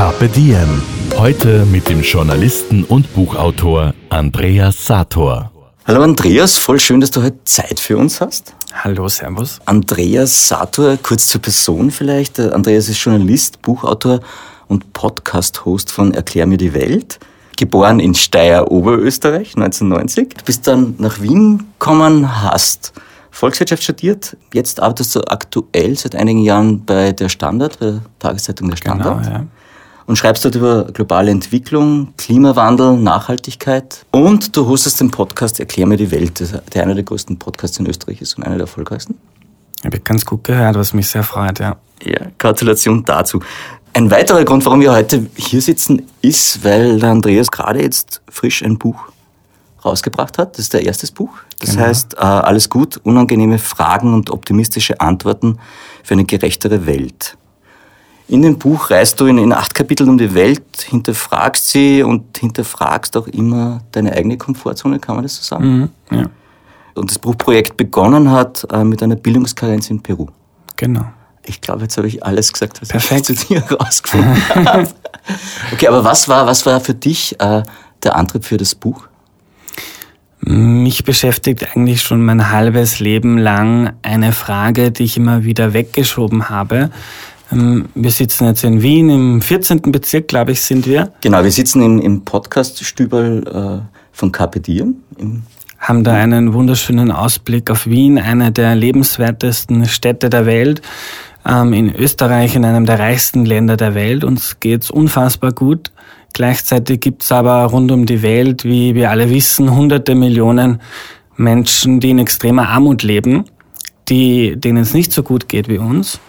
Carpe 0.00 0.30
Diem. 0.30 0.80
Heute 1.18 1.66
mit 1.66 1.90
dem 1.90 2.00
Journalisten 2.00 2.84
und 2.84 3.12
Buchautor 3.12 3.92
Andreas 4.08 4.86
Sator. 4.86 5.52
Hallo 5.84 6.02
Andreas, 6.02 6.56
voll 6.56 6.80
schön, 6.80 7.02
dass 7.02 7.10
du 7.10 7.22
heute 7.22 7.44
Zeit 7.44 7.78
für 7.78 7.98
uns 7.98 8.18
hast. 8.22 8.54
Hallo, 8.72 9.10
Servus. 9.10 9.60
Andreas 9.66 10.48
Sator, 10.48 10.96
kurz 11.02 11.26
zur 11.26 11.42
Person 11.42 11.90
vielleicht. 11.90 12.38
Äh, 12.38 12.48
Andreas 12.48 12.88
ist 12.88 13.04
Journalist, 13.04 13.60
Buchautor 13.60 14.20
und 14.68 14.90
Podcast-Host 14.94 15.92
von 15.92 16.14
Erklär 16.14 16.46
mir 16.46 16.56
die 16.56 16.72
Welt. 16.72 17.18
Geboren 17.58 18.00
in 18.00 18.14
Steyr, 18.14 18.70
Oberösterreich, 18.70 19.54
1990. 19.54 20.30
Du 20.30 20.44
bist 20.46 20.66
dann 20.66 20.94
nach 20.96 21.20
Wien 21.20 21.66
gekommen, 21.78 22.42
hast 22.42 22.94
Volkswirtschaft 23.30 23.82
studiert. 23.82 24.34
Jetzt 24.54 24.80
arbeitest 24.80 25.14
du 25.14 25.20
aktuell 25.26 25.94
seit 25.94 26.16
einigen 26.16 26.40
Jahren 26.40 26.86
bei 26.86 27.12
der 27.12 27.28
Standard, 27.28 27.78
bei 27.78 27.90
der 27.90 28.00
Tageszeitung 28.18 28.70
Der 28.70 28.78
Standard. 28.78 29.24
Genau, 29.24 29.36
ja. 29.40 29.46
Und 30.10 30.16
schreibst 30.16 30.44
dort 30.44 30.56
über 30.56 30.86
globale 30.86 31.30
Entwicklung, 31.30 32.08
Klimawandel, 32.18 32.96
Nachhaltigkeit. 32.96 34.04
Und 34.10 34.56
du 34.56 34.66
hostest 34.66 34.98
den 35.00 35.12
Podcast 35.12 35.60
Erklär 35.60 35.86
mir 35.86 35.96
die 35.96 36.10
Welt, 36.10 36.42
der 36.74 36.82
einer 36.82 36.96
der 36.96 37.04
größten 37.04 37.38
Podcasts 37.38 37.78
in 37.78 37.86
Österreich 37.86 38.20
ist 38.20 38.36
und 38.36 38.42
einer 38.42 38.56
der 38.56 38.64
erfolgreichsten. 38.64 39.16
Habe 39.84 39.98
ich 39.98 40.02
ganz 40.02 40.26
gut 40.26 40.42
gehört, 40.42 40.74
was 40.74 40.94
mich 40.94 41.06
sehr 41.06 41.22
freut, 41.22 41.60
ja. 41.60 41.76
Ja, 42.02 42.26
Gratulation 42.38 43.04
dazu. 43.04 43.40
Ein 43.92 44.10
weiterer 44.10 44.44
Grund, 44.44 44.64
warum 44.64 44.80
wir 44.80 44.90
heute 44.90 45.26
hier 45.36 45.62
sitzen, 45.62 46.02
ist, 46.22 46.64
weil 46.64 46.98
der 46.98 47.10
Andreas 47.10 47.48
gerade 47.48 47.80
jetzt 47.80 48.20
frisch 48.28 48.64
ein 48.64 48.78
Buch 48.78 48.96
rausgebracht 49.84 50.38
hat. 50.38 50.54
Das 50.54 50.64
ist 50.64 50.74
der 50.74 50.84
erste 50.84 51.06
Buch. 51.12 51.30
Das 51.60 51.70
Genau. 51.70 51.82
heißt, 51.84 52.14
äh, 52.14 52.16
alles 52.16 52.68
gut, 52.68 52.96
unangenehme 53.04 53.60
Fragen 53.60 54.12
und 54.12 54.30
optimistische 54.30 55.00
Antworten 55.00 55.60
für 56.02 56.14
eine 56.14 56.24
gerechtere 56.24 56.86
Welt. 56.86 57.36
In 58.30 58.42
dem 58.42 58.58
Buch 58.58 58.90
reist 58.90 59.18
du 59.20 59.26
in, 59.26 59.38
in 59.38 59.52
acht 59.52 59.74
Kapiteln 59.74 60.08
um 60.08 60.16
die 60.16 60.32
Welt, 60.34 60.62
hinterfragst 60.88 61.66
sie 61.66 62.04
und 62.04 62.38
hinterfragst 62.38 63.16
auch 63.16 63.26
immer 63.26 63.80
deine 63.90 64.12
eigene 64.12 64.36
Komfortzone, 64.38 65.00
kann 65.00 65.16
man 65.16 65.24
das 65.24 65.34
so 65.34 65.42
sagen? 65.42 65.90
Mhm, 66.10 66.16
ja, 66.16 66.26
Und 66.94 67.10
das 67.10 67.18
Buchprojekt 67.18 67.76
begonnen 67.76 68.30
hat 68.30 68.64
äh, 68.70 68.84
mit 68.84 69.02
einer 69.02 69.16
Bildungskarenz 69.16 69.90
in 69.90 70.00
Peru. 70.00 70.28
genau. 70.76 71.06
Ich 71.46 71.60
glaube, 71.62 71.82
jetzt 71.82 71.96
habe 71.96 72.06
ich 72.06 72.22
alles 72.24 72.52
gesagt, 72.52 72.80
was 72.82 72.90
Perfekt. 72.90 73.30
ich 73.30 73.38
zu 73.38 73.46
dir 73.46 73.66
herausgefunden 73.66 74.36
habe. 74.66 74.86
Okay, 75.72 75.88
aber 75.88 76.04
was 76.04 76.28
war, 76.28 76.46
was 76.46 76.66
war 76.66 76.80
für 76.80 76.94
dich 76.94 77.34
äh, 77.40 77.62
der 78.04 78.14
Antrieb 78.14 78.44
für 78.44 78.58
das 78.58 78.74
Buch? 78.74 79.08
Mich 80.42 81.02
beschäftigt 81.04 81.66
eigentlich 81.74 82.02
schon 82.02 82.22
mein 82.24 82.50
halbes 82.50 83.00
Leben 83.00 83.36
lang 83.38 83.94
eine 84.02 84.32
Frage, 84.32 84.92
die 84.92 85.04
ich 85.04 85.16
immer 85.16 85.42
wieder 85.44 85.72
weggeschoben 85.72 86.50
habe. 86.50 86.90
Ähm, 87.52 87.86
Wir 87.94 88.10
sitzen 88.10 88.46
jetzt 88.46 88.64
in 88.64 88.82
Wien, 88.82 89.08
im 89.10 89.42
14. 89.42 89.82
Bezirk, 89.92 90.28
glaube 90.28 90.52
ich, 90.52 90.62
sind 90.62 90.86
wir, 90.86 91.12
Genau, 91.20 91.42
wir 91.42 91.50
sitzen 91.50 91.82
im, 91.82 92.00
im 92.00 92.24
Podcast-Stüberl 92.24 93.82
äh, 93.82 93.96
von 94.12 94.32
Carpe 94.32 94.60
Diem. 94.60 94.96
Haben 95.78 96.04
da 96.04 96.14
einen 96.14 96.52
wunderschönen 96.52 97.10
Ausblick 97.10 97.70
auf 97.70 97.86
Wien, 97.86 98.18
eine 98.18 98.52
der 98.52 98.74
lebenswertesten 98.74 99.86
Städte 99.86 100.28
der 100.30 100.46
Welt. 100.46 100.82
Ähm, 101.46 101.72
In 101.72 101.94
Österreich, 101.94 102.54
in 102.54 102.64
einem 102.64 102.86
der 102.86 102.98
reichsten 102.98 103.44
Länder 103.44 103.76
der 103.76 103.94
Welt. 103.94 104.24
Uns 104.24 104.60
geht's 104.60 104.90
unfassbar 104.90 105.52
gut. 105.52 105.90
Gleichzeitig 106.32 107.00
gibt's 107.00 107.32
aber 107.32 107.64
rund 107.64 107.90
um 107.90 108.06
die 108.06 108.22
Welt, 108.22 108.64
wie 108.64 108.94
wir 108.94 109.10
alle 109.10 109.30
wissen, 109.30 109.74
hunderte 109.74 110.14
Millionen 110.14 110.80
Menschen, 111.36 111.98
die 111.98 112.10
in 112.10 112.18
extremer 112.18 112.68
Armut 112.68 113.02
leben, 113.02 113.44
die, 114.08 114.54
denen 114.56 114.82
es 114.82 114.94
nicht 114.94 115.12
so 115.12 115.22
gut 115.22 115.48
geht 115.48 115.68
wie 115.68 115.78
uns. 115.78 116.20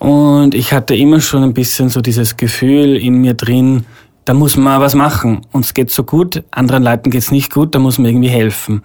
Und 0.00 0.54
ich 0.54 0.72
hatte 0.72 0.96
immer 0.96 1.20
schon 1.20 1.42
ein 1.42 1.52
bisschen 1.52 1.90
so 1.90 2.00
dieses 2.00 2.38
Gefühl 2.38 2.96
in 2.96 3.20
mir 3.20 3.34
drin, 3.34 3.84
da 4.24 4.32
muss 4.32 4.56
man 4.56 4.80
was 4.80 4.94
machen. 4.94 5.42
Uns 5.52 5.74
geht's 5.74 5.94
so 5.94 6.04
gut, 6.04 6.42
anderen 6.50 6.82
Leuten 6.82 7.10
geht's 7.10 7.30
nicht 7.30 7.52
gut, 7.52 7.74
da 7.74 7.78
muss 7.78 7.98
man 7.98 8.06
irgendwie 8.06 8.30
helfen. 8.30 8.82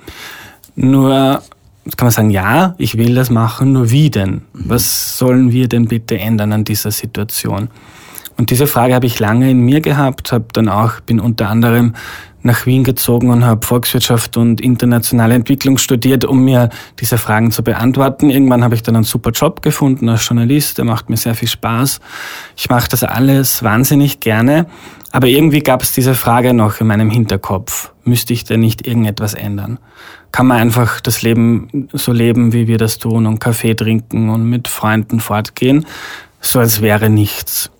Nur, 0.76 1.42
jetzt 1.86 1.98
kann 1.98 2.08
man 2.08 2.12
sagen, 2.12 2.31
ja, 2.31 2.76
ich 2.78 2.98
will 2.98 3.16
das 3.16 3.30
machen, 3.30 3.72
nur 3.72 3.92
wie 3.92 4.09
denn? 4.09 4.42
Was 4.52 5.18
sollen 5.18 5.53
wir 5.53 5.70
denn 5.70 5.88
bitte 5.88 6.20
ändern 6.20 6.52
an 6.52 6.66
dieser 6.66 6.92
Situation? 6.92 7.70
Und 8.36 8.52
diese 8.52 8.68
Frage 8.68 8.94
habe 8.94 9.06
ich 9.06 9.18
lange 9.18 9.50
in 9.50 9.62
mir 9.62 9.80
gehabt, 9.80 10.34
habe 10.34 10.47
dann 10.52 10.68
auch, 10.68 11.00
bin 11.00 11.22
unter 11.22 11.47
anderem 11.47 11.94
nach 12.45 12.66
Wien 12.67 12.83
gezogen 12.83 13.31
und 13.31 13.44
habe 13.44 13.66
Volkswirtschaft 13.66 14.38
und 14.38 14.61
internationale 14.61 15.33
Entwicklung 15.33 15.78
studiert, 15.78 16.25
um 16.25 16.45
mir 16.45 16.69
diese 17.00 17.17
Fragen 17.17 17.51
zu 17.51 17.63
beantworten. 17.63 18.29
Irgendwann 18.29 18.63
habe 18.63 18.75
ich 18.75 18.83
dann 18.83 18.95
einen 18.95 19.03
super 19.03 19.31
Job 19.31 19.61
gefunden 19.61 20.07
als 20.09 20.28
Journalist, 20.28 20.78
der 20.78 20.85
macht 20.85 21.09
mir 21.09 21.17
sehr 21.17 21.34
viel 21.34 21.47
Spaß. 21.47 22.00
Ich 22.55 22.69
mache 22.69 22.88
das 22.88 23.03
alles 23.03 23.63
wahnsinnig 23.63 24.19
gerne, 24.19 24.67
aber 25.11 25.28
irgendwie 25.28 25.61
gab 25.61 25.81
es 25.81 25.91
diese 25.91 26.13
Frage 26.13 26.53
noch 26.53 26.79
in 26.79 26.88
meinem 26.88 27.09
Hinterkopf. 27.09 27.91
Müsste 28.03 28.34
ich 28.34 28.44
denn 28.44 28.59
nicht 28.59 28.85
irgendetwas 28.85 29.34
ändern? 29.34 29.79
Kann 30.31 30.45
man 30.45 30.57
einfach 30.57 31.01
das 31.01 31.23
Leben 31.23 31.89
so 31.94 32.11
leben, 32.11 32.53
wie 32.53 32.67
wir 32.67 32.78
das 32.78 33.00
tun 33.00 33.25
und 33.25 33.39
Kaffee 33.39 33.73
trinken 33.73 34.29
und 34.29 34.47
mit 34.47 34.67
Freunden 34.67 35.19
fortgehen, 35.19 35.85
so 36.41 36.59
als 36.59 36.81
wäre 36.81 37.09
nichts? 37.09 37.72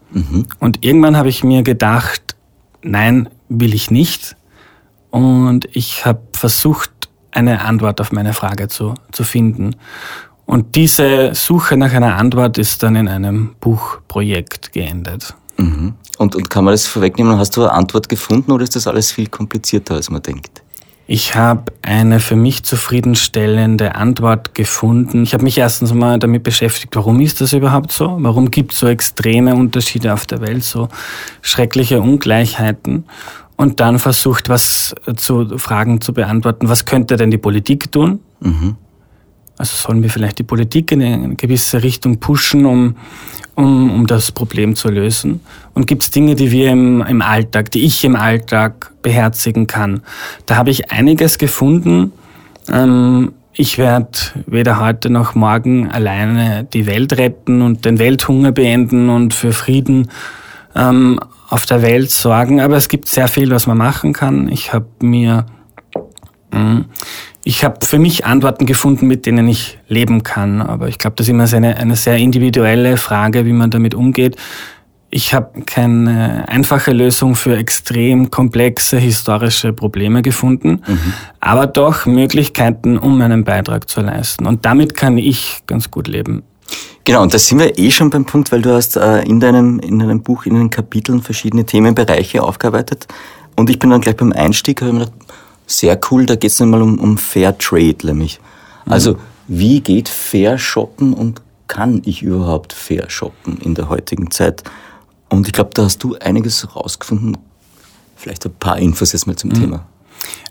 Und 0.60 0.84
irgendwann 0.84 1.18
habe 1.18 1.30
ich 1.30 1.44
mir 1.44 1.62
gedacht, 1.62 2.36
nein, 2.82 3.30
will 3.50 3.74
ich 3.76 3.92
nicht. 3.92 4.36
Und 5.16 5.70
ich 5.72 6.06
habe 6.06 6.20
versucht, 6.34 6.92
eine 7.32 7.62
Antwort 7.64 8.02
auf 8.02 8.12
meine 8.12 8.34
Frage 8.34 8.68
zu, 8.68 8.96
zu 9.14 9.24
finden. 9.24 9.78
Und 10.46 10.76
diese 10.76 11.34
Suche 11.34 11.78
nach 11.78 11.94
einer 11.94 12.18
Antwort 12.18 12.58
ist 12.58 12.84
dann 12.84 12.98
in 12.98 13.08
einem 13.08 13.56
Buchprojekt 13.62 14.74
geendet. 14.74 15.34
mhm. 15.56 15.94
und, 16.18 16.36
und 16.36 16.50
kann 16.50 16.66
man 16.66 16.74
das 16.74 16.86
vorwegnehmen? 16.86 17.38
Hast 17.38 17.56
du 17.56 17.62
eine 17.62 17.72
Antwort 17.72 18.10
gefunden 18.10 18.52
oder 18.52 18.66
ist 18.66 18.76
das 18.76 18.88
alles 18.88 19.14
viel 19.14 19.28
komplizierter, 19.28 19.94
als 19.94 20.10
man 20.10 20.22
denkt? 20.22 20.64
Ich 21.08 21.34
habe 21.34 21.72
eine 21.82 22.20
für 22.20 22.36
mich 22.36 22.64
zufriedenstellende 22.64 23.96
Antwort 23.96 24.54
gefunden. 24.54 25.24
Ich 25.24 25.34
habe 25.34 25.46
mich 25.46 25.58
erstens 25.58 25.94
mal 25.94 26.20
damit 26.20 26.44
beschäftigt, 26.44 26.94
warum 26.98 27.22
ist 27.22 27.40
das 27.40 27.54
überhaupt 27.54 27.94
so? 27.94 28.18
Warum 28.20 28.52
gibt 28.52 28.74
es 28.74 28.80
so 28.80 28.88
extreme 28.88 29.56
Unterschiede 29.56 30.12
auf 30.12 30.26
der 30.26 30.42
Welt, 30.42 30.66
so 30.66 30.90
schreckliche 31.42 32.02
Ungleichheiten? 32.02 33.06
Und 33.58 33.80
dann 33.80 34.00
versucht, 34.00 34.50
was 34.50 34.94
zu 35.16 35.58
Fragen 35.58 36.02
zu 36.02 36.14
beantworten. 36.14 36.68
Was 36.68 36.86
könnte 36.86 37.16
denn 37.16 37.32
die 37.32 37.38
Politik 37.38 37.92
tun? 37.92 38.20
Also 39.58 39.78
sollen 39.78 40.04
wir 40.04 40.10
vielleicht 40.10 40.40
die 40.40 40.44
Politik 40.44 40.92
in 40.92 41.02
eine 41.02 41.36
gewisse 41.36 41.82
Richtung 41.82 42.20
pushen, 42.20 42.66
um, 42.66 42.98
um, 43.56 43.90
um 43.90 44.08
das 44.08 44.34
Problem 44.34 44.76
zu 44.76 44.90
lösen? 44.90 45.40
Und 45.74 45.88
gibt 45.88 46.04
es 46.04 46.12
Dinge, 46.12 46.36
die 46.36 46.52
wir 46.52 46.72
im, 46.72 47.02
im 47.02 47.22
Alltag, 47.22 47.72
die 47.72 47.86
ich 47.86 48.04
im 48.04 48.18
Alltag 48.18 48.92
beherzigen 49.02 49.68
kann? 49.68 50.02
Da 50.46 50.58
habe 50.58 50.72
ich 50.72 50.92
einiges 50.92 51.38
gefunden. 51.38 52.12
Ähm, 52.70 53.32
ich 53.54 53.78
werde 53.78 54.18
weder 54.46 54.82
heute 54.82 55.10
noch 55.10 55.36
morgen 55.36 55.90
alleine 55.90 56.66
die 56.66 56.86
Welt 56.86 57.18
retten 57.18 57.62
und 57.62 57.86
den 57.86 58.00
Welthunger 58.00 58.52
beenden 58.52 59.10
und 59.10 59.34
für 59.34 59.54
Frieden 59.54 60.10
ähm, 60.76 61.18
auf 61.56 61.66
der 61.66 61.82
Welt 61.82 62.12
sorgen, 62.12 62.62
aber 62.62 62.76
es 62.76 62.88
gibt 62.88 63.08
sehr 63.08 63.28
viel, 63.28 63.50
was 63.50 63.66
man 63.66 63.78
machen 63.78 64.14
kann. 64.14 64.48
Ich 64.48 64.74
habe 64.74 64.86
mir 65.02 65.46
Mhm. 66.56 66.86
Ich 67.44 67.64
habe 67.64 67.86
für 67.86 68.00
mich 68.00 68.26
Antworten 68.26 68.66
gefunden, 68.66 69.08
mit 69.08 69.26
denen 69.26 69.48
ich 69.48 69.78
leben 69.88 70.24
kann. 70.24 70.62
Aber 70.62 70.88
ich 70.88 70.98
glaube, 70.98 71.16
das 71.18 71.28
ist 71.28 71.32
immer 71.32 71.52
eine, 71.54 71.78
eine 71.78 71.96
sehr 71.96 72.18
individuelle 72.18 72.98
Frage, 72.98 73.46
wie 73.46 73.54
man 73.54 73.70
damit 73.70 73.94
umgeht. 73.94 74.38
Ich 75.12 75.34
habe 75.34 75.62
keine 75.62 76.50
einfache 76.50 76.92
Lösung 76.92 77.36
für 77.36 77.56
extrem 77.56 78.32
komplexe 78.32 78.98
historische 78.98 79.72
Probleme 79.72 80.22
gefunden, 80.22 80.82
aber 81.40 81.68
doch 81.68 82.06
Möglichkeiten, 82.06 82.98
um 82.98 83.22
einen 83.22 83.46
Beitrag 83.46 83.88
zu 83.88 84.02
leisten. 84.02 84.46
Und 84.46 84.66
damit 84.66 84.94
kann 84.96 85.18
ich 85.18 85.62
ganz 85.68 85.90
gut 85.90 86.08
leben. 86.08 86.44
Genau, 87.04 87.22
und 87.22 87.34
da 87.34 87.38
sind 87.38 87.60
wir 87.60 87.78
eh 87.78 87.92
schon 87.92 88.10
beim 88.10 88.26
Punkt, 88.26 88.52
weil 88.52 88.64
du 88.64 88.74
hast 88.74 88.98
äh, 88.98 89.22
in, 89.22 89.40
deinem, 89.40 89.80
in 89.80 90.00
deinem 90.00 90.22
Buch, 90.22 90.46
in 90.46 90.56
den 90.56 90.72
Kapiteln 90.72 91.22
verschiedene 91.22 91.66
Themenbereiche 91.66 92.42
aufgearbeitet. 92.42 93.08
Und 93.56 93.70
ich 93.70 93.78
bin 93.78 93.92
dann 93.92 94.02
gleich 94.02 94.18
beim 94.18 94.34
Einstieg, 94.34 94.82
habe 94.82 94.90
ich 94.90 94.98
mir 94.98 95.06
gedacht, 95.06 95.20
sehr 95.68 96.00
cool, 96.10 96.26
da 96.26 96.36
geht 96.36 96.52
es 96.52 96.62
einmal 96.62 96.82
um, 96.82 97.00
um 97.00 97.18
Fair 97.18 97.58
Trade, 97.58 97.98
nämlich. 98.04 98.40
Also, 98.88 99.18
wie 99.48 99.82
geht 99.82 100.10
fair 100.10 100.58
shoppen 100.58 101.14
und 101.14 101.42
kann 101.68 102.02
ich 102.06 102.22
überhaupt 102.22 102.74
fair 102.74 103.10
shoppen 103.10 103.58
in 103.58 103.76
der 103.76 103.90
heutigen 103.90 104.32
Zeit? 104.32 104.64
Und 105.30 105.48
ich 105.48 105.54
glaube, 105.54 105.72
da 105.74 105.86
hast 105.86 106.04
du 106.04 106.16
einiges 106.16 106.76
rausgefunden. 106.76 107.38
Vielleicht 108.16 108.46
ein 108.46 108.54
paar 108.54 108.78
Infos 108.78 109.12
jetzt 109.12 109.28
mal 109.28 109.36
zum 109.36 109.52
mhm. 109.52 109.56
Thema. 109.56 109.86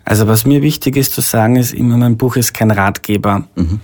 Also 0.04 0.26
was 0.28 0.44
mir 0.44 0.62
wichtig 0.62 0.96
ist 0.96 1.14
zu 1.14 1.20
sagen, 1.20 1.56
ist 1.56 1.72
immer, 1.72 1.96
mein 1.96 2.16
Buch 2.16 2.36
ist 2.36 2.52
kein 2.54 2.70
Ratgeber. 2.70 3.44
Mhm. 3.54 3.80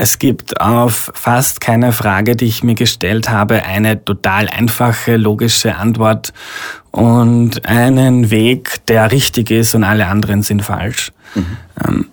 Es 0.00 0.20
gibt 0.20 0.60
auf 0.60 1.10
fast 1.12 1.60
keine 1.60 1.90
Frage, 1.90 2.36
die 2.36 2.44
ich 2.44 2.62
mir 2.62 2.76
gestellt 2.76 3.30
habe, 3.30 3.64
eine 3.64 4.04
total 4.04 4.48
einfache, 4.48 5.16
logische 5.16 5.74
Antwort 5.74 6.32
und 6.92 7.66
einen 7.66 8.30
Weg, 8.30 8.86
der 8.86 9.10
richtig 9.10 9.50
ist 9.50 9.74
und 9.74 9.82
alle 9.82 10.06
anderen 10.06 10.42
sind 10.44 10.62
falsch. 10.62 11.10
Mhm. 11.34 11.56
Ähm, 11.84 12.06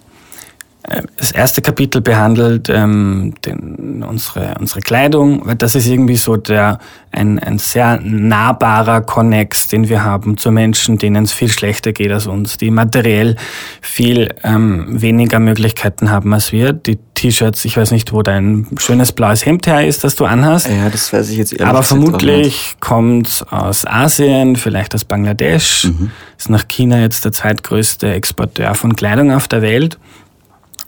das 1.17 1.31
erste 1.31 1.61
Kapitel 1.61 2.01
behandelt 2.01 2.69
ähm, 2.69 3.33
den, 3.43 4.03
unsere, 4.07 4.55
unsere 4.59 4.81
Kleidung, 4.81 5.45
weil 5.45 5.55
das 5.55 5.73
ist 5.73 5.87
irgendwie 5.87 6.15
so 6.15 6.37
der, 6.37 6.79
ein, 7.11 7.39
ein 7.39 7.57
sehr 7.57 7.99
nahbarer 8.01 9.01
Connex, 9.01 9.67
den 9.67 9.89
wir 9.89 10.03
haben 10.03 10.37
zu 10.37 10.51
Menschen, 10.51 10.97
denen 10.97 11.23
es 11.23 11.33
viel 11.33 11.49
schlechter 11.49 11.91
geht 11.91 12.11
als 12.11 12.27
uns, 12.27 12.57
die 12.57 12.69
materiell 12.69 13.35
viel 13.81 14.35
ähm, 14.43 15.01
weniger 15.01 15.39
Möglichkeiten 15.39 16.11
haben 16.11 16.33
als 16.33 16.51
wir. 16.51 16.73
Die 16.73 16.99
T-Shirts, 17.15 17.65
ich 17.65 17.77
weiß 17.77 17.91
nicht, 17.91 18.13
wo 18.13 18.21
dein 18.21 18.67
schönes 18.77 19.11
blaues 19.11 19.45
Hemd 19.45 19.65
her 19.65 19.87
ist, 19.87 20.03
das 20.03 20.15
du 20.15 20.25
anhast. 20.25 20.67
Ja, 20.67 20.89
das 20.89 21.11
weiß 21.11 21.29
ich 21.29 21.37
jetzt 21.37 21.53
ehrlich 21.53 21.67
Aber 21.67 21.81
vermutlich 21.81 22.75
kommt 22.79 23.45
aus 23.49 23.87
Asien, 23.87 24.55
vielleicht 24.55 24.93
aus 24.93 25.05
Bangladesch, 25.05 25.85
mhm. 25.85 26.11
ist 26.37 26.49
nach 26.49 26.67
China 26.67 26.99
jetzt 26.99 27.25
der 27.25 27.31
zweitgrößte 27.31 28.13
Exporteur 28.13 28.75
von 28.75 28.95
Kleidung 28.95 29.31
auf 29.31 29.47
der 29.47 29.63
Welt. 29.63 29.97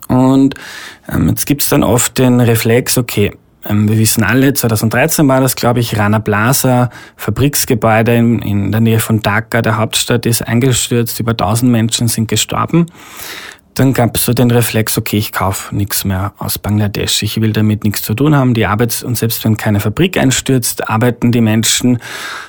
Und 0.08 0.54
ähm, 1.10 1.28
jetzt 1.28 1.46
gibt 1.46 1.62
es 1.62 1.68
dann 1.68 1.84
oft 1.84 2.18
den 2.18 2.40
Reflex, 2.40 2.98
okay, 2.98 3.32
ähm, 3.68 3.88
wir 3.88 3.98
wissen 3.98 4.24
alle, 4.24 4.54
2013 4.54 5.28
war 5.28 5.40
das, 5.40 5.56
glaube 5.56 5.80
ich, 5.80 5.98
Rana 5.98 6.18
Plaza, 6.18 6.90
Fabriksgebäude 7.16 8.14
in, 8.14 8.40
in 8.40 8.72
der 8.72 8.80
Nähe 8.80 9.00
von 9.00 9.20
Dhaka, 9.20 9.62
der 9.62 9.76
Hauptstadt, 9.76 10.26
ist 10.26 10.42
eingestürzt, 10.42 11.20
über 11.20 11.32
1000 11.32 11.70
Menschen 11.70 12.08
sind 12.08 12.28
gestorben 12.28 12.86
dann 13.78 13.92
gab 13.92 14.16
es 14.16 14.24
so 14.24 14.32
den 14.32 14.50
Reflex, 14.50 14.98
okay, 14.98 15.18
ich 15.18 15.32
kaufe 15.32 15.74
nichts 15.74 16.04
mehr 16.04 16.32
aus 16.38 16.58
Bangladesch. 16.58 17.22
Ich 17.22 17.40
will 17.40 17.52
damit 17.52 17.84
nichts 17.84 18.02
zu 18.02 18.14
tun 18.14 18.34
haben. 18.34 18.54
Die 18.54 18.66
Arbeits- 18.66 19.02
und 19.02 19.16
selbst 19.16 19.44
wenn 19.44 19.56
keine 19.56 19.80
Fabrik 19.80 20.16
einstürzt, 20.18 20.88
arbeiten 20.88 21.32
die 21.32 21.40
Menschen 21.40 21.98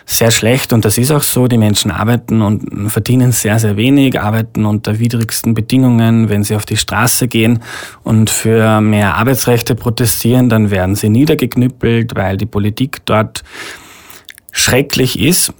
sehr 0.05 0.31
schlecht. 0.31 0.73
Und 0.73 0.85
das 0.85 0.97
ist 0.97 1.11
auch 1.11 1.21
so. 1.21 1.47
Die 1.47 1.57
Menschen 1.57 1.91
arbeiten 1.91 2.41
und 2.41 2.89
verdienen 2.89 3.31
sehr, 3.31 3.59
sehr 3.59 3.77
wenig, 3.77 4.19
arbeiten 4.19 4.65
unter 4.65 4.99
widrigsten 4.99 5.53
Bedingungen. 5.53 6.29
Wenn 6.29 6.43
sie 6.43 6.55
auf 6.55 6.65
die 6.65 6.77
Straße 6.77 7.27
gehen 7.27 7.59
und 8.03 8.29
für 8.29 8.81
mehr 8.81 9.15
Arbeitsrechte 9.15 9.75
protestieren, 9.75 10.49
dann 10.49 10.71
werden 10.71 10.95
sie 10.95 11.09
niedergeknüppelt, 11.09 12.15
weil 12.15 12.37
die 12.37 12.45
Politik 12.47 13.05
dort 13.05 13.43
schrecklich 14.51 15.19
ist. 15.19 15.53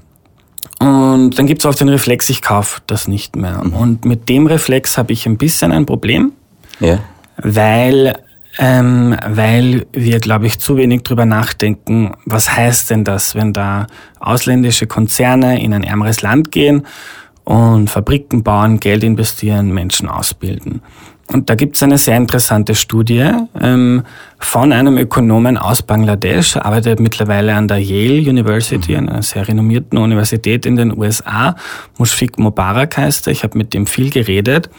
Und 0.80 1.38
dann 1.38 1.46
gibt 1.46 1.60
es 1.60 1.66
auch 1.66 1.76
den 1.76 1.90
Reflex, 1.90 2.30
ich 2.30 2.42
kaufe 2.42 2.82
das 2.88 3.08
nicht 3.08 3.36
mehr. 3.36 3.62
Mhm. 3.64 3.74
Und 3.74 4.06
mit 4.06 4.30
dem 4.30 4.48
Reflex 4.48 4.98
habe 4.98 5.14
ich 5.14 5.26
ein 5.26 5.38
bisschen 5.38 5.72
ein 5.72 5.86
Problem, 5.86 6.32
ja. 6.80 7.00
weil, 7.38 8.18
ähm, 8.58 9.16
weil 9.28 9.86
wir, 9.92 10.20
glaube 10.20 10.48
ich, 10.48 10.60
zu 10.60 10.78
wenig 10.78 11.04
drüber 11.04 11.26
nachdenken, 11.26 12.14
was 12.26 12.56
heißt 12.56 12.90
denn 12.90 13.04
das, 13.04 13.36
wenn 13.36 13.52
da 13.52 13.88
ausländische 14.20 14.88
Konzerne 14.88 15.62
in 15.62 15.74
ein 15.74 15.84
ärmeres 15.84 16.22
Land 16.22 16.52
gehen 16.52 16.86
und 17.44 17.90
Fabriken 17.90 18.44
bauen, 18.44 18.80
Geld 18.80 19.04
investieren, 19.04 19.74
Menschen 19.74 20.08
ausbilden. 20.08 20.82
Und 21.32 21.50
da 21.50 21.56
gibt 21.56 21.76
es 21.76 21.84
eine 21.84 22.00
sehr 22.00 22.18
interessante 22.18 22.74
Studie 22.74 23.30
ähm, 23.62 24.02
von 24.40 24.74
einem 24.74 24.98
Ökonomen 24.98 25.60
aus 25.60 25.84
Bangladesch, 25.84 26.58
arbeitet 26.58 27.00
mittlerweile 27.00 27.54
an 27.54 27.68
der 27.68 27.78
Yale 27.78 28.28
University, 28.28 28.94
mhm. 28.94 29.10
einer 29.10 29.22
sehr 29.22 29.48
renommierten 29.48 30.00
Universität 30.00 30.66
in 30.66 30.76
den 30.76 30.98
USA. 30.98 31.56
Mushfiq 32.00 32.40
Mubarak 32.40 32.98
heißt 32.98 33.28
er. 33.28 33.34
Ich 33.34 33.44
habe 33.44 33.60
mit 33.60 33.76
dem 33.76 33.86
viel 33.86 34.10
geredet. 34.10 34.72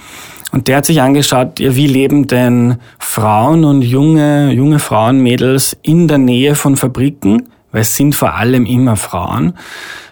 Und 0.50 0.67
der 0.67 0.79
hat 0.79 0.87
sich 0.87 1.00
angeschaut, 1.00 1.61
ja, 1.61 1.76
wie 1.76 1.87
leben 1.87 2.26
denn 2.26 2.79
Frauen 2.99 3.64
und 3.64 3.82
junge, 3.82 4.50
junge 4.50 4.81
Frauen, 4.81 5.20
Mädels 5.20 5.76
in 5.82 6.08
der 6.08 6.19
Nähe 6.19 6.56
von 6.56 6.76
Fabriken, 6.76 7.49
weil 7.70 7.82
es 7.82 7.94
sind 7.94 8.17
vor 8.17 8.35
allem 8.35 8.67
immer 8.67 8.96
Frauen. 8.96 9.55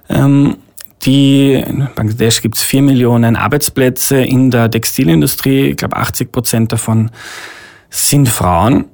Ähm, 0.08 0.54
die, 1.02 1.54
in 1.54 1.88
Bangladesch 1.94 2.42
gibt 2.42 2.56
es 2.56 2.62
vier 2.62 2.82
Millionen 2.82 3.36
Arbeitsplätze 3.36 4.20
in 4.20 4.50
der 4.50 4.70
Textilindustrie. 4.70 5.70
Ich 5.70 5.76
glaube, 5.76 5.96
80 5.96 6.32
Prozent 6.32 6.72
davon 6.72 7.10
sind 7.90 8.28
Frauen. 8.28 8.86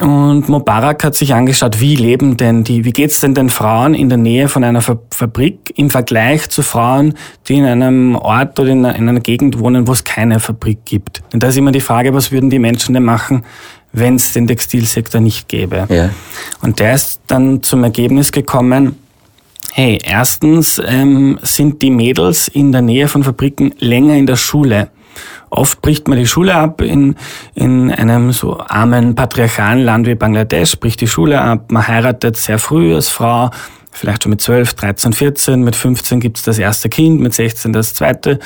Und 0.00 0.48
Mubarak 0.48 1.04
hat 1.04 1.14
sich 1.14 1.34
angeschaut, 1.34 1.78
wie 1.78 1.96
leben 1.96 2.38
denn 2.38 2.64
die, 2.64 2.86
wie 2.86 2.92
geht's 2.92 3.20
denn 3.20 3.34
den 3.34 3.50
Frauen 3.50 3.94
in 3.94 4.08
der 4.08 4.16
Nähe 4.16 4.48
von 4.48 4.64
einer 4.64 4.80
Fabrik 4.80 5.74
im 5.76 5.90
Vergleich 5.90 6.48
zu 6.48 6.62
Frauen, 6.62 7.14
die 7.46 7.58
in 7.58 7.66
einem 7.66 8.16
Ort 8.16 8.58
oder 8.58 8.70
in 8.70 8.86
einer 8.86 9.20
Gegend 9.20 9.58
wohnen, 9.58 9.86
wo 9.86 9.92
es 9.92 10.02
keine 10.02 10.40
Fabrik 10.40 10.86
gibt. 10.86 11.22
Denn 11.32 11.40
da 11.40 11.48
ist 11.48 11.58
immer 11.58 11.72
die 11.72 11.80
Frage, 11.80 12.14
was 12.14 12.32
würden 12.32 12.48
die 12.48 12.58
Menschen 12.58 12.94
denn 12.94 13.04
machen, 13.04 13.44
wenn 13.92 14.14
es 14.14 14.32
den 14.32 14.46
Textilsektor 14.46 15.20
nicht 15.20 15.48
gäbe. 15.48 15.86
Ja. 15.90 16.08
Und 16.62 16.80
der 16.80 16.94
ist 16.94 17.20
dann 17.26 17.62
zum 17.62 17.84
Ergebnis 17.84 18.32
gekommen, 18.32 18.96
Hey, 19.74 19.98
erstens 20.04 20.78
ähm, 20.84 21.38
sind 21.40 21.80
die 21.80 21.90
Mädels 21.90 22.46
in 22.46 22.72
der 22.72 22.82
Nähe 22.82 23.08
von 23.08 23.22
Fabriken 23.22 23.72
länger 23.78 24.16
in 24.16 24.26
der 24.26 24.36
Schule. 24.36 24.90
Oft 25.48 25.80
bricht 25.80 26.08
man 26.08 26.18
die 26.18 26.26
Schule 26.26 26.54
ab 26.54 26.82
in, 26.82 27.16
in 27.54 27.90
einem 27.90 28.32
so 28.32 28.60
armen 28.60 29.14
patriarchalen 29.14 29.82
Land 29.82 30.06
wie 30.06 30.14
Bangladesch, 30.14 30.78
bricht 30.78 31.00
die 31.00 31.08
Schule 31.08 31.40
ab, 31.40 31.72
man 31.72 31.88
heiratet 31.88 32.36
sehr 32.36 32.58
früh 32.58 32.94
als 32.94 33.08
Frau, 33.08 33.48
vielleicht 33.90 34.24
schon 34.24 34.30
mit 34.30 34.42
12, 34.42 34.74
13, 34.74 35.12
14, 35.14 35.62
mit 35.62 35.74
15 35.74 36.20
gibt's 36.20 36.42
das 36.42 36.58
erste 36.58 36.90
Kind, 36.90 37.22
mit 37.22 37.32
16 37.32 37.72
das 37.72 37.94
zweite 37.94 38.40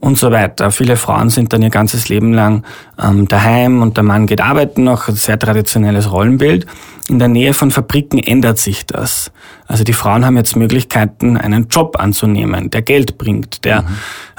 und 0.00 0.18
so 0.18 0.32
weiter. 0.32 0.72
Viele 0.72 0.96
Frauen 0.96 1.30
sind 1.30 1.52
dann 1.52 1.62
ihr 1.62 1.70
ganzes 1.70 2.08
Leben 2.08 2.32
lang 2.32 2.64
ähm, 3.00 3.28
daheim 3.28 3.82
und 3.82 3.96
der 3.96 4.04
Mann 4.04 4.26
geht 4.26 4.40
arbeiten 4.40 4.82
noch, 4.82 5.06
ein 5.06 5.14
sehr 5.14 5.38
traditionelles 5.38 6.10
Rollenbild. 6.10 6.66
In 7.08 7.18
der 7.18 7.28
Nähe 7.28 7.52
von 7.52 7.70
Fabriken 7.70 8.18
ändert 8.18 8.58
sich 8.58 8.86
das. 8.86 9.32
Also 9.66 9.84
die 9.84 9.92
Frauen 9.94 10.24
haben 10.26 10.36
jetzt 10.36 10.54
Möglichkeiten, 10.54 11.36
einen 11.36 11.68
Job 11.68 11.96
anzunehmen, 11.98 12.70
der 12.70 12.82
Geld 12.82 13.16
bringt, 13.16 13.64
der 13.64 13.82
mhm. 13.82 13.88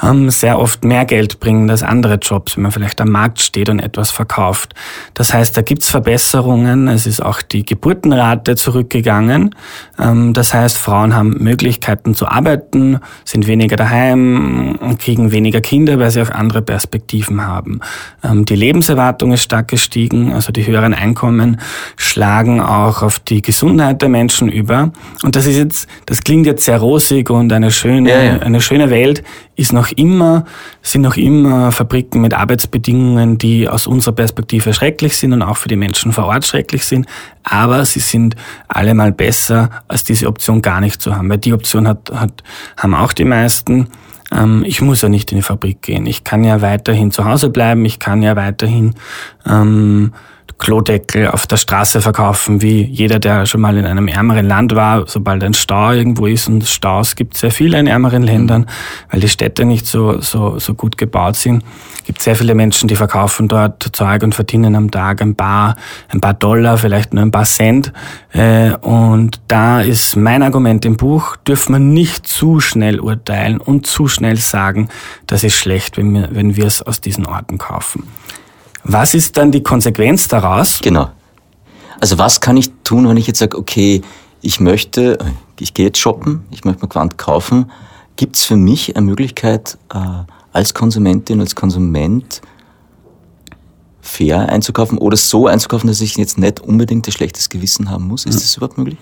ähm, 0.02 0.30
sehr 0.30 0.58
oft 0.60 0.84
mehr 0.84 1.04
Geld 1.04 1.40
bringt 1.40 1.70
als 1.70 1.82
andere 1.82 2.14
Jobs, 2.14 2.56
wenn 2.56 2.62
man 2.62 2.72
vielleicht 2.72 3.00
am 3.00 3.10
Markt 3.10 3.40
steht 3.40 3.68
und 3.68 3.80
etwas 3.80 4.12
verkauft. 4.12 4.74
Das 5.12 5.34
heißt, 5.34 5.56
da 5.56 5.62
gibt's 5.62 5.90
Verbesserungen. 5.90 6.86
Es 6.86 7.06
ist 7.06 7.20
auch 7.20 7.42
die 7.42 7.64
Geburtenrate 7.64 8.54
zurückgegangen. 8.54 9.56
Ähm, 9.98 10.34
das 10.34 10.54
heißt, 10.54 10.78
Frauen 10.78 11.14
haben 11.14 11.30
Möglichkeiten 11.42 12.14
zu 12.14 12.28
arbeiten, 12.28 13.00
sind 13.24 13.46
weniger 13.46 13.76
daheim, 13.76 14.96
kriegen 14.98 15.32
weniger 15.32 15.60
Kinder, 15.60 15.98
weil 15.98 16.12
sie 16.12 16.22
auch 16.22 16.30
andere 16.30 16.62
Perspektiven 16.62 17.44
haben. 17.44 17.80
Ähm, 18.22 18.44
die 18.44 18.56
Lebenserwartung 18.56 19.32
ist 19.32 19.42
stark 19.42 19.68
gestiegen, 19.68 20.32
also 20.32 20.52
die 20.52 20.64
höheren 20.64 20.94
Einkommen 20.94 21.60
schlagen 21.96 22.53
auch 22.60 23.02
auf 23.02 23.18
die 23.18 23.42
Gesundheit 23.42 24.02
der 24.02 24.08
Menschen 24.08 24.48
über. 24.48 24.92
Und 25.22 25.36
das 25.36 25.46
ist 25.46 25.56
jetzt, 25.56 25.88
das 26.06 26.22
klingt 26.22 26.46
jetzt 26.46 26.64
sehr 26.64 26.78
rosig 26.78 27.30
und 27.30 27.52
eine 27.52 27.70
schöne, 27.70 28.10
ja, 28.10 28.22
ja. 28.22 28.38
eine 28.40 28.60
schöne 28.60 28.90
Welt 28.90 29.22
ist 29.56 29.72
noch 29.72 29.92
immer, 29.92 30.44
sind 30.82 31.02
noch 31.02 31.16
immer 31.16 31.70
Fabriken 31.70 32.20
mit 32.20 32.34
Arbeitsbedingungen, 32.34 33.38
die 33.38 33.68
aus 33.68 33.86
unserer 33.86 34.14
Perspektive 34.14 34.74
schrecklich 34.74 35.16
sind 35.16 35.32
und 35.32 35.42
auch 35.42 35.56
für 35.56 35.68
die 35.68 35.76
Menschen 35.76 36.12
vor 36.12 36.24
Ort 36.26 36.44
schrecklich 36.44 36.84
sind. 36.84 37.06
Aber 37.44 37.84
sie 37.84 38.00
sind 38.00 38.36
allemal 38.68 39.12
besser, 39.12 39.70
als 39.86 40.04
diese 40.04 40.26
Option 40.26 40.62
gar 40.62 40.80
nicht 40.80 41.00
zu 41.00 41.16
haben. 41.16 41.28
Weil 41.30 41.38
die 41.38 41.52
Option 41.52 41.86
hat, 41.86 42.10
hat, 42.14 42.42
haben 42.76 42.94
auch 42.94 43.12
die 43.12 43.24
meisten 43.24 43.88
ähm, 44.32 44.64
ich 44.66 44.80
muss 44.80 45.02
ja 45.02 45.08
nicht 45.08 45.30
in 45.32 45.38
die 45.38 45.42
Fabrik 45.42 45.82
gehen. 45.82 46.06
Ich 46.06 46.24
kann 46.24 46.44
ja 46.44 46.62
weiterhin 46.62 47.10
zu 47.10 47.24
Hause 47.24 47.50
bleiben. 47.50 47.84
Ich 47.84 47.98
kann 47.98 48.22
ja 48.22 48.36
weiterhin 48.36 48.94
ähm, 49.46 50.12
Klodeckel 50.58 51.28
auf 51.28 51.46
der 51.46 51.56
Straße 51.56 52.00
verkaufen, 52.00 52.62
wie 52.62 52.82
jeder, 52.82 53.18
der 53.18 53.46
schon 53.46 53.60
mal 53.60 53.76
in 53.76 53.84
einem 53.84 54.08
ärmeren 54.08 54.46
Land 54.46 54.74
war, 54.74 55.04
sobald 55.06 55.42
ein 55.42 55.54
Stau 55.54 55.92
irgendwo 55.92 56.26
ist 56.26 56.48
und 56.48 56.64
Staus 56.64 57.16
gibt 57.16 57.36
sehr 57.36 57.50
viele 57.50 57.78
in 57.78 57.86
ärmeren 57.86 58.22
Ländern, 58.22 58.66
weil 59.10 59.20
die 59.20 59.28
Städte 59.28 59.64
nicht 59.64 59.86
so, 59.86 60.20
so, 60.20 60.58
so 60.58 60.74
gut 60.74 60.96
gebaut 60.96 61.36
sind. 61.36 61.64
gibt 62.04 62.22
sehr 62.22 62.36
viele 62.36 62.54
Menschen, 62.54 62.88
die 62.88 62.96
verkaufen 62.96 63.48
dort 63.48 63.90
Zeug 63.92 64.22
und 64.22 64.34
verdienen 64.34 64.76
am 64.76 64.90
Tag 64.90 65.20
ein 65.22 65.34
paar, 65.34 65.76
ein 66.08 66.20
paar 66.20 66.34
Dollar, 66.34 66.78
vielleicht 66.78 67.14
nur 67.14 67.22
ein 67.22 67.30
paar 67.30 67.44
Cent. 67.44 67.92
Äh, 68.32 68.74
und 68.76 69.40
da 69.48 69.80
ist 69.80 70.16
mein 70.16 70.42
Argument 70.42 70.84
im 70.84 70.96
Buch, 70.96 71.36
dürfen 71.36 71.72
wir 71.72 71.78
nicht 71.80 72.26
zu 72.26 72.60
schnell 72.60 73.00
urteilen 73.00 73.60
und 73.60 73.86
zu 73.86 74.08
schnell 74.08 74.36
sagen, 74.36 74.88
das 75.26 75.44
ist 75.44 75.54
schlecht, 75.54 75.96
wenn 75.96 76.14
wir, 76.14 76.28
wenn 76.30 76.56
wir 76.56 76.66
es 76.66 76.82
aus 76.82 77.00
diesen 77.00 77.26
Orten 77.26 77.58
kaufen. 77.58 78.04
Was 78.84 79.14
ist 79.14 79.36
dann 79.36 79.50
die 79.50 79.62
Konsequenz 79.62 80.28
daraus? 80.28 80.80
Genau. 80.80 81.10
Also 82.00 82.18
was 82.18 82.40
kann 82.40 82.56
ich 82.56 82.70
tun, 82.84 83.08
wenn 83.08 83.16
ich 83.16 83.26
jetzt 83.26 83.38
sage, 83.38 83.56
okay, 83.56 84.02
ich 84.42 84.60
möchte, 84.60 85.18
ich 85.58 85.72
gehe 85.72 85.86
jetzt 85.86 85.98
shoppen, 85.98 86.44
ich 86.50 86.64
möchte 86.64 86.82
mir 86.82 86.88
Quant 86.88 87.16
kaufen. 87.16 87.70
Gibt 88.16 88.36
es 88.36 88.44
für 88.44 88.56
mich 88.56 88.94
eine 88.94 89.06
Möglichkeit, 89.06 89.78
äh, 89.92 89.98
als 90.52 90.74
Konsumentin, 90.74 91.40
als 91.40 91.54
Konsument 91.54 92.42
fair 94.02 94.50
einzukaufen 94.50 94.98
oder 94.98 95.16
so 95.16 95.46
einzukaufen, 95.46 95.88
dass 95.88 96.02
ich 96.02 96.16
jetzt 96.16 96.36
nicht 96.36 96.60
unbedingt 96.60 97.08
ein 97.08 97.12
schlechtes 97.12 97.48
Gewissen 97.48 97.90
haben 97.90 98.06
muss? 98.06 98.26
Ist 98.26 98.34
mhm. 98.34 98.40
das 98.40 98.56
überhaupt 98.56 98.78
möglich? 98.78 98.98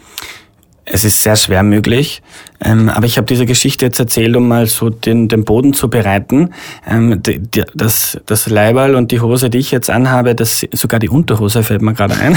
Es 0.85 1.05
ist 1.05 1.23
sehr 1.23 1.37
schwer 1.37 1.63
möglich, 1.63 2.23
ähm, 2.61 2.89
aber 2.89 3.07
ich 3.07 3.17
habe 3.17 3.27
diese 3.27 3.47
Geschichte 3.47 3.87
jetzt 3.87 4.01
erzählt, 4.01 4.35
um 4.35 4.49
mal 4.49 4.67
so 4.67 4.91
den, 4.91 5.29
den 5.29 5.45
Boden 5.45 5.75
zu 5.75 5.89
bereiten. 5.89 6.51
Ähm, 6.85 7.23
die, 7.23 7.39
die, 7.39 7.63
das, 7.75 8.21
das 8.27 8.49
Leiberl 8.51 8.97
und 8.97 9.13
die 9.13 9.21
Hose, 9.21 9.49
die 9.49 9.59
ich 9.59 9.71
jetzt 9.71 9.91
anhabe, 9.91 10.35
das, 10.35 10.67
sogar 10.73 10.99
die 10.99 11.09
Unterhose 11.09 11.63
fällt 11.63 11.83
mir 11.83 11.95
gerade 11.95 12.17
ein, 12.17 12.37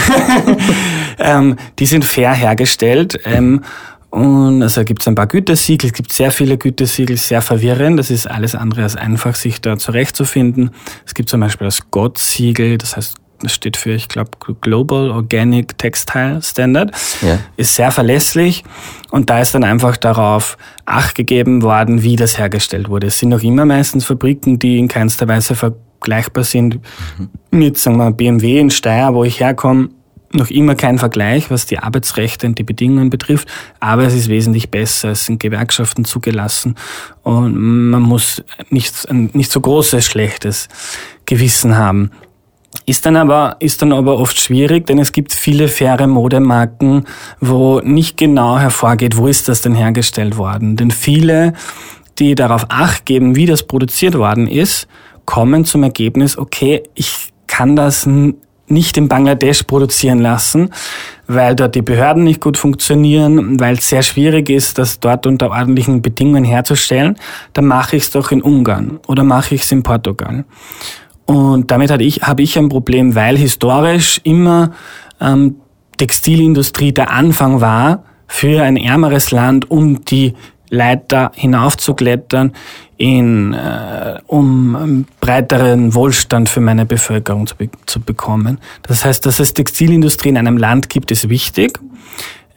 ähm, 1.20 1.56
die 1.80 1.88
sind 1.88 2.06
fair 2.06 2.34
hergestellt. 2.34 3.20
Ähm, 3.26 3.62
und 4.12 4.62
also 4.64 4.86
gibt 4.86 5.02
es 5.02 5.08
ein 5.08 5.16
paar 5.16 5.28
Gütesiegel, 5.28 5.90
es 5.90 5.94
gibt 5.94 6.14
sehr 6.14 6.32
viele 6.32 6.58
Gütesiegel, 6.58 7.18
sehr 7.18 7.42
verwirrend. 7.42 8.00
Das 8.00 8.12
ist 8.12 8.28
alles 8.28 8.56
andere 8.56 8.84
als 8.84 8.96
einfach, 8.96 9.36
sich 9.36 9.60
da 9.60 9.78
zurechtzufinden. 9.78 10.70
Es 11.06 11.16
gibt 11.16 11.30
zum 11.30 11.42
Beispiel 11.42 11.66
das 11.66 11.92
GOT-Siegel, 11.92 12.78
das 12.78 12.96
heißt 12.96 13.16
das 13.42 13.54
steht 13.54 13.78
für, 13.78 13.92
ich 13.92 14.08
glaube, 14.08 14.32
Global 14.62 15.12
Organic 15.12 15.78
Textile 15.78 16.42
Standard, 16.42 16.92
ja. 17.22 17.40
ist 17.58 17.76
sehr 17.76 17.92
verlässlich 17.92 18.64
und 19.12 19.30
da 19.30 19.40
ist 19.40 19.56
dann 19.56 19.64
einfach 19.64 19.98
darauf 19.98 20.58
Acht 20.86 21.16
gegeben 21.16 21.64
worden, 21.64 22.04
wie 22.04 22.16
das 22.16 22.38
hergestellt 22.38 22.90
wurde. 22.90 23.08
Es 23.08 23.20
sind 23.20 23.30
noch 23.30 23.42
immer 23.42 23.66
meistens 23.66 24.06
Fabriken, 24.06 24.60
die 24.60 24.78
in 24.78 24.88
keinster 24.88 25.28
Weise 25.28 25.56
vergleichbar 25.56 26.44
sind 26.44 26.80
mhm. 27.18 27.30
mit, 27.52 27.78
sagen 27.78 27.98
wir, 27.98 28.12
BMW 28.12 28.60
in 28.60 28.70
Steyr, 28.70 29.14
wo 29.14 29.24
ich 29.24 29.40
herkomme. 29.40 29.90
Noch 30.34 30.50
immer 30.50 30.76
kein 30.76 31.00
Vergleich, 31.00 31.50
was 31.50 31.66
die 31.66 31.80
Arbeitsrechte 31.80 32.46
und 32.46 32.60
die 32.60 32.64
Bedingungen 32.64 33.10
betrifft, 33.10 33.48
aber 33.80 34.04
es 34.04 34.14
ist 34.14 34.28
wesentlich 34.28 34.70
besser. 34.70 35.12
Es 35.12 35.26
sind 35.26 35.40
Gewerkschaften 35.40 36.04
zugelassen 36.04 36.76
und 37.24 37.56
man 37.56 38.02
muss 38.02 38.44
nicht, 38.70 39.08
nicht 39.12 39.50
so 39.50 39.62
großes 39.62 40.04
schlechtes 40.06 40.68
Gewissen 41.26 41.78
haben. 41.78 42.12
Ist 42.86 43.06
dann 43.06 43.16
aber, 43.16 43.58
ist 43.60 43.82
dann 43.82 43.94
aber 43.94 44.20
oft 44.20 44.40
schwierig, 44.40 44.86
denn 44.88 45.00
es 45.00 45.12
gibt 45.12 45.34
viele 45.34 45.68
faire 45.68 46.08
Modemarken, 46.08 47.06
wo 47.40 47.80
nicht 47.80 48.18
genau 48.18 48.60
hervorgeht, 48.60 49.18
wo 49.18 49.28
ist 49.28 49.50
das 49.50 49.62
denn 49.62 49.74
hergestellt 49.74 50.38
worden. 50.38 50.76
Denn 50.76 50.92
viele, 50.92 51.54
die 52.20 52.36
darauf 52.36 52.68
acht 52.70 53.06
geben, 53.06 53.36
wie 53.36 53.46
das 53.46 53.64
produziert 53.64 54.18
worden 54.18 54.48
ist, 54.48 54.88
kommen 55.26 55.66
zum 55.66 55.84
Ergebnis, 55.84 56.38
okay, 56.38 56.84
ich 56.94 57.34
kann 57.48 57.76
das 57.76 58.08
nicht 58.68 58.98
in 58.98 59.08
Bangladesch 59.08 59.64
produzieren 59.64 60.20
lassen, 60.20 60.72
weil 61.28 61.56
dort 61.56 61.76
die 61.76 61.82
Behörden 61.82 62.24
nicht 62.24 62.42
gut 62.42 62.58
funktionieren, 62.58 63.60
weil 63.60 63.76
es 63.76 63.90
sehr 63.90 64.02
schwierig 64.02 64.50
ist, 64.50 64.78
das 64.78 65.00
dort 65.00 65.28
unter 65.28 65.52
ordentlichen 65.52 66.02
Bedingungen 66.02 66.44
herzustellen, 66.44 67.16
dann 67.54 67.66
mache 67.66 67.96
ich 67.96 68.04
es 68.04 68.12
doch 68.12 68.32
in 68.32 68.42
Ungarn 68.42 69.00
oder 69.08 69.24
mache 69.24 69.56
ich 69.56 69.64
es 69.64 69.72
in 69.72 69.84
Portugal. 69.84 70.46
Und 71.26 71.72
damit 71.72 71.92
hatte 71.92 72.04
ich, 72.04 72.22
habe 72.22 72.44
ich 72.44 72.58
ein 72.58 72.70
Problem, 72.70 73.16
weil 73.16 73.38
historisch 73.38 74.22
immer 74.24 74.72
ähm, 75.20 75.56
Textilindustrie 75.98 76.92
der 76.92 77.12
Anfang 77.12 77.62
war 77.62 78.04
für 78.28 78.64
ein 78.64 78.78
ärmeres 78.78 79.32
Land, 79.32 79.70
um 79.72 80.06
die 80.06 80.34
Leiter 80.70 81.32
hinaufzuklettern, 81.36 82.54
in, 82.98 83.54
äh, 83.54 84.20
um 84.28 85.06
breiteren 85.20 85.94
Wohlstand 85.94 86.50
für 86.50 86.62
meine 86.62 86.86
Bevölkerung 86.86 87.48
zu, 87.48 87.56
be 87.56 87.70
zu 87.86 88.00
bekommen. 88.00 88.60
Das 88.84 89.06
heißt, 89.06 89.26
dass 89.26 89.40
es 89.40 89.54
Textilindustrie 89.54 90.30
in 90.30 90.38
einem 90.38 90.58
Land 90.58 90.90
gibt, 90.90 91.12
ist 91.12 91.30
wichtig. 91.30 91.80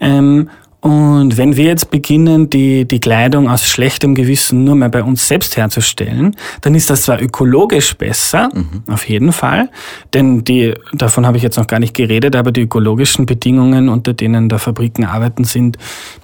Ähm, 0.01 0.49
und 0.80 1.37
wenn 1.37 1.56
wir 1.56 1.64
jetzt 1.64 1.90
beginnen, 1.90 2.50
die, 2.50 2.87
die 2.87 3.00
Kleidung 3.00 3.50
aus 3.50 3.64
schlechtem 3.64 4.14
Gewissen 4.14 4.62
nur 4.62 4.76
mehr 4.76 4.88
bei 4.88 5.02
uns 5.02 5.26
selbst 5.26 5.56
herzustellen, 5.56 6.37
dann 6.61 6.76
ist 6.76 6.88
das 6.88 7.02
zwar 7.02 7.20
ökologisch 7.20 7.94
besser, 7.94 8.49
mhm. 8.54 8.85
auf 8.87 9.08
jeden 9.08 9.32
Fall, 9.32 9.70
denn 10.14 10.44
die, 10.44 10.75
davon 10.92 11.26
habe 11.26 11.37
ich 11.37 11.42
jetzt 11.42 11.56
noch 11.56 11.66
gar 11.66 11.80
nicht 11.80 11.94
geredet, 11.94 12.37
aber 12.37 12.52
die 12.52 12.62
ökologischen 12.62 13.26
Bedingungen, 13.26 13.88
unter 13.88 14.12
denen 14.12 14.49
da 14.49 14.58
Fabriken 14.58 15.04
arbeiten, 15.04 15.42
sind 15.42 15.78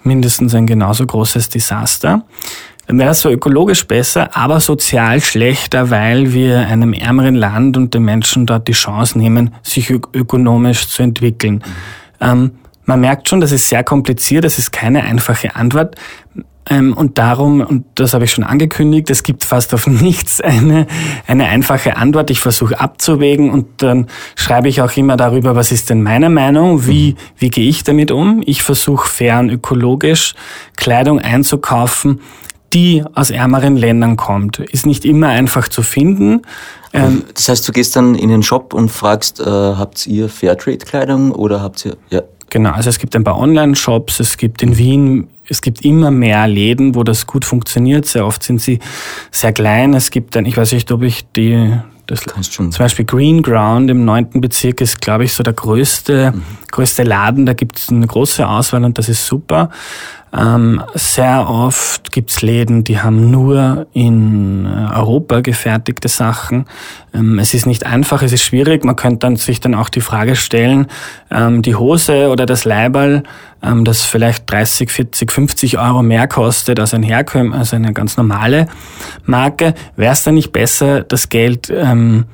mindestens 0.05 0.55
ein 0.55 0.67
genauso 0.67 1.05
großes 1.05 1.49
Desaster. 1.49 2.25
Dann 2.87 2.99
wäre 2.99 3.09
das 3.09 3.21
zwar 3.21 3.33
ökologisch 3.33 3.87
besser, 3.89 4.37
aber 4.37 4.61
sozial 4.61 5.21
schlechter, 5.21 5.91
weil 5.91 6.33
wir 6.33 6.61
einem 6.69 6.93
ärmeren 6.93 7.35
Land 7.35 7.77
und 7.77 7.93
den 7.93 8.05
Menschen 8.05 8.47
dort 8.47 8.69
die 8.69 8.73
Chance 8.73 9.19
nehmen, 9.19 9.55
sich 9.63 9.91
ökonomisch 9.91 10.87
zu 10.87 11.03
entwickeln. 11.03 11.55
Mhm. 11.55 11.63
Ähm, 12.21 12.51
man 12.85 13.01
merkt 13.01 13.29
schon, 13.29 13.41
das 13.41 13.53
ist 13.53 13.69
sehr 13.69 13.85
kompliziert, 13.85 14.45
das 14.45 14.59
ist 14.59 14.73
keine 14.73 15.05
einfache 15.05 15.57
Antwort. 15.57 15.97
Ähm, 16.71 16.95
und 16.95 17.19
darum, 17.19 17.61
und 17.61 17.85
das 17.95 18.15
habe 18.15 18.25
ich 18.25 18.33
schon 18.33 18.45
angekündigt, 18.45 19.11
es 19.11 19.23
gibt 19.23 19.45
fast 19.45 19.75
auf 19.75 19.87
nichts 19.87 20.41
eine, 20.41 20.87
eine 21.27 21.47
einfache 21.47 21.97
Antwort. 21.97 22.31
Ich 22.31 22.41
versuche 22.41 22.81
abzuwägen 22.81 23.51
und 23.51 23.83
dann 23.83 24.07
schreibe 24.35 24.69
ich 24.69 24.81
auch 24.81 24.97
immer 24.97 25.17
darüber, 25.17 25.55
was 25.57 25.73
ist 25.73 25.91
denn 25.91 26.03
meine 26.03 26.31
Meinung, 26.31 26.87
wie, 26.87 27.13
mhm. 27.13 27.17
wie 27.39 27.51
gehe 27.51 27.69
ich 27.69 27.85
damit 27.85 28.11
um. 28.11 28.43
Ich 28.47 28.63
versuche 28.63 29.09
fair 29.09 29.39
und 29.41 29.51
ökologisch 29.51 30.35
Kleidung 30.77 31.21
einzukaufen, 31.21 32.21
die 32.73 33.05
aus 33.15 33.31
ärmeren 33.31 33.77
Ländern 33.77 34.17
kommt. 34.17 34.59
Ist 34.59 34.87
nicht 34.87 35.05
immer 35.05 35.29
einfach 35.29 35.69
zu 35.69 35.83
finden. 35.83 36.43
Ähm, 36.95 37.25
das 37.35 37.49
heißt, 37.49 37.69
du 37.69 37.73
gehst 37.73 37.95
dann 37.95 38.15
in 38.15 38.31
den 38.31 38.43
Shop 38.43 38.73
und 38.73 38.89
fragst, 38.89 39.41
äh, 39.41 39.45
habt 39.45 40.07
ihr 40.07 40.29
Fairtrade-Kleidung 40.29 41.33
oder 41.33 41.61
habt 41.61 41.85
ihr, 41.85 41.97
ja, 42.09 42.23
Genau, 42.55 42.71
also 42.71 42.89
es 42.89 43.01
gibt 43.01 43.17
ein 43.17 43.25
paar 43.25 43.37
Online-Shops, 43.37 44.21
es 44.21 44.37
gibt 44.37 44.63
in 44.63 44.79
Wien, 44.79 45.27
es 45.49 45.61
gibt 45.61 45.85
immer 45.85 46.13
mehr 46.13 46.47
Läden, 46.47 46.95
wo 46.95 47.03
das 47.03 47.27
gut 47.27 47.45
funktioniert. 47.45 48.07
Sehr 48.07 48.25
oft 48.25 48.45
sind 48.45 48.61
sie 48.61 48.79
sehr 49.33 49.53
klein. 49.53 49.93
Es 49.93 50.13
gibt 50.13 50.37
dann, 50.37 50.47
ich 50.47 50.57
weiß 50.57 50.71
nicht, 50.71 50.93
ob 50.93 51.03
ich 51.03 51.27
die, 51.33 51.73
das, 52.07 52.21
zum 52.21 52.71
Beispiel 52.71 53.07
Green 53.07 53.43
Ground 53.43 53.91
im 53.91 54.05
neunten 54.05 54.41
Bezirk 54.41 54.81
ist, 54.83 55.01
glaube 55.01 55.25
ich, 55.25 55.35
so 55.35 55.43
der 55.43 55.53
größte, 55.53 56.33
mhm. 56.33 56.43
Größte 56.75 57.05
Laden. 57.05 57.47
Da 57.47 57.55
gibt 57.55 57.79
es 57.79 57.89
eine 57.89 58.07
große 58.07 58.47
Auswahl 58.47 58.85
und 58.85 58.99
das 58.99 59.09
ist 59.09 59.27
super. 59.27 59.71
Ähm, 60.37 60.83
sehr 60.95 61.49
oft 61.49 62.11
gibt's 62.11 62.43
Läden, 62.43 62.83
die 62.83 62.99
haben 62.99 63.31
nur 63.31 63.87
in 63.93 64.67
äh, 64.67 64.93
Europa 64.93 65.43
gefertigte 65.43 66.09
Sachen. 66.09 66.67
Ähm, 67.15 67.39
es 67.39 67.55
ist 67.55 67.67
nicht 67.67 67.87
einfach, 67.87 68.21
es 68.21 68.33
ist 68.33 68.43
schwierig. 68.43 68.85
Man 68.85 68.97
könnte 68.97 69.21
dann 69.21 69.37
sich 69.37 69.61
dann 69.61 69.77
auch 69.77 69.89
die 69.89 70.01
Frage 70.01 70.35
stellen, 70.35 70.89
ähm, 71.31 71.63
die 71.63 71.77
Hose 71.77 72.31
oder 72.31 72.47
das 72.47 72.65
Leiberl, 72.65 73.23
ähm, 73.63 73.85
das 73.85 74.03
vielleicht 74.03 74.51
30, 74.51 74.91
40, 74.91 75.31
50 75.31 75.79
Euro 75.79 76.03
mehr 76.03 76.27
kostet 76.27 76.81
als 76.81 76.95
ein 76.95 77.05
Herkömm, 77.05 77.53
als 77.53 77.73
eine 77.73 77.93
ganz 77.93 78.17
normale 78.17 78.67
Marke, 79.25 79.75
wäre 79.95 80.15
es 80.15 80.25
dann 80.25 80.35
nicht 80.35 80.51
besser, 80.51 81.03
das 81.03 81.29
Geld 81.29 81.71
ähm, 81.71 82.25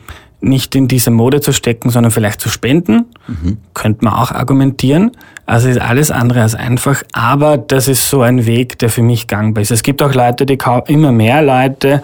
nicht 0.40 0.74
in 0.74 0.88
diese 0.88 1.10
Mode 1.10 1.40
zu 1.40 1.52
stecken, 1.52 1.90
sondern 1.90 2.10
vielleicht 2.10 2.40
zu 2.40 2.48
spenden. 2.48 3.06
Mhm. 3.26 3.58
Könnte 3.74 4.04
man 4.04 4.14
auch 4.14 4.32
argumentieren. 4.32 5.12
Also 5.46 5.68
ist 5.68 5.80
alles 5.80 6.10
andere 6.10 6.42
als 6.42 6.54
einfach, 6.54 7.02
aber 7.12 7.58
das 7.58 7.88
ist 7.88 8.08
so 8.08 8.22
ein 8.22 8.46
Weg, 8.46 8.78
der 8.78 8.88
für 8.88 9.02
mich 9.02 9.26
gangbar 9.26 9.62
ist. 9.62 9.70
Es 9.70 9.82
gibt 9.82 10.02
auch 10.02 10.14
Leute, 10.14 10.46
die 10.46 10.56
kaufen, 10.56 10.92
immer 10.92 11.12
mehr 11.12 11.42
Leute, 11.42 12.02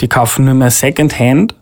die 0.00 0.08
kaufen 0.08 0.44
nur 0.44 0.54
mehr 0.54 0.70
Secondhand. 0.70 1.54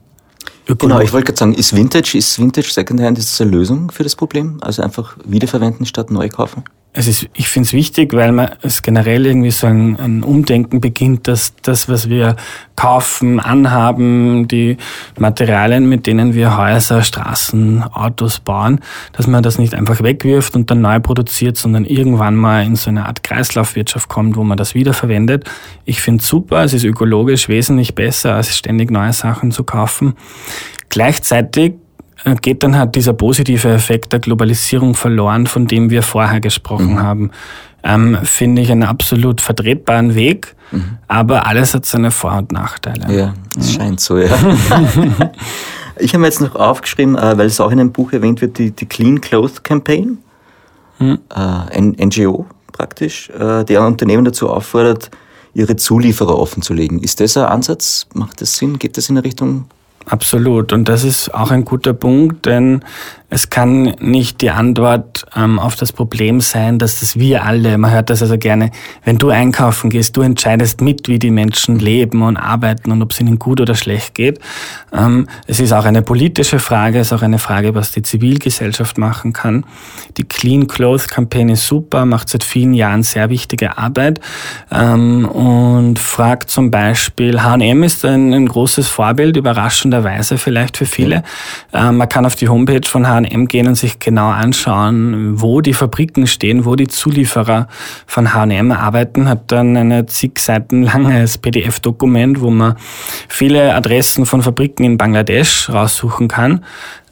Genau, 0.66 1.00
ich 1.00 1.12
wollte 1.12 1.26
gerade 1.26 1.38
sagen, 1.38 1.54
ist 1.54 1.76
Vintage, 1.76 2.18
ist 2.18 2.40
Vintage 2.40 2.71
Secondhand, 2.71 3.18
ist 3.18 3.33
das 3.33 3.40
eine 3.40 3.50
Lösung 3.50 3.90
für 3.92 4.02
das 4.02 4.16
Problem? 4.16 4.59
Also 4.62 4.83
einfach 4.83 5.16
wiederverwenden 5.25 5.87
statt 5.87 6.11
neu 6.11 6.28
kaufen? 6.28 6.64
Es 6.97 7.07
ist, 7.09 7.29
ich 7.35 7.49
finde 7.49 7.67
es 7.67 7.73
wichtig, 7.75 8.15
weil 8.15 8.33
man 8.33 8.50
es 8.62 8.81
generell 8.81 9.26
irgendwie 9.26 9.50
so 9.50 9.67
ein, 9.67 10.00
ein, 10.00 10.23
Umdenken 10.23 10.81
beginnt, 10.81 11.29
dass 11.29 11.53
das, 11.62 11.91
was 11.91 12.09
wir 12.09 12.37
kaufen, 12.75 13.38
anhaben, 13.38 14.49
die 14.49 14.79
Materialien, 15.19 15.88
mit 15.91 16.07
denen 16.07 16.33
wir 16.33 16.57
Häuser, 16.57 17.03
Straßen, 17.03 17.83
Autos 17.83 18.41
bauen, 18.41 18.81
dass 19.12 19.26
man 19.26 19.43
das 19.43 19.59
nicht 19.59 19.75
einfach 19.75 20.03
wegwirft 20.03 20.57
und 20.57 20.71
dann 20.71 20.81
neu 20.81 20.99
produziert, 20.99 21.59
sondern 21.59 21.85
irgendwann 21.85 22.35
mal 22.35 22.65
in 22.65 22.76
so 22.76 22.88
eine 22.88 23.05
Art 23.05 23.23
Kreislaufwirtschaft 23.23 24.09
kommt, 24.09 24.37
wo 24.37 24.43
man 24.43 24.57
das 24.57 24.75
wiederverwendet. 24.75 25.45
Ich 25.85 26.00
finde 26.00 26.23
es 26.23 26.29
super, 26.29 26.65
es 26.65 26.73
ist 26.73 26.85
ökologisch 26.85 27.50
wesentlich 27.50 27.95
besser, 27.95 28.37
als 28.37 28.57
ständig 28.57 28.91
neue 28.91 29.12
Sachen 29.12 29.50
zu 29.50 29.65
kaufen. 29.65 30.15
Gleichzeitig 30.88 31.75
geht 32.35 32.62
dann 32.62 32.76
halt 32.76 32.95
dieser 32.95 33.12
positive 33.12 33.68
Effekt 33.68 34.12
der 34.12 34.21
Globalisierung 34.21 34.95
verloren, 34.95 35.47
von 35.47 35.66
dem 35.66 35.90
wir 35.90 36.02
vorher 36.02 36.40
gesprochen 36.40 36.95
mhm. 36.95 37.02
haben. 37.02 37.30
Ähm, 37.85 38.18
Finde 38.25 38.62
ich 38.62 38.73
einen 38.73 38.83
absolut 38.83 39.40
vertretbaren 39.40 40.16
Weg, 40.16 40.56
mhm. 40.73 40.99
aber 41.06 41.47
alles 41.47 41.73
hat 41.73 41.87
seine 41.87 42.11
Vor- 42.11 42.37
und 42.37 42.50
Nachteile. 42.52 43.16
Ja, 43.16 43.35
es 43.56 43.73
mhm. 43.73 43.76
scheint 43.76 44.00
so, 44.00 44.18
ja. 44.18 44.26
ich 45.99 46.12
habe 46.12 46.23
mir 46.23 46.26
jetzt 46.26 46.40
noch 46.40 46.56
aufgeschrieben, 46.56 47.16
äh, 47.16 47.38
weil 47.38 47.47
es 47.47 47.61
auch 47.61 47.71
in 47.71 47.78
einem 47.78 47.92
Buch 47.92 48.12
erwähnt 48.12 48.40
wird, 48.40 48.59
die, 48.59 48.73
die 48.73 48.87
Clean 48.87 49.21
Clothes 49.21 49.62
Campaign, 49.62 50.18
mhm. 50.99 51.18
äh, 51.30 51.76
ein 51.76 51.97
NGO 52.00 52.47
praktisch, 52.73 53.30
äh, 53.30 53.64
der 53.64 53.87
Unternehmen 53.87 54.25
dazu 54.25 54.50
auffordert, 54.50 55.11
ihre 55.54 55.76
Zulieferer 55.76 56.37
offenzulegen. 56.37 56.99
Ist 57.00 57.21
das 57.21 57.37
ein 57.37 57.45
Ansatz? 57.45 58.06
Macht 58.14 58.40
das 58.40 58.56
Sinn? 58.56 58.78
Geht 58.78 58.97
das 58.97 59.09
in 59.09 59.16
eine 59.16 59.25
Richtung 59.25 59.66
Absolut. 60.06 60.72
Und 60.72 60.88
das 60.88 61.02
ist 61.02 61.34
auch 61.34 61.50
ein 61.50 61.64
guter 61.64 61.92
Punkt, 61.92 62.46
denn 62.46 62.84
es 63.28 63.50
kann 63.50 63.95
nicht 63.99 64.40
die 64.40 64.50
Antwort 64.50 65.26
ähm, 65.35 65.59
auf 65.59 65.75
das 65.75 65.92
Problem 65.92 66.40
sein, 66.40 66.78
dass 66.78 67.00
das 67.00 67.18
wir 67.18 67.45
alle, 67.45 67.76
man 67.76 67.90
hört 67.90 68.09
das 68.09 68.23
also 68.23 68.38
gerne, 68.38 68.71
wenn 69.04 69.18
du 69.18 69.30
einkaufen 69.30 69.90
gehst, 69.90 70.16
du 70.16 70.21
entscheidest 70.21 70.80
mit, 70.80 71.09
wie 71.09 71.18
die 71.18 71.33
Menschen 71.33 71.80
leben 71.80 72.23
und 72.23 72.37
arbeiten 72.37 72.92
und 72.92 73.02
ob 73.02 73.11
es 73.11 73.21
ihnen 73.21 73.40
gut 73.40 73.61
oder 73.61 73.75
schlecht 73.75 74.14
geht. 74.14 74.38
Ähm, 74.92 75.26
es 75.49 75.59
ist 75.59 75.73
auch 75.73 75.85
eine 75.85 76.02
politische 76.02 76.61
Frage, 76.61 77.00
es 77.00 77.09
ist 77.09 77.12
auch 77.14 77.23
eine 77.23 77.40
Frage, 77.40 77.75
was 77.75 77.90
die 77.90 78.02
Zivilgesellschaft 78.02 78.97
machen 78.97 79.33
kann. 79.33 79.64
Die 80.16 80.25
Clean 80.25 80.68
Clothes 80.68 81.09
Campaign 81.09 81.49
ist 81.49 81.66
super, 81.66 82.06
macht 82.06 82.28
seit 82.28 82.45
vielen 82.45 82.75
Jahren 82.75 83.02
sehr 83.02 83.28
wichtige 83.28 83.76
Arbeit 83.76 84.21
ähm, 84.71 85.25
und 85.26 85.99
fragt 85.99 86.50
zum 86.50 86.71
Beispiel, 86.71 87.42
H&M 87.42 87.83
ist 87.83 88.04
ein, 88.04 88.33
ein 88.33 88.47
großes 88.47 88.87
Vorbild, 88.87 89.37
überraschenderweise 89.37 90.38
vielleicht 90.38 90.76
für 90.76 90.87
viele. 90.87 91.25
Ähm, 91.73 91.97
man 91.97 92.09
kann 92.09 92.25
auf 92.25 92.37
die 92.37 92.49
Homepage 92.49 92.87
von 92.87 93.09
H&M 93.09 93.15
H&M 93.16 93.49
gehen 93.49 93.66
und 93.66 93.75
sich 93.75 93.99
genau 93.99 94.28
anschauen, 94.28 95.40
wo 95.40 95.61
die 95.61 95.75
Fabriken 95.75 96.26
stehen, 96.26 96.64
wo 96.64 96.76
die 96.76 96.88
Zulieferer 96.88 97.68
von 98.06 98.35
H&M 98.35 98.73
arbeiten, 98.73 99.28
hat 99.28 99.50
dann 99.52 99.76
ein 99.76 100.08
zig 100.08 100.38
Seiten 100.38 100.82
langes 100.82 101.38
PDF-Dokument, 101.38 102.40
wo 102.40 102.50
man 102.50 102.76
viele 103.28 103.75
Adressen 103.75 104.26
von 104.26 104.42
Fabriken 104.42 104.85
in 104.85 104.99
Bangladesch 104.99 105.70
raussuchen 105.70 106.28
kann. 106.28 106.64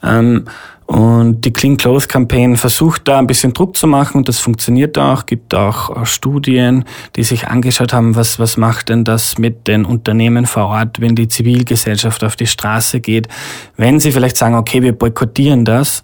Ähm, 0.02 0.44
und 0.86 1.42
die 1.42 1.52
Clean 1.52 1.76
Clothes 1.78 2.08
Campaign 2.08 2.56
versucht 2.56 3.08
da 3.08 3.18
ein 3.18 3.26
bisschen 3.26 3.54
Druck 3.54 3.76
zu 3.76 3.86
machen 3.86 4.18
und 4.18 4.28
das 4.28 4.38
funktioniert 4.38 4.98
auch. 4.98 5.24
Gibt 5.24 5.54
auch 5.54 6.04
Studien, 6.04 6.84
die 7.16 7.22
sich 7.22 7.48
angeschaut 7.48 7.94
haben, 7.94 8.16
was, 8.16 8.38
was 8.38 8.58
macht 8.58 8.90
denn 8.90 9.02
das 9.04 9.38
mit 9.38 9.66
den 9.66 9.86
Unternehmen 9.86 10.44
vor 10.44 10.66
Ort, 10.66 11.00
wenn 11.00 11.14
die 11.14 11.28
Zivilgesellschaft 11.28 12.22
auf 12.22 12.36
die 12.36 12.46
Straße 12.46 13.00
geht. 13.00 13.28
Wenn 13.76 13.98
sie 13.98 14.12
vielleicht 14.12 14.36
sagen, 14.36 14.56
okay, 14.56 14.82
wir 14.82 14.92
boykottieren 14.92 15.64
das, 15.64 16.02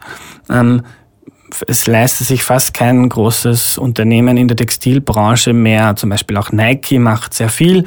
ähm, 0.48 0.82
es 1.66 1.86
leistet 1.86 2.26
sich 2.26 2.42
fast 2.42 2.74
kein 2.74 3.08
großes 3.08 3.78
Unternehmen 3.78 4.36
in 4.36 4.48
der 4.48 4.56
Textilbranche 4.56 5.52
mehr. 5.52 5.96
Zum 5.96 6.10
Beispiel 6.10 6.36
auch 6.36 6.52
Nike 6.52 6.98
macht 6.98 7.34
sehr 7.34 7.48
viel, 7.48 7.84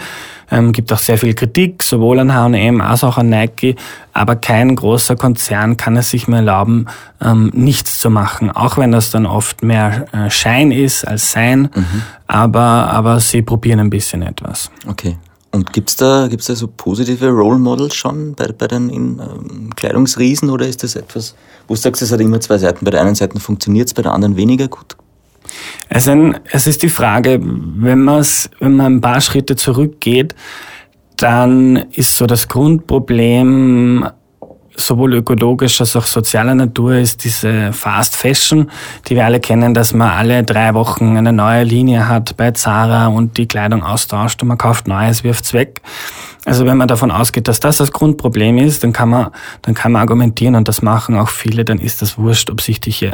ähm, 0.51 0.71
gibt 0.71 0.91
auch 0.93 0.99
sehr 0.99 1.17
viel 1.17 1.33
Kritik, 1.33 1.83
sowohl 1.83 2.19
an 2.19 2.33
H&M 2.33 2.81
als 2.81 3.03
auch 3.03 3.17
an 3.17 3.29
Nike. 3.29 3.75
Aber 4.13 4.35
kein 4.35 4.75
großer 4.75 5.15
Konzern 5.15 5.77
kann 5.77 5.97
es 5.97 6.09
sich 6.09 6.27
mehr 6.27 6.39
erlauben, 6.39 6.87
ähm, 7.21 7.51
nichts 7.53 7.99
zu 7.99 8.09
machen. 8.09 8.51
Auch 8.51 8.77
wenn 8.77 8.91
das 8.91 9.11
dann 9.11 9.25
oft 9.25 9.63
mehr 9.63 10.05
äh, 10.13 10.29
Schein 10.29 10.71
ist 10.71 11.07
als 11.07 11.31
Sein. 11.31 11.69
Mhm. 11.73 12.03
Aber, 12.27 12.61
aber 12.61 13.19
sie 13.19 13.41
probieren 13.41 13.79
ein 13.79 13.89
bisschen 13.89 14.21
etwas. 14.21 14.71
Okay. 14.87 15.17
Und 15.53 15.71
gibt's 15.71 15.95
da, 15.95 16.27
gibt's 16.27 16.47
da 16.47 16.55
so 16.55 16.67
positive 16.67 17.29
Role 17.29 17.59
Models 17.59 17.93
schon 17.93 18.33
bei, 18.33 18.47
bei 18.47 18.67
den 18.67 18.89
in, 18.89 19.19
ähm, 19.19 19.69
Kleidungsriesen 19.75 20.49
oder 20.49 20.67
ist 20.67 20.81
das 20.81 20.95
etwas, 20.95 21.35
wo 21.67 21.75
du 21.75 21.79
sagst, 21.79 22.01
es 22.01 22.11
hat 22.11 22.19
immer 22.21 22.41
zwei 22.41 22.57
Seiten? 22.57 22.83
Bei 22.83 22.89
der 22.89 23.01
einen 23.01 23.13
Seite 23.13 23.39
funktioniert 23.39 23.87
es, 23.87 23.93
bei 23.93 24.01
der 24.01 24.13
anderen 24.13 24.35
weniger 24.35 24.67
gut? 24.67 24.97
Es, 25.89 26.07
ein, 26.07 26.39
es 26.51 26.65
ist 26.65 26.81
die 26.81 26.89
Frage, 26.89 27.39
wenn, 27.39 28.01
man's, 28.01 28.49
wenn 28.59 28.77
man 28.77 28.95
ein 28.95 29.01
paar 29.01 29.21
Schritte 29.21 29.55
zurückgeht, 29.55 30.33
dann 31.17 31.75
ist 31.91 32.17
so 32.17 32.25
das 32.25 32.47
Grundproblem 32.47 34.09
sowohl 34.75 35.15
ökologisch 35.15 35.79
als 35.81 35.95
auch 35.95 36.05
sozialer 36.05 36.55
Natur 36.55 36.95
ist 36.95 37.23
diese 37.23 37.73
Fast 37.73 38.15
Fashion, 38.15 38.69
die 39.07 39.15
wir 39.15 39.25
alle 39.25 39.39
kennen, 39.39 39.73
dass 39.73 39.93
man 39.93 40.09
alle 40.09 40.43
drei 40.43 40.73
Wochen 40.73 41.17
eine 41.17 41.33
neue 41.33 41.63
Linie 41.63 42.07
hat 42.07 42.35
bei 42.37 42.51
Zara 42.51 43.07
und 43.07 43.37
die 43.37 43.47
Kleidung 43.47 43.83
austauscht 43.83 44.41
und 44.41 44.47
man 44.47 44.57
kauft 44.57 44.87
Neues, 44.87 45.23
wirft's 45.23 45.53
weg. 45.53 45.81
Also 46.45 46.65
wenn 46.65 46.75
man 46.75 46.89
davon 46.89 47.09
ausgeht, 47.09 47.47
dass 47.47 47.59
das 47.61 47.77
das 47.77 47.91
Grundproblem 47.93 48.57
ist, 48.57 48.83
dann 48.83 48.91
kann 48.91 49.09
man, 49.09 49.29
dann 49.61 49.73
kann 49.73 49.93
man 49.93 50.01
argumentieren 50.01 50.55
und 50.55 50.67
das 50.67 50.81
machen 50.81 51.17
auch 51.17 51.29
viele, 51.29 51.63
dann 51.63 51.79
ist 51.79 52.01
das 52.01 52.17
wurscht, 52.17 52.49
ob 52.49 52.59
sich, 52.59 52.81
die, 52.81 53.11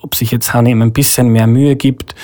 ob 0.00 0.14
sich 0.14 0.30
jetzt 0.30 0.54
H&M 0.54 0.80
ein 0.80 0.92
bisschen 0.92 1.28
mehr 1.28 1.48
Mühe 1.48 1.74
gibt, 1.74 2.14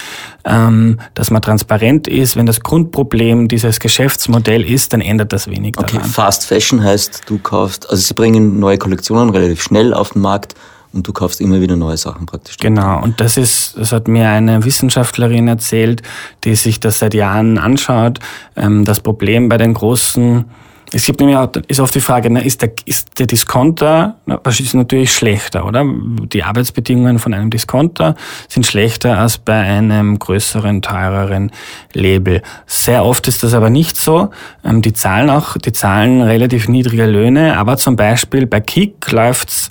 ähm, 0.44 1.00
dass 1.14 1.30
man 1.30 1.42
transparent 1.42 2.06
ist. 2.06 2.36
Wenn 2.36 2.46
das 2.46 2.60
Grundproblem 2.60 3.48
dieses 3.48 3.80
Geschäftsmodell 3.80 4.64
ist, 4.64 4.92
dann 4.92 5.00
ändert 5.00 5.32
das 5.32 5.48
wenig 5.48 5.72
daran. 5.72 5.96
Okay, 5.96 6.08
Fast 6.08 6.46
Fashion 6.46 6.82
heißt, 6.82 7.22
du 7.26 7.38
kaufst, 7.38 7.90
also 7.90 8.00
sie 8.00 8.14
bringen 8.14 8.60
neue 8.60 8.78
Kollektionen 8.78 9.30
relativ 9.30 9.62
schnell 9.62 9.92
auf 9.92 10.10
den 10.10 10.22
Markt 10.22 10.54
und 10.96 11.06
du 11.06 11.12
kaufst 11.12 11.40
immer 11.40 11.60
wieder 11.60 11.76
neue 11.76 11.96
Sachen 11.96 12.26
praktisch. 12.26 12.56
Genau, 12.56 13.02
und 13.02 13.20
das 13.20 13.36
ist, 13.36 13.76
das 13.76 13.92
hat 13.92 14.08
mir 14.08 14.28
eine 14.28 14.64
Wissenschaftlerin 14.64 15.46
erzählt, 15.46 16.02
die 16.44 16.56
sich 16.56 16.80
das 16.80 16.98
seit 16.98 17.14
Jahren 17.14 17.58
anschaut. 17.58 18.18
Ähm, 18.56 18.84
das 18.84 19.00
Problem 19.00 19.48
bei 19.48 19.58
den 19.58 19.74
großen 19.74 20.46
es 20.92 21.04
gibt 21.04 21.18
nämlich 21.18 21.36
auch, 21.36 21.50
ist 21.66 21.80
oft 21.80 21.94
die 21.94 22.00
Frage, 22.00 22.28
ist, 22.40 22.62
der, 22.62 22.72
ist 22.84 23.18
der 23.18 23.26
Discounter, 23.26 24.16
na, 24.24 24.40
ist 24.46 24.74
natürlich 24.74 25.12
schlechter, 25.12 25.66
oder? 25.66 25.84
Die 26.32 26.44
Arbeitsbedingungen 26.44 27.18
von 27.18 27.34
einem 27.34 27.50
Discounter 27.50 28.14
sind 28.48 28.66
schlechter 28.66 29.18
als 29.18 29.38
bei 29.38 29.58
einem 29.58 30.18
größeren, 30.18 30.82
teureren 30.82 31.50
Label. 31.92 32.40
Sehr 32.66 33.04
oft 33.04 33.26
ist 33.26 33.42
das 33.42 33.52
aber 33.52 33.68
nicht 33.68 33.96
so. 33.96 34.30
Ähm, 34.64 34.80
die 34.80 34.92
zahlen 34.92 35.28
auch, 35.28 35.56
die 35.56 35.72
zahlen 35.72 36.22
relativ 36.22 36.68
niedrige 36.68 37.06
Löhne, 37.06 37.58
aber 37.58 37.76
zum 37.78 37.96
Beispiel 37.96 38.46
bei 38.46 38.60
Kick 38.60 39.10
läuft's 39.10 39.68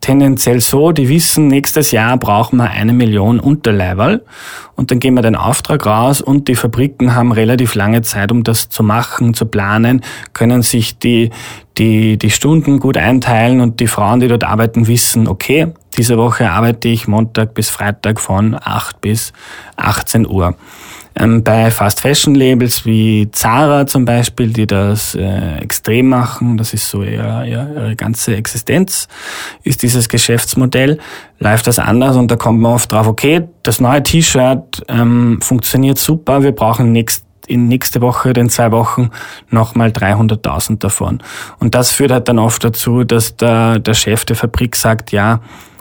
tendenziell 0.00 0.60
so, 0.60 0.92
die 0.92 1.08
wissen, 1.08 1.48
nächstes 1.48 1.90
Jahr 1.90 2.16
brauchen 2.16 2.56
wir 2.56 2.70
eine 2.70 2.92
Million 2.92 3.40
Unterleiberl 3.40 4.24
und 4.76 4.90
dann 4.90 5.00
geben 5.00 5.16
wir 5.16 5.22
den 5.22 5.36
Auftrag 5.36 5.86
raus 5.86 6.20
und 6.20 6.48
die 6.48 6.54
Fabriken 6.54 7.14
haben 7.14 7.32
relativ 7.32 7.74
lange 7.74 8.02
Zeit, 8.02 8.32
um 8.32 8.44
das 8.44 8.68
zu 8.68 8.82
machen, 8.82 9.34
zu 9.34 9.46
planen, 9.46 10.02
können 10.32 10.62
sich 10.62 10.98
die, 10.98 11.30
die, 11.78 12.16
die 12.18 12.30
Stunden 12.30 12.80
gut 12.80 12.96
einteilen 12.96 13.60
und 13.60 13.80
die 13.80 13.86
Frauen, 13.86 14.20
die 14.20 14.28
dort 14.28 14.44
arbeiten, 14.44 14.86
wissen, 14.86 15.28
okay, 15.28 15.72
diese 15.96 16.16
Woche 16.16 16.50
arbeite 16.50 16.88
ich 16.88 17.08
Montag 17.08 17.54
bis 17.54 17.70
Freitag 17.70 18.20
von 18.20 18.56
8 18.60 19.00
bis 19.00 19.32
18 19.76 20.26
Uhr. 20.26 20.54
Ähm, 21.18 21.42
bei 21.42 21.70
Fast 21.70 22.00
Fashion 22.00 22.34
Labels 22.34 22.84
wie 22.84 23.28
Zara 23.32 23.86
zum 23.86 24.04
Beispiel, 24.04 24.52
die 24.52 24.66
das 24.66 25.14
äh, 25.14 25.58
extrem 25.58 26.08
machen, 26.08 26.56
das 26.56 26.74
ist 26.74 26.88
so 26.88 27.02
eher 27.02 27.44
ihre 27.44 27.96
ganze 27.96 28.36
Existenz, 28.36 29.08
ist 29.64 29.82
dieses 29.82 30.08
Geschäftsmodell, 30.08 30.98
läuft 31.40 31.66
das 31.66 31.78
anders 31.78 32.16
und 32.16 32.30
da 32.30 32.36
kommt 32.36 32.60
man 32.60 32.74
oft 32.74 32.92
drauf, 32.92 33.06
okay, 33.06 33.48
das 33.62 33.80
neue 33.80 34.02
T-Shirt 34.02 34.84
ähm, 34.88 35.40
funktioniert 35.42 35.98
super, 35.98 36.42
wir 36.42 36.52
brauchen 36.52 36.92
nächst, 36.92 37.24
in 37.48 37.66
nächste 37.66 38.00
Woche 38.00 38.30
in 38.30 38.50
zwei 38.50 38.70
Wochen 38.70 39.10
nochmal 39.50 39.88
300.000 39.88 40.78
davon. 40.78 41.22
Und 41.58 41.74
das 41.74 41.90
führt 41.90 42.12
halt 42.12 42.28
dann 42.28 42.38
oft 42.38 42.62
dazu, 42.62 43.04
dass 43.04 43.36
der, 43.36 43.78
der 43.78 43.94
Chef 43.94 44.24
der 44.26 44.36
Fabrik 44.36 44.76
sagt, 44.76 45.12
ja, 45.12 45.40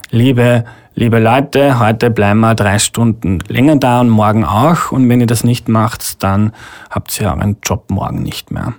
liebe 0.10 0.66
liebe 0.98 1.20
Leute, 1.20 1.78
heute 1.78 2.10
bleiben 2.10 2.40
wir 2.40 2.56
drei 2.56 2.80
Stunden 2.80 3.40
länger 3.48 3.76
da 3.76 4.02
und 4.02 4.10
morgen 4.10 4.44
auch. 4.44 4.92
Und 4.92 5.08
wenn 5.08 5.22
ihr 5.22 5.28
das 5.28 5.44
nicht 5.44 5.70
macht, 5.70 6.24
dann 6.24 6.54
habt 6.90 7.20
ihr 7.22 7.28
euren 7.28 7.58
Job 7.64 7.92
morgen 7.92 8.24
nicht 8.24 8.50
mehr. 8.50 8.74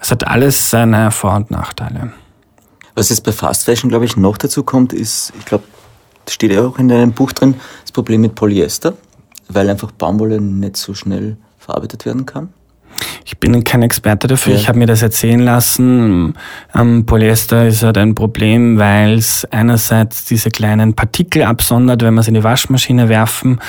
Es 0.00 0.10
hat 0.10 0.26
alles 0.26 0.70
seine 0.70 1.12
Vor- 1.12 1.36
und 1.36 1.52
Nachteile. 1.52 2.12
Was 2.96 3.10
jetzt 3.10 3.22
bei 3.22 3.30
Fast 3.30 3.64
Fashion, 3.64 3.90
glaube 3.90 4.04
ich, 4.04 4.16
noch 4.16 4.36
dazu 4.36 4.64
kommt, 4.64 4.92
ist, 4.92 5.32
ich 5.38 5.44
glaube, 5.44 5.64
das 6.24 6.34
steht 6.34 6.52
ja 6.52 6.66
auch 6.66 6.78
in 6.78 6.88
deinem 6.88 7.12
Buch 7.12 7.32
drin, 7.32 7.54
das 7.82 7.92
Problem 7.92 8.20
mit 8.20 8.34
Polyester, 8.34 8.94
weil 9.48 9.70
einfach 9.70 9.92
Baumwolle 9.92 10.40
nicht 10.40 10.76
so 10.76 10.94
schnell 10.94 11.36
verarbeitet 11.58 12.04
werden 12.04 12.26
kann. 12.26 12.52
Ich 13.24 13.38
bin 13.38 13.64
kein 13.64 13.82
Experte 13.82 14.26
dafür. 14.26 14.54
Ja. 14.54 14.58
Ich 14.58 14.68
habe 14.68 14.78
mir 14.78 14.86
das 14.86 15.02
erzählen 15.02 15.40
lassen. 15.40 16.34
Ähm, 16.74 17.06
Polyester 17.06 17.66
ist 17.66 17.82
halt 17.82 17.98
ein 17.98 18.14
Problem, 18.14 18.78
weil 18.78 19.14
es 19.14 19.46
einerseits 19.50 20.24
diese 20.24 20.50
kleinen 20.50 20.94
Partikel 20.94 21.42
absondert, 21.42 22.02
wenn 22.02 22.14
wir 22.14 22.20
es 22.20 22.28
in 22.28 22.34
die 22.34 22.44
Waschmaschine 22.44 23.08
werfen. 23.08 23.60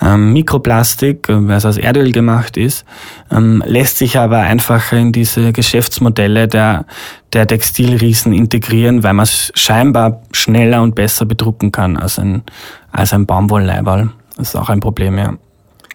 Ähm, 0.00 0.32
Mikroplastik, 0.32 1.28
weil 1.28 1.56
es 1.56 1.66
aus 1.66 1.76
Erdöl 1.76 2.12
gemacht 2.12 2.56
ist, 2.56 2.84
ähm, 3.30 3.62
lässt 3.66 3.98
sich 3.98 4.18
aber 4.18 4.38
einfacher 4.38 4.96
in 4.96 5.12
diese 5.12 5.52
Geschäftsmodelle 5.52 6.48
der, 6.48 6.86
der 7.32 7.46
Textilriesen 7.46 8.32
integrieren, 8.32 9.02
weil 9.02 9.14
man 9.14 9.24
es 9.24 9.52
scheinbar 9.54 10.22
schneller 10.32 10.82
und 10.82 10.94
besser 10.94 11.26
bedrucken 11.26 11.72
kann 11.72 11.96
als 11.96 12.18
ein, 12.18 12.42
als 12.92 13.12
ein 13.12 13.26
Baumwollleiberl. 13.26 14.10
Das 14.36 14.48
ist 14.48 14.56
auch 14.56 14.70
ein 14.70 14.80
Problem, 14.80 15.18
ja. 15.18 15.34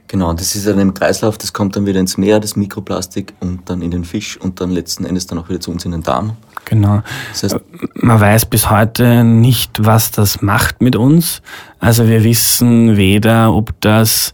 Genau, 0.07 0.33
das 0.33 0.55
ist 0.55 0.67
dann 0.67 0.79
im 0.79 0.93
Kreislauf, 0.93 1.37
das 1.37 1.51
kommt 1.51 1.75
dann 1.75 1.85
wieder 1.85 1.99
ins 1.99 2.17
Meer, 2.17 2.39
das 2.39 2.55
Mikroplastik, 2.55 3.33
und 3.39 3.69
dann 3.69 3.81
in 3.81 3.91
den 3.91 4.05
Fisch 4.05 4.37
und 4.37 4.61
dann 4.61 4.71
letzten 4.71 5.05
Endes 5.05 5.25
dann 5.25 5.39
auch 5.39 5.49
wieder 5.49 5.59
zu 5.59 5.71
uns 5.71 5.83
in 5.85 5.91
den 5.91 6.03
Darm. 6.03 6.37
Genau. 6.65 7.01
Das 7.31 7.43
heißt, 7.43 7.59
Man 7.95 8.19
weiß 8.19 8.45
bis 8.45 8.69
heute 8.69 9.23
nicht, 9.23 9.85
was 9.85 10.11
das 10.11 10.41
macht 10.41 10.81
mit 10.81 10.95
uns. 10.95 11.41
Also 11.79 12.07
wir 12.07 12.23
wissen 12.23 12.97
weder, 12.97 13.53
ob 13.53 13.79
das 13.81 14.31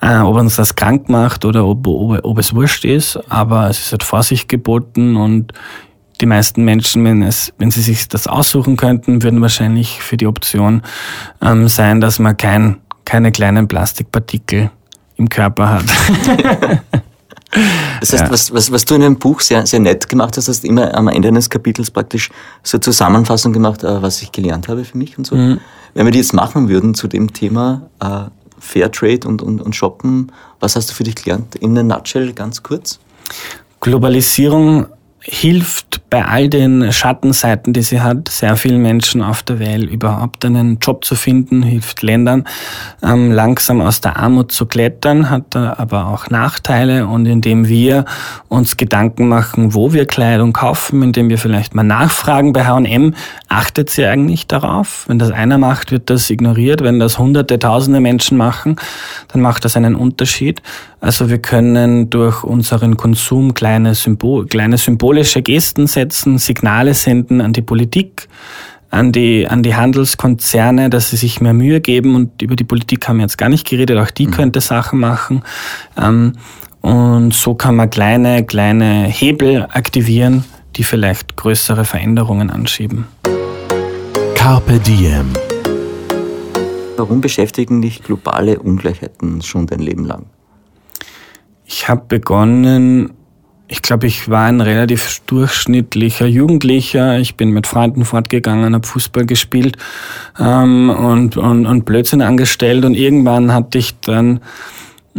äh, 0.00 0.18
ob 0.18 0.36
uns 0.36 0.56
das 0.56 0.76
krank 0.76 1.08
macht 1.08 1.44
oder 1.44 1.66
ob, 1.66 1.86
ob, 1.86 2.24
ob 2.24 2.38
es 2.38 2.54
wurscht 2.54 2.84
ist, 2.84 3.18
aber 3.30 3.68
es 3.68 3.80
ist 3.80 3.92
halt 3.92 4.04
Vorsicht 4.04 4.48
geboten 4.48 5.16
und 5.16 5.52
die 6.20 6.26
meisten 6.26 6.64
Menschen, 6.64 7.04
wenn, 7.04 7.22
es, 7.22 7.52
wenn 7.58 7.70
sie 7.70 7.82
sich 7.82 8.08
das 8.08 8.26
aussuchen 8.26 8.76
könnten, 8.76 9.22
würden 9.22 9.40
wahrscheinlich 9.40 10.00
für 10.00 10.16
die 10.16 10.26
Option 10.26 10.82
ähm, 11.40 11.68
sein, 11.68 12.00
dass 12.00 12.18
man 12.18 12.36
kein, 12.36 12.78
keine 13.04 13.30
kleinen 13.30 13.68
Plastikpartikel 13.68 14.70
im 15.18 15.28
Körper 15.28 15.68
hat. 15.68 15.84
Das 18.00 18.12
heißt, 18.12 18.24
ja. 18.24 18.30
was, 18.30 18.52
was, 18.52 18.70
was 18.70 18.84
du 18.84 18.94
in 18.94 19.00
dem 19.00 19.18
Buch 19.18 19.40
sehr, 19.40 19.66
sehr 19.66 19.80
nett 19.80 20.08
gemacht 20.08 20.36
hast, 20.36 20.48
hast 20.48 20.64
immer 20.64 20.94
am 20.94 21.08
Ende 21.08 21.28
eines 21.28 21.48
Kapitels 21.48 21.90
praktisch 21.90 22.30
so 22.62 22.78
Zusammenfassung 22.78 23.52
gemacht, 23.52 23.82
äh, 23.84 24.02
was 24.02 24.20
ich 24.22 24.32
gelernt 24.32 24.68
habe 24.68 24.84
für 24.84 24.98
mich 24.98 25.16
und 25.16 25.26
so. 25.26 25.34
Mhm. 25.34 25.58
Wenn 25.94 26.06
wir 26.06 26.12
die 26.12 26.18
jetzt 26.18 26.34
machen 26.34 26.68
würden 26.68 26.94
zu 26.94 27.08
dem 27.08 27.32
Thema 27.32 27.88
äh, 28.00 28.24
Fairtrade 28.60 29.26
und, 29.26 29.40
und, 29.40 29.62
und 29.62 29.74
Shoppen, 29.74 30.30
was 30.60 30.76
hast 30.76 30.90
du 30.90 30.94
für 30.94 31.04
dich 31.04 31.14
gelernt? 31.14 31.54
In 31.56 31.76
a 31.78 31.82
nutshell, 31.82 32.32
ganz 32.34 32.62
kurz. 32.62 32.98
Globalisierung 33.80 34.86
hilft 35.30 36.00
bei 36.08 36.24
all 36.24 36.48
den 36.48 36.90
Schattenseiten, 36.90 37.74
die 37.74 37.82
sie 37.82 38.00
hat, 38.00 38.28
sehr 38.28 38.56
vielen 38.56 38.80
Menschen 38.80 39.22
auf 39.22 39.42
der 39.42 39.58
Welt 39.58 39.90
überhaupt 39.90 40.42
einen 40.44 40.78
Job 40.78 41.04
zu 41.04 41.16
finden, 41.16 41.62
hilft 41.62 42.02
Ländern 42.02 42.44
ähm, 43.02 43.30
langsam 43.30 43.82
aus 43.82 44.00
der 44.00 44.16
Armut 44.16 44.52
zu 44.52 44.64
klettern, 44.64 45.28
hat 45.28 45.54
aber 45.54 46.06
auch 46.06 46.30
Nachteile 46.30 47.06
und 47.06 47.26
indem 47.26 47.68
wir 47.68 48.06
uns 48.48 48.78
Gedanken 48.78 49.28
machen, 49.28 49.74
wo 49.74 49.92
wir 49.92 50.06
Kleidung 50.06 50.54
kaufen, 50.54 51.02
indem 51.02 51.28
wir 51.28 51.36
vielleicht 51.36 51.74
mal 51.74 51.82
nachfragen 51.82 52.54
bei 52.54 52.64
H&M, 52.64 53.14
achtet 53.48 53.90
sie 53.90 54.06
eigentlich 54.06 54.46
darauf? 54.46 55.04
Wenn 55.08 55.18
das 55.18 55.30
einer 55.30 55.58
macht, 55.58 55.92
wird 55.92 56.08
das 56.08 56.30
ignoriert. 56.30 56.82
Wenn 56.82 56.98
das 56.98 57.18
hunderte, 57.18 57.58
tausende 57.58 58.00
Menschen 58.00 58.38
machen, 58.38 58.76
dann 59.28 59.42
macht 59.42 59.66
das 59.66 59.76
einen 59.76 59.94
Unterschied. 59.94 60.62
Also 61.00 61.30
wir 61.30 61.38
können 61.38 62.10
durch 62.10 62.42
unseren 62.42 62.96
Konsum 62.96 63.54
kleine, 63.54 63.94
Symbol, 63.94 64.46
kleine 64.46 64.78
symbolische 65.18 65.42
Gesten 65.42 65.86
setzen, 65.88 66.38
Signale 66.38 66.94
senden 66.94 67.40
an 67.40 67.52
die 67.52 67.62
Politik, 67.62 68.28
an 68.90 69.10
die, 69.10 69.48
an 69.48 69.64
die 69.64 69.74
Handelskonzerne, 69.74 70.90
dass 70.90 71.10
sie 71.10 71.16
sich 71.16 71.40
mehr 71.40 71.54
Mühe 71.54 71.80
geben. 71.80 72.14
Und 72.14 72.40
über 72.40 72.54
die 72.54 72.64
Politik 72.64 73.08
haben 73.08 73.16
wir 73.16 73.24
jetzt 73.24 73.36
gar 73.36 73.48
nicht 73.48 73.66
geredet, 73.66 73.98
auch 73.98 74.12
die 74.12 74.28
mhm. 74.28 74.30
könnte 74.30 74.60
Sachen 74.60 75.00
machen. 75.00 75.42
Ähm, 76.00 76.34
und 76.82 77.34
so 77.34 77.54
kann 77.54 77.74
man 77.74 77.90
kleine, 77.90 78.44
kleine 78.44 79.06
Hebel 79.06 79.66
aktivieren, 79.70 80.44
die 80.76 80.84
vielleicht 80.84 81.36
größere 81.36 81.84
Veränderungen 81.84 82.50
anschieben. 82.50 83.08
Carpe 84.36 84.78
Diem. 84.78 85.32
Warum 86.96 87.20
beschäftigen 87.20 87.82
dich 87.82 88.04
globale 88.04 88.60
Ungleichheiten 88.60 89.42
schon 89.42 89.66
dein 89.66 89.80
Leben 89.80 90.04
lang? 90.04 90.26
Ich 91.64 91.88
habe 91.88 92.04
begonnen, 92.08 93.17
ich 93.68 93.82
glaube, 93.82 94.06
ich 94.06 94.30
war 94.30 94.46
ein 94.46 94.62
relativ 94.62 95.20
durchschnittlicher 95.26 96.26
Jugendlicher. 96.26 97.18
Ich 97.18 97.36
bin 97.36 97.50
mit 97.50 97.66
Freunden 97.66 98.06
fortgegangen, 98.06 98.74
habe 98.74 98.86
Fußball 98.86 99.26
gespielt 99.26 99.76
ähm, 100.38 100.88
und, 100.88 101.36
und, 101.36 101.66
und 101.66 101.84
Blödsinn 101.84 102.22
angestellt. 102.22 102.86
Und 102.86 102.94
irgendwann 102.94 103.52
hatte 103.52 103.76
ich 103.76 103.94
dann 104.00 104.40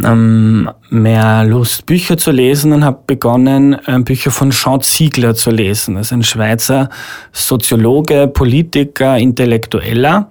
ähm, 0.04 0.68
mehr 0.88 1.44
Lust, 1.44 1.86
Bücher 1.86 2.16
zu 2.18 2.32
lesen 2.32 2.72
und 2.72 2.84
habe 2.84 2.98
begonnen, 3.06 3.76
äh, 3.86 4.00
Bücher 4.00 4.32
von 4.32 4.50
Jean 4.50 4.80
Ziegler 4.80 5.34
zu 5.34 5.50
lesen. 5.50 5.94
Das 5.94 6.06
ist 6.06 6.12
ein 6.12 6.24
Schweizer 6.24 6.90
Soziologe, 7.32 8.26
Politiker, 8.26 9.16
Intellektueller. 9.16 10.28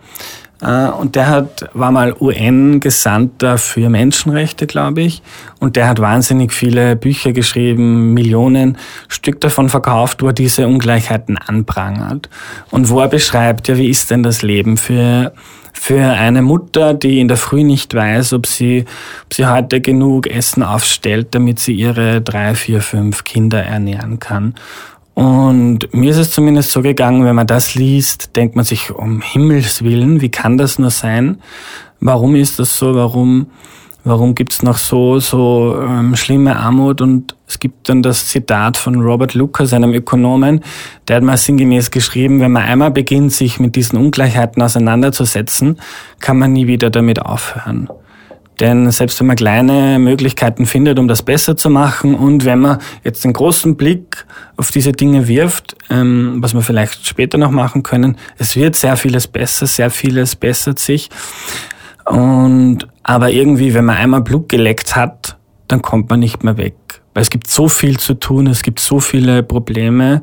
Äh, 0.61 0.89
und 0.89 1.15
der 1.15 1.27
hat, 1.27 1.69
war 1.73 1.91
mal 1.91 2.15
UN-Gesandter 2.19 3.57
für 3.57 3.89
Menschenrechte, 3.89 4.67
glaube 4.67 5.01
ich. 5.01 5.21
Und 5.59 5.75
der 5.75 5.87
hat 5.87 5.99
wahnsinnig 5.99 6.53
viele 6.53 6.95
Bücher 6.95 7.31
geschrieben, 7.31 8.13
Millionen 8.13 8.77
Stück 9.07 9.41
davon 9.41 9.69
verkauft, 9.69 10.21
wo 10.21 10.27
er 10.27 10.33
diese 10.33 10.67
Ungleichheiten 10.67 11.37
anprangert. 11.37 12.29
Und 12.71 12.89
wo 12.89 12.99
er 12.99 13.07
beschreibt, 13.07 13.67
ja, 13.67 13.77
wie 13.77 13.89
ist 13.89 14.11
denn 14.11 14.23
das 14.23 14.41
Leben 14.41 14.77
für, 14.77 15.33
für 15.73 16.01
eine 16.01 16.41
Mutter, 16.41 16.93
die 16.93 17.19
in 17.19 17.27
der 17.27 17.37
Früh 17.37 17.63
nicht 17.63 17.93
weiß, 17.93 18.33
ob 18.33 18.45
sie, 18.45 18.85
ob 19.25 19.33
sie 19.33 19.45
heute 19.45 19.81
genug 19.81 20.27
Essen 20.27 20.63
aufstellt, 20.63 21.29
damit 21.31 21.59
sie 21.59 21.73
ihre 21.73 22.21
drei, 22.21 22.55
vier, 22.55 22.81
fünf 22.81 23.23
Kinder 23.23 23.63
ernähren 23.63 24.19
kann. 24.19 24.55
Und 25.19 25.93
mir 25.93 26.11
ist 26.11 26.17
es 26.17 26.31
zumindest 26.31 26.71
so 26.71 26.81
gegangen, 26.81 27.25
wenn 27.25 27.35
man 27.35 27.45
das 27.45 27.75
liest, 27.75 28.37
denkt 28.37 28.55
man 28.55 28.63
sich, 28.63 28.89
um 28.89 29.19
Himmels 29.19 29.83
Willen, 29.83 30.21
wie 30.21 30.29
kann 30.29 30.57
das 30.57 30.79
nur 30.79 30.91
sein? 30.91 31.41
Warum 31.99 32.35
ist 32.35 32.57
das 32.57 32.77
so? 32.77 32.95
Warum, 32.95 33.47
warum 34.05 34.33
gibt's 34.33 34.63
noch 34.63 34.77
so, 34.77 35.19
so 35.19 35.77
ähm, 35.81 36.15
schlimme 36.15 36.55
Armut? 36.55 37.01
Und 37.01 37.35
es 37.49 37.59
gibt 37.59 37.89
dann 37.89 38.01
das 38.01 38.27
Zitat 38.27 38.77
von 38.77 39.01
Robert 39.01 39.33
Lucas, 39.33 39.73
einem 39.73 39.93
Ökonomen, 39.93 40.63
der 41.09 41.17
hat 41.17 41.23
mal 41.23 41.35
sinngemäß 41.35 41.91
geschrieben, 41.91 42.39
wenn 42.39 42.53
man 42.53 42.63
einmal 42.63 42.91
beginnt, 42.91 43.33
sich 43.33 43.59
mit 43.59 43.75
diesen 43.75 43.99
Ungleichheiten 43.99 44.63
auseinanderzusetzen, 44.63 45.81
kann 46.21 46.39
man 46.39 46.53
nie 46.53 46.67
wieder 46.67 46.89
damit 46.89 47.21
aufhören. 47.21 47.89
Denn 48.59 48.91
selbst 48.91 49.19
wenn 49.19 49.27
man 49.27 49.37
kleine 49.37 49.99
Möglichkeiten 49.99 50.65
findet, 50.65 50.99
um 50.99 51.07
das 51.07 51.23
besser 51.23 51.55
zu 51.55 51.69
machen 51.69 52.13
und 52.13 52.43
wenn 52.43 52.59
man 52.59 52.79
jetzt 53.03 53.23
einen 53.23 53.33
großen 53.33 53.77
Blick 53.77 54.25
auf 54.57 54.69
diese 54.71 54.91
Dinge 54.91 55.27
wirft, 55.27 55.77
ähm, 55.89 56.37
was 56.39 56.53
wir 56.53 56.61
vielleicht 56.61 57.07
später 57.07 57.37
noch 57.37 57.51
machen 57.51 57.83
können, 57.83 58.17
es 58.37 58.55
wird 58.57 58.75
sehr 58.75 58.97
vieles 58.97 59.27
besser, 59.27 59.65
sehr 59.65 59.89
vieles 59.89 60.35
bessert 60.35 60.79
sich. 60.79 61.09
Und, 62.05 62.87
aber 63.03 63.31
irgendwie, 63.31 63.73
wenn 63.73 63.85
man 63.85 63.95
einmal 63.95 64.21
Blut 64.21 64.49
geleckt 64.49 64.95
hat, 64.95 65.37
dann 65.67 65.81
kommt 65.81 66.09
man 66.09 66.19
nicht 66.19 66.43
mehr 66.43 66.57
weg. 66.57 66.75
Weil 67.13 67.21
es 67.21 67.29
gibt 67.29 67.49
so 67.49 67.69
viel 67.69 67.97
zu 67.97 68.13
tun, 68.15 68.47
es 68.47 68.61
gibt 68.61 68.79
so 68.79 68.99
viele 68.99 69.41
Probleme. 69.41 70.21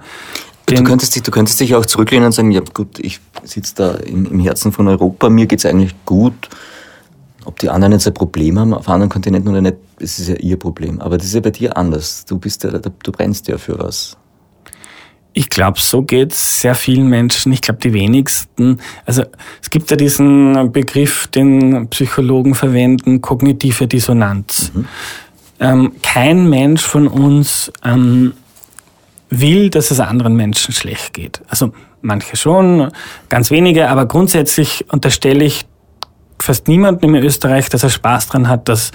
Du 0.66 0.82
könntest, 0.82 1.14
dich, 1.14 1.22
du 1.22 1.30
könntest 1.30 1.60
dich 1.60 1.74
auch 1.74 1.86
zurücklehnen 1.86 2.26
und 2.26 2.32
sagen, 2.32 2.50
ja 2.50 2.60
gut, 2.74 2.98
ich 2.98 3.20
sitze 3.44 3.74
da 3.76 3.94
im, 3.94 4.26
im 4.26 4.40
Herzen 4.40 4.72
von 4.72 4.88
Europa, 4.88 5.30
mir 5.30 5.46
geht's 5.46 5.64
eigentlich 5.64 5.94
gut 6.04 6.50
ob 7.46 7.58
die 7.58 7.70
anderen 7.70 7.92
jetzt 7.92 8.06
ein 8.06 8.14
Problem 8.14 8.58
haben 8.58 8.74
auf 8.74 8.88
anderen 8.88 9.08
Kontinenten 9.08 9.50
oder 9.50 9.60
nicht, 9.60 9.76
das 9.98 10.18
ist 10.18 10.28
ja 10.28 10.36
ihr 10.36 10.58
Problem. 10.58 11.00
Aber 11.00 11.16
das 11.16 11.26
ist 11.26 11.34
ja 11.34 11.40
bei 11.40 11.50
dir 11.50 11.76
anders. 11.76 12.24
Du 12.24 12.38
bist 12.38 12.64
ja, 12.64 12.70
du 12.70 13.12
brennst 13.12 13.48
ja 13.48 13.56
für 13.56 13.78
was. 13.78 14.16
Ich 15.32 15.50
glaube, 15.50 15.78
so 15.78 16.02
geht's 16.02 16.62
sehr 16.62 16.74
vielen 16.74 17.08
Menschen. 17.08 17.52
Ich 17.52 17.60
glaube, 17.60 17.78
die 17.80 17.92
wenigsten. 17.92 18.80
Also 19.04 19.22
es 19.62 19.68
gibt 19.70 19.90
ja 19.90 19.96
diesen 19.96 20.72
Begriff, 20.72 21.26
den 21.28 21.88
Psychologen 21.88 22.54
verwenden, 22.54 23.20
kognitive 23.20 23.86
Dissonanz. 23.86 24.72
Mhm. 24.74 24.84
Ähm, 25.60 25.92
kein 26.02 26.48
Mensch 26.48 26.82
von 26.82 27.06
uns 27.06 27.70
ähm, 27.84 28.32
will, 29.28 29.70
dass 29.70 29.90
es 29.90 30.00
anderen 30.00 30.36
Menschen 30.36 30.72
schlecht 30.72 31.12
geht. 31.12 31.42
Also 31.48 31.72
manche 32.00 32.36
schon, 32.36 32.90
ganz 33.28 33.50
wenige, 33.50 33.88
aber 33.88 34.06
grundsätzlich 34.06 34.86
unterstelle 34.90 35.44
ich 35.44 35.66
fast 36.46 36.68
niemanden 36.68 37.14
in 37.14 37.22
Österreich, 37.22 37.68
dass 37.68 37.82
er 37.82 37.90
Spaß 37.90 38.28
dran 38.28 38.48
hat, 38.48 38.68
dass 38.68 38.92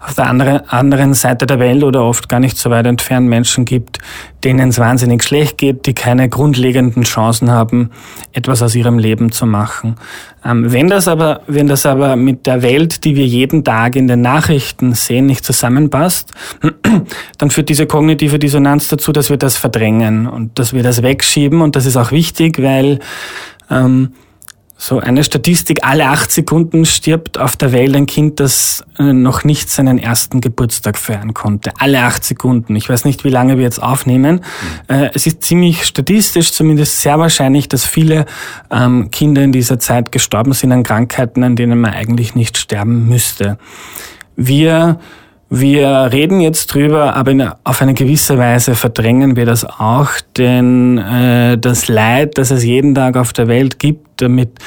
auf 0.00 0.14
der 0.14 0.26
anderen 0.26 1.14
Seite 1.14 1.46
der 1.46 1.58
Welt 1.58 1.84
oder 1.84 2.02
oft 2.02 2.28
gar 2.28 2.40
nicht 2.40 2.58
so 2.58 2.70
weit 2.70 2.86
entfernt 2.86 3.28
Menschen 3.28 3.64
gibt, 3.64 3.98
denen 4.42 4.70
es 4.70 4.78
wahnsinnig 4.78 5.22
schlecht 5.22 5.58
geht, 5.58 5.86
die 5.86 5.94
keine 5.94 6.28
grundlegenden 6.28 7.04
Chancen 7.04 7.50
haben, 7.50 7.90
etwas 8.32 8.62
aus 8.62 8.74
ihrem 8.74 8.98
Leben 8.98 9.32
zu 9.32 9.46
machen. 9.46 9.96
Ähm, 10.44 10.72
wenn 10.72 10.88
das 10.88 11.08
aber, 11.08 11.42
wenn 11.46 11.66
das 11.66 11.86
aber 11.86 12.16
mit 12.16 12.46
der 12.46 12.62
Welt, 12.62 13.04
die 13.04 13.16
wir 13.16 13.26
jeden 13.26 13.64
Tag 13.64 13.96
in 13.96 14.08
den 14.08 14.20
Nachrichten 14.20 14.92
sehen, 14.92 15.26
nicht 15.26 15.44
zusammenpasst, 15.44 16.32
dann 17.38 17.50
führt 17.50 17.68
diese 17.68 17.86
kognitive 17.86 18.38
Dissonanz 18.38 18.88
dazu, 18.88 19.12
dass 19.12 19.30
wir 19.30 19.36
das 19.36 19.56
verdrängen 19.56 20.26
und 20.26 20.58
dass 20.58 20.72
wir 20.72 20.82
das 20.82 21.02
wegschieben 21.02 21.60
und 21.60 21.76
das 21.76 21.86
ist 21.86 21.96
auch 21.96 22.10
wichtig, 22.10 22.62
weil 22.62 22.98
ähm, 23.70 24.12
so 24.76 24.98
eine 24.98 25.22
Statistik, 25.22 25.80
alle 25.82 26.08
acht 26.08 26.32
Sekunden 26.32 26.84
stirbt 26.84 27.38
auf 27.38 27.56
der 27.56 27.72
Welt 27.72 27.94
ein 27.94 28.06
Kind, 28.06 28.40
das 28.40 28.84
äh, 28.98 29.12
noch 29.12 29.44
nicht 29.44 29.70
seinen 29.70 29.98
ersten 29.98 30.40
Geburtstag 30.40 30.98
feiern 30.98 31.32
konnte. 31.32 31.70
Alle 31.78 32.02
acht 32.02 32.24
Sekunden. 32.24 32.74
Ich 32.74 32.88
weiß 32.88 33.04
nicht, 33.04 33.24
wie 33.24 33.28
lange 33.28 33.56
wir 33.56 33.62
jetzt 33.62 33.82
aufnehmen. 33.82 34.40
Mhm. 34.88 35.10
Es 35.14 35.26
ist 35.26 35.42
ziemlich 35.42 35.84
statistisch, 35.84 36.52
zumindest 36.52 37.00
sehr 37.00 37.18
wahrscheinlich, 37.18 37.68
dass 37.68 37.86
viele 37.86 38.26
ähm, 38.70 39.10
Kinder 39.12 39.42
in 39.42 39.52
dieser 39.52 39.78
Zeit 39.78 40.10
gestorben 40.10 40.52
sind 40.52 40.72
an 40.72 40.82
Krankheiten, 40.82 41.44
an 41.44 41.54
denen 41.54 41.80
man 41.80 41.92
eigentlich 41.92 42.34
nicht 42.34 42.58
sterben 42.58 43.08
müsste. 43.08 43.58
Wir 44.36 44.98
wir 45.50 46.08
reden 46.10 46.40
jetzt 46.40 46.74
drüber, 46.74 47.14
aber 47.14 47.30
in, 47.30 47.48
auf 47.62 47.80
eine 47.80 47.94
gewisse 47.94 48.38
Weise 48.38 48.74
verdrängen 48.74 49.36
wir 49.36 49.46
das 49.46 49.64
auch, 49.64 50.08
denn 50.36 50.98
äh, 50.98 51.56
das 51.58 51.86
Leid, 51.86 52.38
das 52.38 52.50
es 52.50 52.64
jeden 52.64 52.94
Tag 52.94 53.16
auf 53.16 53.32
der 53.32 53.46
Welt 53.46 53.78
gibt, 53.78 54.03
damit 54.16 54.58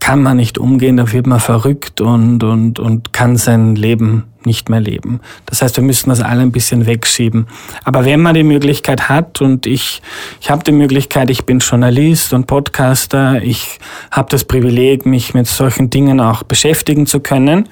kann 0.00 0.22
man 0.22 0.36
nicht 0.36 0.58
umgehen, 0.58 0.96
da 0.96 1.12
wird 1.12 1.26
man 1.26 1.40
verrückt 1.40 2.00
und, 2.00 2.42
und, 2.42 2.78
und 2.78 3.12
kann 3.12 3.36
sein 3.36 3.74
Leben 3.74 4.24
nicht 4.44 4.70
mehr 4.70 4.80
leben. 4.80 5.20
Das 5.46 5.60
heißt, 5.60 5.76
wir 5.76 5.84
müssen 5.84 6.08
das 6.08 6.20
alle 6.20 6.42
ein 6.42 6.52
bisschen 6.52 6.86
wegschieben. 6.86 7.46
Aber 7.84 8.04
wenn 8.04 8.20
man 8.20 8.34
die 8.34 8.44
Möglichkeit 8.44 9.08
hat, 9.08 9.40
und 9.40 9.66
ich, 9.66 10.00
ich 10.40 10.50
habe 10.50 10.64
die 10.64 10.72
Möglichkeit, 10.72 11.30
ich 11.30 11.44
bin 11.44 11.58
Journalist 11.58 12.32
und 12.32 12.46
Podcaster, 12.46 13.42
ich 13.42 13.78
habe 14.10 14.30
das 14.30 14.44
Privileg, 14.44 15.04
mich 15.04 15.34
mit 15.34 15.46
solchen 15.46 15.90
Dingen 15.90 16.20
auch 16.20 16.42
beschäftigen 16.42 17.06
zu 17.06 17.20
können, 17.20 17.68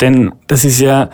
denn 0.00 0.32
das 0.46 0.64
ist 0.64 0.80
ja 0.80 1.10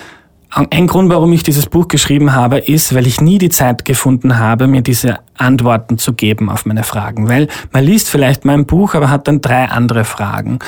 ein 0.51 0.89
Grund, 0.89 1.09
warum 1.11 1.33
ich 1.33 1.45
dieses 1.45 1.67
Buch 1.67 1.87
geschrieben 1.87 2.35
habe, 2.35 2.59
ist, 2.59 2.93
weil 2.93 3.07
ich 3.07 3.21
nie 3.21 3.39
die 3.39 3.51
Zeit 3.51 3.85
gefunden 3.85 4.39
habe, 4.39 4.67
mir 4.67 4.83
diese 4.83 5.21
Antworten 5.37 5.97
zu 5.97 6.13
geben 6.13 6.51
auf 6.51 6.67
meine 6.67 6.83
Fragen. 6.83 7.29
Weil 7.29 7.47
man 7.73 7.85
liest 7.85 8.11
vielleicht 8.11 8.45
mein 8.45 8.67
Buch, 8.67 8.95
aber 8.95 9.11
hat 9.11 9.29
dann 9.29 9.41
drei 9.41 9.67
andere 9.67 10.05
Fragen. 10.05 10.59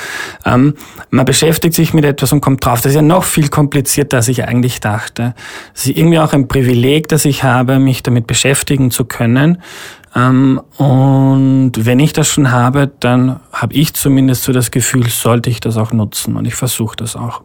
Ähm, 0.45 0.75
man 1.11 1.25
beschäftigt 1.25 1.75
sich 1.75 1.95
mit 1.95 2.05
etwas 2.05 2.33
und 2.33 2.41
kommt 2.41 2.65
drauf. 2.65 2.81
Das 2.81 2.93
ist 2.93 2.97
ja 2.97 3.03
noch 3.03 3.25
viel 3.25 3.49
komplizierter, 3.49 4.19
als 4.19 4.29
ich 4.29 4.45
eigentlich 4.45 4.79
dachte. 4.79 5.35
Es 5.75 5.87
ist 5.87 5.97
irgendwie 5.97 6.21
auch 6.21 6.33
ein 6.33 6.47
Privileg, 6.47 7.09
das 7.09 7.25
ich 7.25 7.43
habe, 7.43 7.81
mich 7.81 8.05
damit 8.05 8.29
beschäftigen 8.29 8.93
zu 8.93 9.05
können. 9.05 9.59
Ähm, 10.15 10.61
und 10.77 11.73
wenn 11.75 11.99
ich 11.99 12.13
das 12.13 12.29
schon 12.29 12.53
habe, 12.53 12.91
dann 13.01 13.41
habe 13.53 13.75
ich 13.75 13.95
zumindest 13.95 14.45
so 14.45 14.53
das 14.53 14.71
Gefühl, 14.71 15.09
sollte 15.09 15.51
ich 15.51 15.59
das 15.59 15.77
auch 15.77 15.93
nutzen 15.93 16.37
und 16.37 16.47
ich 16.47 16.55
versuche 16.55 16.95
das 16.97 17.17
auch. 17.17 17.43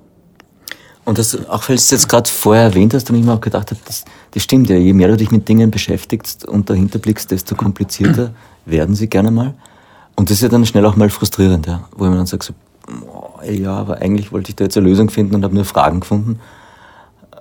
Und 1.08 1.18
das, 1.18 1.48
auch 1.48 1.62
weil 1.70 1.78
du 1.78 1.82
es 1.82 1.90
jetzt 1.90 2.10
gerade 2.10 2.30
vorher 2.30 2.66
erwähnt 2.66 2.94
hast 2.94 3.10
und 3.10 3.16
ich 3.16 3.24
mir 3.24 3.32
auch 3.32 3.40
gedacht 3.40 3.72
habe, 3.72 3.80
das, 3.86 4.04
das 4.32 4.44
stimmt 4.44 4.70
ja, 4.70 4.76
je 4.76 4.92
mehr 4.92 5.08
du 5.08 5.16
dich 5.16 5.32
mit 5.32 5.48
Dingen 5.48 5.72
beschäftigst 5.72 6.46
und 6.46 6.70
dahinter 6.70 7.00
blickst, 7.00 7.32
desto 7.32 7.56
komplizierter 7.56 8.32
werden 8.66 8.94
sie 8.94 9.08
gerne 9.08 9.32
mal. 9.32 9.54
Und 10.18 10.30
das 10.30 10.40
ist 10.40 10.42
ja 10.42 10.50
dann 10.50 10.66
schnell 10.66 10.86
auch 10.86 10.98
mal 10.98 11.10
frustrierend, 11.10 11.66
ja, 11.66 11.88
wo 11.96 12.04
man 12.04 12.18
dann 12.18 12.26
sagt, 12.26 12.44
so, 12.44 12.54
oh, 13.08 13.42
ja, 13.42 13.74
aber 13.74 14.02
eigentlich 14.02 14.34
wollte 14.34 14.50
ich 14.50 14.58
da 14.58 14.66
jetzt 14.66 14.76
eine 14.76 14.86
Lösung 14.86 15.10
finden 15.10 15.34
und 15.36 15.46
habe 15.46 15.56
nur 15.56 15.64
Fragen 15.64 16.02
gefunden. 16.02 16.42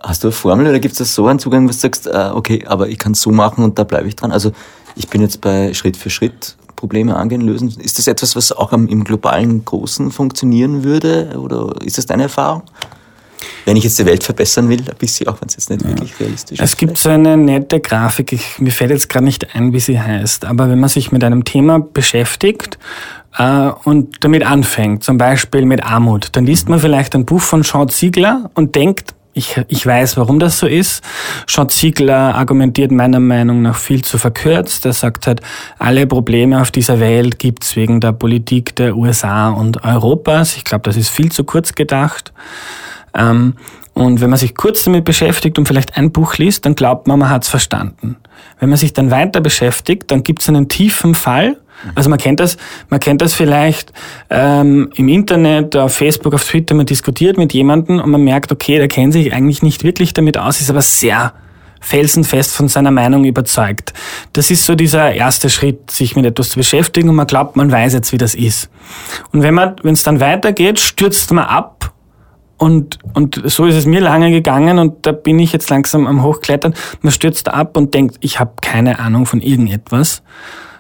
Hast 0.00 0.22
du 0.22 0.28
eine 0.28 0.32
Formel 0.32 0.68
oder 0.68 0.78
gibt 0.78 0.92
es 0.92 0.98
da 0.98 1.04
so 1.04 1.26
einen 1.26 1.40
Zugang, 1.40 1.64
wo 1.64 1.68
du 1.68 1.74
sagst, 1.74 2.06
äh, 2.06 2.30
okay, 2.32 2.64
aber 2.68 2.88
ich 2.88 2.98
kann 2.98 3.12
es 3.12 3.20
so 3.20 3.32
machen 3.32 3.64
und 3.64 3.80
da 3.80 3.82
bleibe 3.82 4.06
ich 4.06 4.14
dran? 4.14 4.30
Also 4.30 4.52
ich 4.94 5.08
bin 5.08 5.22
jetzt 5.22 5.40
bei 5.40 5.74
Schritt 5.74 5.96
für 5.96 6.10
Schritt 6.10 6.56
Probleme 6.76 7.16
angehen, 7.16 7.40
lösen. 7.40 7.74
Ist 7.80 7.98
das 7.98 8.06
etwas, 8.06 8.36
was 8.36 8.52
auch 8.52 8.72
im 8.72 9.02
globalen 9.02 9.64
Großen 9.64 10.12
funktionieren 10.12 10.84
würde 10.84 11.36
oder 11.36 11.74
ist 11.84 11.98
das 11.98 12.06
deine 12.06 12.24
Erfahrung? 12.24 12.62
Wenn 13.64 13.76
ich 13.76 13.84
jetzt 13.84 13.98
die 13.98 14.06
Welt 14.06 14.22
verbessern 14.22 14.68
will, 14.68 14.80
ein 14.80 14.96
bisschen, 14.98 15.28
auch 15.28 15.40
wenn 15.40 15.48
es 15.48 15.54
jetzt 15.54 15.70
nicht 15.70 15.82
ja. 15.82 15.88
wirklich 15.88 16.18
realistisch 16.20 16.58
es 16.58 16.64
ist. 16.64 16.72
Es 16.72 16.76
gibt 16.76 16.98
so 16.98 17.08
eine 17.08 17.36
nette 17.36 17.80
Grafik, 17.80 18.32
ich, 18.32 18.58
mir 18.58 18.70
fällt 18.70 18.90
jetzt 18.90 19.08
gerade 19.08 19.24
nicht 19.24 19.54
ein, 19.54 19.72
wie 19.72 19.80
sie 19.80 20.00
heißt, 20.00 20.44
aber 20.44 20.68
wenn 20.68 20.80
man 20.80 20.88
sich 20.88 21.12
mit 21.12 21.24
einem 21.24 21.44
Thema 21.44 21.78
beschäftigt 21.80 22.78
äh, 23.36 23.70
und 23.84 24.16
damit 24.20 24.44
anfängt, 24.44 25.04
zum 25.04 25.18
Beispiel 25.18 25.64
mit 25.64 25.82
Armut, 25.82 26.28
dann 26.32 26.46
liest 26.46 26.68
man 26.68 26.80
vielleicht 26.80 27.14
ein 27.14 27.24
Buch 27.24 27.40
von 27.40 27.62
Sean 27.62 27.88
Ziegler 27.88 28.50
und 28.54 28.74
denkt, 28.74 29.14
ich, 29.36 29.60
ich 29.68 29.86
weiß, 29.86 30.16
warum 30.16 30.38
das 30.38 30.58
so 30.58 30.66
ist. 30.66 31.04
Sean 31.46 31.68
Ziegler 31.68 32.34
argumentiert 32.34 32.90
meiner 32.90 33.20
Meinung 33.20 33.60
nach 33.60 33.76
viel 33.76 34.02
zu 34.02 34.16
verkürzt. 34.16 34.86
Er 34.86 34.94
sagt 34.94 35.26
halt, 35.26 35.42
alle 35.78 36.06
Probleme 36.06 36.58
auf 36.58 36.70
dieser 36.70 37.00
Welt 37.00 37.38
gibt's 37.38 37.76
wegen 37.76 38.00
der 38.00 38.12
Politik 38.12 38.74
der 38.76 38.96
USA 38.96 39.50
und 39.50 39.84
Europas. 39.84 40.56
Ich 40.56 40.64
glaube, 40.64 40.84
das 40.84 40.96
ist 40.96 41.10
viel 41.10 41.30
zu 41.30 41.44
kurz 41.44 41.74
gedacht. 41.74 42.32
Ähm, 43.16 43.54
und 43.94 44.20
wenn 44.20 44.28
man 44.28 44.38
sich 44.38 44.54
kurz 44.54 44.84
damit 44.84 45.06
beschäftigt 45.06 45.58
und 45.58 45.66
vielleicht 45.66 45.96
ein 45.96 46.12
Buch 46.12 46.36
liest, 46.36 46.66
dann 46.66 46.74
glaubt 46.74 47.06
man, 47.06 47.18
man 47.18 47.30
hat's 47.30 47.48
verstanden. 47.48 48.16
Wenn 48.60 48.68
man 48.68 48.76
sich 48.76 48.92
dann 48.92 49.10
weiter 49.10 49.40
beschäftigt, 49.40 50.10
dann 50.10 50.22
gibt's 50.22 50.48
einen 50.48 50.68
tiefen 50.68 51.14
Fall. 51.14 51.56
Also 51.94 52.10
man 52.10 52.18
kennt 52.18 52.40
das, 52.40 52.56
man 52.88 53.00
kennt 53.00 53.22
das 53.22 53.34
vielleicht 53.34 53.92
ähm, 54.30 54.90
im 54.96 55.08
Internet, 55.08 55.76
auf 55.76 55.94
Facebook, 55.94 56.34
auf 56.34 56.44
Twitter, 56.44 56.74
man 56.74 56.86
diskutiert 56.86 57.38
mit 57.38 57.52
jemandem 57.52 58.00
und 58.00 58.10
man 58.10 58.22
merkt, 58.22 58.52
okay, 58.52 58.78
der 58.78 58.88
kennt 58.88 59.12
sich 59.12 59.32
eigentlich 59.32 59.62
nicht 59.62 59.84
wirklich 59.84 60.14
damit 60.14 60.38
aus, 60.38 60.60
ist 60.60 60.70
aber 60.70 60.82
sehr 60.82 61.34
felsenfest 61.80 62.52
von 62.52 62.68
seiner 62.68 62.90
Meinung 62.90 63.24
überzeugt. 63.24 63.92
Das 64.32 64.50
ist 64.50 64.64
so 64.64 64.74
dieser 64.74 65.12
erste 65.12 65.50
Schritt, 65.50 65.90
sich 65.90 66.16
mit 66.16 66.24
etwas 66.24 66.50
zu 66.50 66.56
beschäftigen 66.58 67.08
und 67.08 67.14
man 67.14 67.26
glaubt, 67.26 67.56
man 67.56 67.70
weiß 67.70 67.92
jetzt, 67.92 68.12
wie 68.12 68.18
das 68.18 68.34
ist. 68.34 68.70
Und 69.32 69.42
wenn 69.42 69.54
man, 69.54 69.76
wenn 69.82 69.94
es 69.94 70.02
dann 70.02 70.20
weitergeht, 70.20 70.80
stürzt 70.80 71.32
man 71.32 71.44
ab 71.44 71.92
und, 72.58 72.98
und 73.14 73.40
so 73.44 73.66
ist 73.66 73.74
es 73.74 73.86
mir 73.86 74.00
lange 74.00 74.30
gegangen 74.30 74.78
und 74.78 75.06
da 75.06 75.12
bin 75.12 75.38
ich 75.38 75.52
jetzt 75.52 75.68
langsam 75.68 76.06
am 76.06 76.22
Hochklettern. 76.22 76.74
Man 77.02 77.12
stürzt 77.12 77.48
ab 77.48 77.76
und 77.76 77.92
denkt, 77.92 78.16
ich 78.20 78.40
habe 78.40 78.52
keine 78.60 78.98
Ahnung 78.98 79.26
von 79.26 79.40
irgendetwas. 79.40 80.22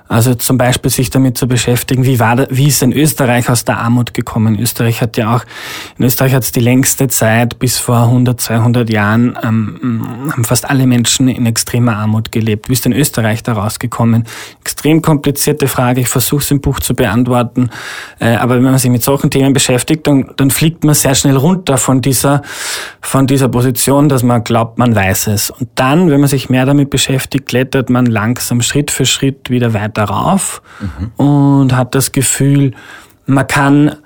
Also 0.08 0.34
zum 0.34 0.56
Beispiel 0.56 0.90
sich 0.90 1.10
damit 1.10 1.36
zu 1.36 1.48
beschäftigen, 1.48 2.04
wie 2.04 2.20
war, 2.20 2.46
wie 2.50 2.68
ist 2.68 2.82
denn 2.82 2.92
Österreich 2.92 3.48
aus 3.50 3.64
der 3.64 3.78
Armut 3.78 4.14
gekommen? 4.14 4.58
Österreich 4.58 5.02
hat 5.02 5.16
ja 5.16 5.34
auch, 5.34 5.44
in 5.98 6.04
Österreich 6.04 6.32
hat 6.32 6.44
es 6.44 6.52
die 6.52 6.60
längste 6.60 7.08
Zeit, 7.08 7.58
bis 7.58 7.78
vor 7.78 8.02
100, 8.04 8.40
200 8.40 8.90
Jahren, 8.90 9.36
ähm, 9.42 10.30
haben 10.30 10.44
fast 10.44 10.68
alle 10.68 10.86
Menschen 10.86 11.28
in 11.28 11.44
extremer 11.46 11.96
Armut 11.96 12.30
gelebt. 12.30 12.68
Wie 12.68 12.72
ist 12.72 12.84
denn 12.84 12.92
Österreich 12.92 13.42
da 13.42 13.54
rausgekommen? 13.54 14.24
Extrem 14.60 15.02
komplizierte 15.02 15.66
Frage, 15.66 16.02
ich 16.02 16.08
versuche 16.08 16.42
es 16.42 16.50
im 16.52 16.60
Buch 16.60 16.78
zu 16.78 16.94
beantworten. 16.94 17.70
Äh, 18.20 18.36
aber 18.36 18.56
wenn 18.56 18.62
man 18.62 18.78
sich 18.78 18.90
mit 18.90 19.02
solchen 19.02 19.30
Themen 19.30 19.52
beschäftigt, 19.52 20.06
dann, 20.06 20.30
dann 20.36 20.50
fliegt 20.50 20.84
man 20.84 20.94
sehr 20.94 21.16
schnell 21.16 21.36
runter 21.36 21.78
von 21.78 22.00
dieser, 22.00 22.42
von 23.00 23.26
dieser 23.26 23.48
Position, 23.48 24.08
dass 24.08 24.22
man 24.22 24.44
glaubt, 24.44 24.78
man 24.78 24.94
weiß 24.94 25.26
es. 25.28 25.50
Und 25.50 25.68
dann, 25.74 26.10
wenn 26.10 26.20
man 26.20 26.28
sich 26.28 26.48
mehr 26.48 26.64
damit 26.64 26.90
beschäftigt, 26.90 27.46
klettert 27.46 27.90
man 27.90 28.06
langsam 28.06 28.62
Schritt 28.62 28.92
für 28.92 29.04
Schritt 29.04 29.50
wieder 29.50 29.74
weiter 29.74 29.95
darauf 29.96 30.62
mhm. 30.80 31.10
und 31.16 31.76
hat 31.76 31.94
das 31.94 32.12
Gefühl, 32.12 32.72
man 33.26 33.46
kann 33.46 33.96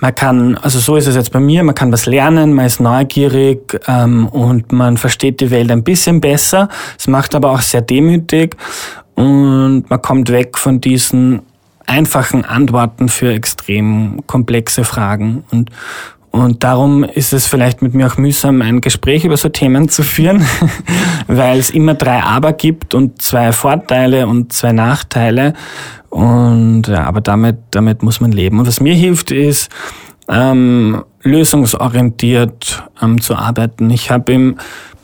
man 0.00 0.14
kann, 0.14 0.56
also 0.58 0.78
so 0.78 0.94
ist 0.94 1.08
es 1.08 1.16
jetzt 1.16 1.32
bei 1.32 1.40
mir, 1.40 1.64
man 1.64 1.74
kann 1.74 1.90
was 1.90 2.06
lernen, 2.06 2.52
man 2.52 2.66
ist 2.66 2.78
neugierig 2.80 3.80
ähm, 3.88 4.28
und 4.28 4.70
man 4.70 4.96
versteht 4.96 5.40
die 5.40 5.50
Welt 5.50 5.72
ein 5.72 5.82
bisschen 5.82 6.20
besser. 6.20 6.68
Es 6.96 7.08
macht 7.08 7.34
aber 7.34 7.50
auch 7.50 7.60
sehr 7.60 7.80
demütig 7.80 8.56
und 9.16 9.90
man 9.90 10.02
kommt 10.02 10.30
weg 10.30 10.56
von 10.56 10.80
diesen 10.80 11.42
einfachen 11.86 12.44
Antworten 12.44 13.08
für 13.08 13.32
extrem 13.32 14.22
komplexe 14.26 14.84
Fragen 14.84 15.42
und 15.50 15.70
und 16.30 16.62
darum 16.62 17.04
ist 17.04 17.32
es 17.32 17.46
vielleicht 17.46 17.80
mit 17.82 17.94
mir 17.94 18.06
auch 18.06 18.16
mühsam, 18.16 18.60
ein 18.62 18.80
Gespräch 18.80 19.24
über 19.24 19.36
so 19.36 19.48
Themen 19.48 19.88
zu 19.88 20.02
führen, 20.02 20.44
weil 21.26 21.58
es 21.58 21.70
immer 21.70 21.94
drei 21.94 22.22
Aber 22.22 22.52
gibt 22.52 22.94
und 22.94 23.22
zwei 23.22 23.52
Vorteile 23.52 24.26
und 24.26 24.52
zwei 24.52 24.72
Nachteile. 24.72 25.54
Und 26.10 26.84
ja, 26.86 27.04
aber 27.04 27.20
damit, 27.20 27.58
damit 27.70 28.02
muss 28.02 28.20
man 28.20 28.32
leben. 28.32 28.58
Und 28.58 28.66
was 28.66 28.80
mir 28.80 28.94
hilft, 28.94 29.30
ist, 29.30 29.70
ähm, 30.28 31.02
lösungsorientiert 31.22 32.84
ähm, 33.00 33.20
zu 33.20 33.34
arbeiten. 33.34 33.90
Ich 33.90 34.10
habe 34.10 34.32
im 34.32 34.56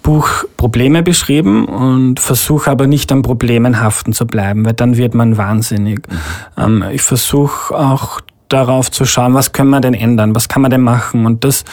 Buch 0.03 0.29
Probleme 0.59 1.03
beschrieben 1.03 1.65
und 1.65 2.21
versuche 2.21 2.71
aber 2.71 2.87
nicht 2.87 3.11
an 3.11 3.23
Problemen 3.23 3.81
haften 3.81 4.13
zu 4.13 4.27
bleiben, 4.27 4.67
weil 4.67 4.75
dann 4.75 4.99
wird 4.99 5.15
man 5.15 5.39
wahnsinnig. 5.39 6.07
Mhm. 6.57 6.63
Ähm, 6.63 6.85
ich 6.93 7.03
versuche 7.03 7.75
auch 7.75 8.21
darauf 8.49 8.91
zu 8.91 9.05
schauen, 9.05 9.35
was 9.35 9.53
können 9.53 9.71
wir 9.71 9.81
denn 9.81 9.95
ändern, 9.95 10.35
was 10.35 10.49
kann 10.49 10.63
man 10.63 10.71
denn 10.71 10.83
machen 10.83 11.27
und 11.27 11.45
das 11.45 11.65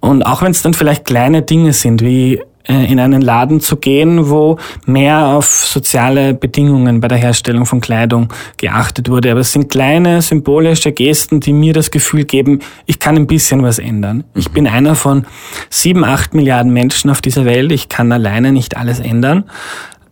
und 0.00 0.24
auch 0.24 0.42
wenn 0.42 0.52
es 0.52 0.62
dann 0.62 0.74
vielleicht 0.74 1.04
kleine 1.04 1.42
Dinge 1.42 1.72
sind, 1.72 2.02
wie 2.02 2.40
äh, 2.68 2.84
in 2.92 3.00
einen 3.00 3.22
Laden 3.22 3.60
zu 3.60 3.76
gehen, 3.76 4.28
wo 4.28 4.58
mehr 4.84 5.28
auf 5.28 5.46
soziale 5.46 6.34
Bedingungen 6.34 7.00
bei 7.00 7.08
der 7.08 7.18
Herstellung 7.18 7.64
von 7.64 7.80
Kleidung 7.80 8.28
geachtet 8.58 9.08
wurde. 9.08 9.30
Aber 9.30 9.40
es 9.40 9.52
sind 9.52 9.70
kleine 9.70 10.20
symbolische 10.20 10.92
Gesten, 10.92 11.40
die 11.40 11.54
mir 11.54 11.72
das 11.72 11.90
Gefühl 11.90 12.24
geben, 12.24 12.60
ich 12.84 12.98
kann 12.98 13.16
ein 13.16 13.26
bisschen 13.26 13.62
was 13.62 13.78
ändern. 13.78 14.24
Ich 14.34 14.50
bin 14.50 14.66
einer 14.68 14.94
von 14.94 15.26
sieben, 15.70 16.04
acht 16.04 16.34
Milliarden 16.34 16.72
Menschen 16.72 17.10
auf 17.10 17.22
dieser 17.22 17.46
Welt. 17.46 17.72
Ich 17.72 17.88
kann 17.88 18.12
alleine 18.12 18.52
nicht 18.52 18.76
alles 18.76 19.00
ändern. 19.00 19.44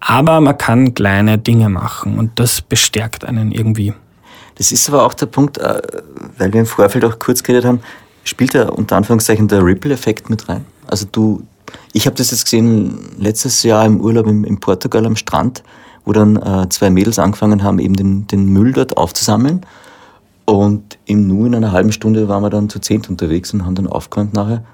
Aber 0.01 0.41
man 0.41 0.57
kann 0.57 0.95
kleine 0.95 1.37
Dinge 1.37 1.69
machen 1.69 2.19
und 2.19 2.39
das 2.39 2.63
bestärkt 2.63 3.25
einen 3.25 3.53
irgendwie. 3.53 3.93
Das 4.57 4.73
ist 4.73 4.89
aber 4.89 5.05
auch 5.05 5.15
der 5.15 5.27
Punkt, 5.27 5.59
äh, 5.59 5.81
weil 6.39 6.53
wir 6.53 6.61
im 6.61 6.67
Vorfeld 6.67 7.05
auch 7.05 7.19
kurz 7.19 7.43
geredet 7.43 7.65
haben, 7.65 7.81
spielt 8.25 8.55
da 8.55 8.69
unter 8.69 8.97
Anführungszeichen 8.97 9.49
der 9.49 9.65
Ripple-Effekt 9.65 10.29
mit 10.31 10.49
rein? 10.49 10.65
Also 10.87 11.07
du, 11.11 11.43
ich 11.93 12.07
habe 12.07 12.17
das 12.17 12.31
jetzt 12.31 12.45
gesehen 12.45 12.99
letztes 13.19 13.63
Jahr 13.63 13.85
im 13.85 14.01
Urlaub 14.01 14.27
in, 14.27 14.45
in 14.45 14.59
Portugal 14.59 15.07
am 15.07 15.17
Strand, 15.17 15.63
wo 16.05 16.13
dann 16.13 16.37
äh, 16.37 16.69
zwei 16.71 16.91
Mädels 16.91 17.19
angefangen 17.19 17.63
haben, 17.63 17.79
eben 17.79 17.95
den, 17.95 18.27
den 18.27 18.47
Müll 18.47 18.73
dort 18.73 18.97
aufzusammeln. 18.97 19.65
Und 20.45 20.99
im 21.07 21.27
Nu 21.27 21.47
in 21.47 21.55
einer 21.55 21.73
halben 21.73 21.93
Stunde 21.93 22.29
waren 22.29 22.43
wir 22.43 22.51
dann 22.51 22.69
zu 22.69 22.79
zehnt 22.79 23.11
unterwegs 23.11 23.53
und 23.53 23.65
haben 23.67 23.75
dann 23.75 23.89
aufgeräumt 23.89 24.33
nachher. 24.33 24.65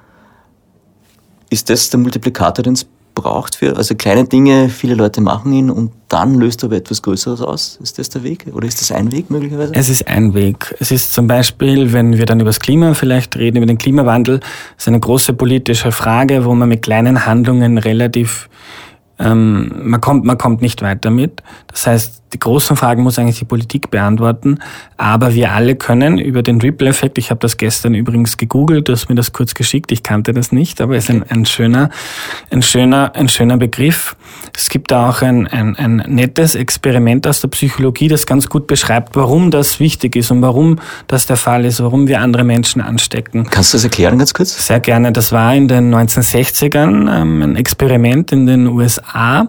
Ist 1.49 1.71
das 1.71 1.90
der 1.90 1.99
Multiplikator, 1.99 2.62
den 2.62 2.75
es 2.75 2.87
braucht 3.14 3.57
für, 3.57 3.77
also 3.77 3.94
kleine 3.94 4.25
Dinge, 4.25 4.68
viele 4.68 4.94
Leute 4.94 5.20
machen 5.20 5.53
ihn 5.53 5.70
und 5.70 5.92
dann 6.09 6.35
löst 6.35 6.64
aber 6.64 6.77
etwas 6.77 7.03
Größeres 7.03 7.40
aus. 7.40 7.79
Ist 7.83 7.98
das 7.98 8.09
der 8.09 8.22
Weg? 8.22 8.46
Oder 8.53 8.66
ist 8.68 8.81
das 8.81 8.92
ein 8.92 9.12
Weg 9.12 9.31
möglicherweise? 9.31 9.75
Es 9.75 9.88
ist 9.88 10.07
ein 10.09 10.35
Weg. 10.35 10.75
Es 10.81 10.90
ist 10.90 11.12
zum 11.12 11.27
Beispiel, 11.27 11.92
wenn 11.92 12.18
wir 12.18 12.27
dann 12.27 12.40
über 12.40 12.51
das 12.51 12.61
Klima 12.61 12.94
vielleicht 12.94 13.37
reden, 13.37 13.59
über 13.59 13.66
den 13.66 13.79
Klimawandel, 13.79 14.40
ist 14.77 14.88
eine 14.88 15.01
große 15.01 15.35
politische 15.35 15.92
Frage, 15.92 16.44
wo 16.44 16.55
man 16.55 16.68
mit 16.68 16.83
kleinen 16.83 17.27
Handlungen 17.27 17.79
relativ 17.79 18.48
ähm, 19.18 19.72
man, 19.85 20.01
kommt, 20.01 20.25
man 20.25 20.38
kommt 20.38 20.62
nicht 20.62 20.83
weiter 20.83 21.11
mit. 21.11 21.42
Das 21.68 21.87
heißt, 21.87 22.21
die 22.33 22.38
großen 22.38 22.77
Fragen 22.77 23.03
muss 23.03 23.18
eigentlich 23.18 23.38
die 23.38 23.45
Politik 23.45 23.90
beantworten. 23.90 24.59
Aber 24.97 25.35
wir 25.35 25.53
alle 25.53 25.77
können 25.77 26.18
über 26.18 26.42
den 26.42 26.61
Ripple-Effekt, 26.61 27.18
ich 27.18 27.31
habe 27.31 27.40
das 27.40 27.57
gestern 27.57 27.95
übrigens 27.95 28.37
gegoogelt, 28.37 28.88
du 28.88 28.92
hast 28.92 29.09
mir 29.09 29.14
das 29.14 29.33
kurz 29.33 29.55
geschickt, 29.55 29.92
ich 29.92 30.03
kannte 30.03 30.33
das 30.33 30.53
nicht, 30.53 30.81
aber 30.81 30.97
es 30.97 31.05
ist 31.05 31.11
ein, 31.11 31.25
ein, 31.29 31.45
schöner, 31.45 31.90
ein, 32.51 32.62
schöner, 32.62 33.14
ein 33.14 33.29
schöner 33.29 33.57
Begriff. 33.57 34.16
Es 34.55 34.68
gibt 34.68 34.90
da 34.90 35.11
auch 35.11 35.23
ein, 35.23 35.47
ein, 35.47 35.77
ein 35.77 35.97
nettes 36.09 36.55
Experiment 36.55 37.27
aus 37.27 37.40
der 37.40 37.49
Psychologie, 37.49 38.09
das 38.09 38.27
ganz 38.27 38.49
gut 38.49 38.66
beschreibt, 38.66 39.16
warum 39.16 39.51
das 39.51 39.81
wichtig 39.81 40.16
ist 40.16 40.31
und 40.31 40.42
warum 40.42 40.79
das 41.07 41.27
der 41.27 41.37
Fall 41.37 41.64
ist, 41.64 41.83
warum 41.83 42.09
wir 42.09 42.21
andere 42.21 42.45
Menschen 42.45 42.81
anstecken. 42.81 43.49
Kannst 43.51 43.73
du 43.73 43.77
das 43.77 43.85
erklären 43.85 44.18
ganz 44.18 44.35
kurz? 44.35 44.66
Sehr 44.66 44.81
gerne. 44.81 45.12
Das 45.12 45.33
war 45.33 45.55
in 45.55 45.68
den 45.68 45.95
1960ern 45.95 47.21
ähm, 47.21 47.42
ein 47.42 47.57
Experiment 47.57 48.33
in 48.33 48.47
den 48.47 48.66
USA. 48.66 49.47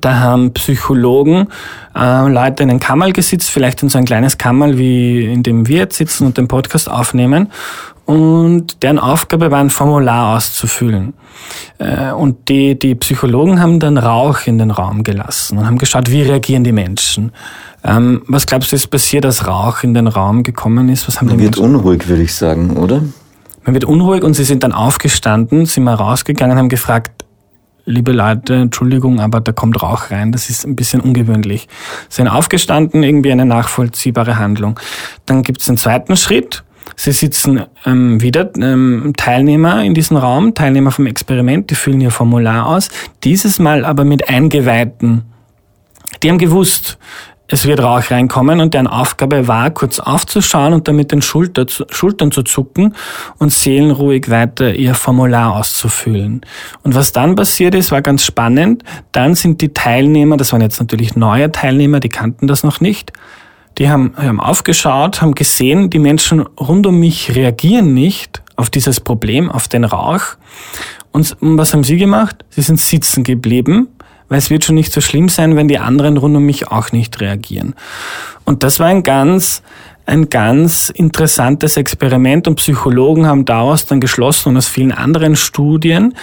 Da 0.00 0.18
haben 0.20 0.52
Psychologen 0.52 1.48
äh, 1.96 2.28
Leute 2.28 2.62
in 2.62 2.70
ein 2.70 2.80
Kammerl 2.80 3.12
gesitzt, 3.12 3.50
vielleicht 3.50 3.82
in 3.82 3.88
so 3.88 3.98
ein 3.98 4.04
kleines 4.04 4.36
Kammerl, 4.36 4.78
wie 4.78 5.24
in 5.24 5.42
dem 5.42 5.68
wir 5.68 5.78
jetzt 5.78 5.96
sitzen 5.96 6.26
und 6.26 6.36
den 6.38 6.48
Podcast 6.48 6.90
aufnehmen. 6.90 7.48
und 8.06 8.82
deren 8.82 9.00
Aufgabe 9.00 9.50
war, 9.50 9.58
ein 9.58 9.70
Formular 9.70 10.36
auszufüllen. 10.36 11.14
Äh, 11.78 12.12
und 12.12 12.48
die, 12.48 12.78
die 12.78 12.94
Psychologen 12.94 13.60
haben 13.60 13.80
dann 13.80 13.98
Rauch 13.98 14.46
in 14.46 14.58
den 14.58 14.70
Raum 14.70 15.02
gelassen 15.02 15.58
und 15.58 15.66
haben 15.66 15.76
geschaut, 15.78 16.10
wie 16.10 16.22
reagieren 16.22 16.62
die 16.62 16.72
Menschen. 16.72 17.32
Ähm, 17.84 18.22
was 18.28 18.46
glaubst 18.46 18.72
du, 18.72 18.76
ist 18.76 18.86
passiert, 18.88 19.26
als 19.26 19.46
Rauch 19.46 19.82
in 19.82 19.92
den 19.92 20.06
Raum 20.06 20.44
gekommen 20.44 20.88
ist? 20.88 21.08
Was 21.08 21.20
haben 21.20 21.26
Man 21.26 21.38
die 21.38 21.44
wird 21.44 21.56
Menschen? 21.56 21.74
unruhig, 21.74 22.08
würde 22.08 22.22
ich 22.22 22.34
sagen, 22.34 22.76
oder? 22.76 23.02
Man 23.64 23.74
wird 23.74 23.84
unruhig 23.84 24.22
und 24.22 24.34
sie 24.34 24.44
sind 24.44 24.62
dann 24.62 24.72
aufgestanden, 24.72 25.66
sind 25.66 25.82
mal 25.82 25.94
rausgegangen, 25.94 26.56
haben 26.56 26.68
gefragt, 26.68 27.15
liebe 27.86 28.12
Leute, 28.12 28.56
Entschuldigung, 28.56 29.20
aber 29.20 29.40
da 29.40 29.52
kommt 29.52 29.82
Rauch 29.82 30.10
rein, 30.10 30.32
das 30.32 30.50
ist 30.50 30.66
ein 30.66 30.76
bisschen 30.76 31.00
ungewöhnlich. 31.00 31.68
Sind 32.08 32.28
aufgestanden, 32.28 33.02
irgendwie 33.02 33.32
eine 33.32 33.46
nachvollziehbare 33.46 34.38
Handlung. 34.38 34.78
Dann 35.24 35.42
gibt 35.42 35.62
es 35.62 35.68
einen 35.68 35.78
zweiten 35.78 36.16
Schritt. 36.16 36.64
Sie 36.96 37.12
sitzen 37.12 37.62
ähm, 37.84 38.20
wieder 38.20 38.50
ähm, 38.56 39.12
Teilnehmer 39.16 39.82
in 39.82 39.94
diesem 39.94 40.16
Raum, 40.16 40.54
Teilnehmer 40.54 40.90
vom 40.90 41.06
Experiment, 41.06 41.70
die 41.70 41.74
füllen 41.74 42.00
ihr 42.00 42.10
Formular 42.10 42.66
aus, 42.66 42.90
dieses 43.24 43.58
Mal 43.58 43.84
aber 43.84 44.04
mit 44.04 44.28
Eingeweihten. 44.28 45.22
Die 46.22 46.30
haben 46.30 46.38
gewusst, 46.38 46.98
es 47.48 47.66
wird 47.66 47.80
Rauch 47.80 48.10
reinkommen 48.10 48.60
und 48.60 48.74
deren 48.74 48.88
Aufgabe 48.88 49.46
war, 49.46 49.70
kurz 49.70 50.00
aufzuschauen 50.00 50.72
und 50.72 50.88
dann 50.88 50.96
mit 50.96 51.12
den 51.12 51.22
Schulter, 51.22 51.66
Schultern 51.90 52.32
zu 52.32 52.42
zucken 52.42 52.94
und 53.38 53.52
seelenruhig 53.52 54.30
weiter 54.30 54.74
ihr 54.74 54.94
Formular 54.94 55.54
auszufüllen. 55.54 56.40
Und 56.82 56.94
was 56.94 57.12
dann 57.12 57.36
passiert 57.36 57.74
ist, 57.74 57.92
war 57.92 58.02
ganz 58.02 58.24
spannend. 58.24 58.82
Dann 59.12 59.34
sind 59.34 59.60
die 59.60 59.72
Teilnehmer, 59.72 60.36
das 60.36 60.52
waren 60.52 60.60
jetzt 60.60 60.80
natürlich 60.80 61.14
neue 61.14 61.52
Teilnehmer, 61.52 62.00
die 62.00 62.08
kannten 62.08 62.48
das 62.48 62.64
noch 62.64 62.80
nicht, 62.80 63.12
die 63.78 63.90
haben, 63.90 64.14
haben 64.16 64.40
aufgeschaut, 64.40 65.22
haben 65.22 65.34
gesehen, 65.34 65.90
die 65.90 65.98
Menschen 65.98 66.40
rund 66.40 66.86
um 66.86 66.98
mich 66.98 67.36
reagieren 67.36 67.94
nicht 67.94 68.42
auf 68.56 68.70
dieses 68.70 69.00
Problem, 69.00 69.50
auf 69.50 69.68
den 69.68 69.84
Rauch. 69.84 70.36
Und 71.12 71.36
was 71.40 71.72
haben 71.72 71.84
sie 71.84 71.96
gemacht? 71.96 72.44
Sie 72.50 72.62
sind 72.62 72.80
sitzen 72.80 73.22
geblieben 73.22 73.88
weil 74.28 74.38
es 74.38 74.50
wird 74.50 74.64
schon 74.64 74.74
nicht 74.74 74.92
so 74.92 75.00
schlimm 75.00 75.28
sein, 75.28 75.56
wenn 75.56 75.68
die 75.68 75.78
anderen 75.78 76.16
rund 76.16 76.36
um 76.36 76.44
mich 76.44 76.68
auch 76.68 76.92
nicht 76.92 77.20
reagieren. 77.20 77.74
Und 78.44 78.62
das 78.62 78.80
war 78.80 78.86
ein 78.86 79.02
ganz, 79.02 79.62
ein 80.06 80.28
ganz 80.28 80.90
interessantes 80.90 81.76
Experiment 81.76 82.46
und 82.48 82.56
Psychologen 82.56 83.26
haben 83.26 83.44
daraus 83.44 83.86
dann 83.86 84.00
geschlossen 84.00 84.50
und 84.50 84.56
aus 84.56 84.68
vielen 84.68 84.92
anderen 84.92 85.36
Studien, 85.36 86.14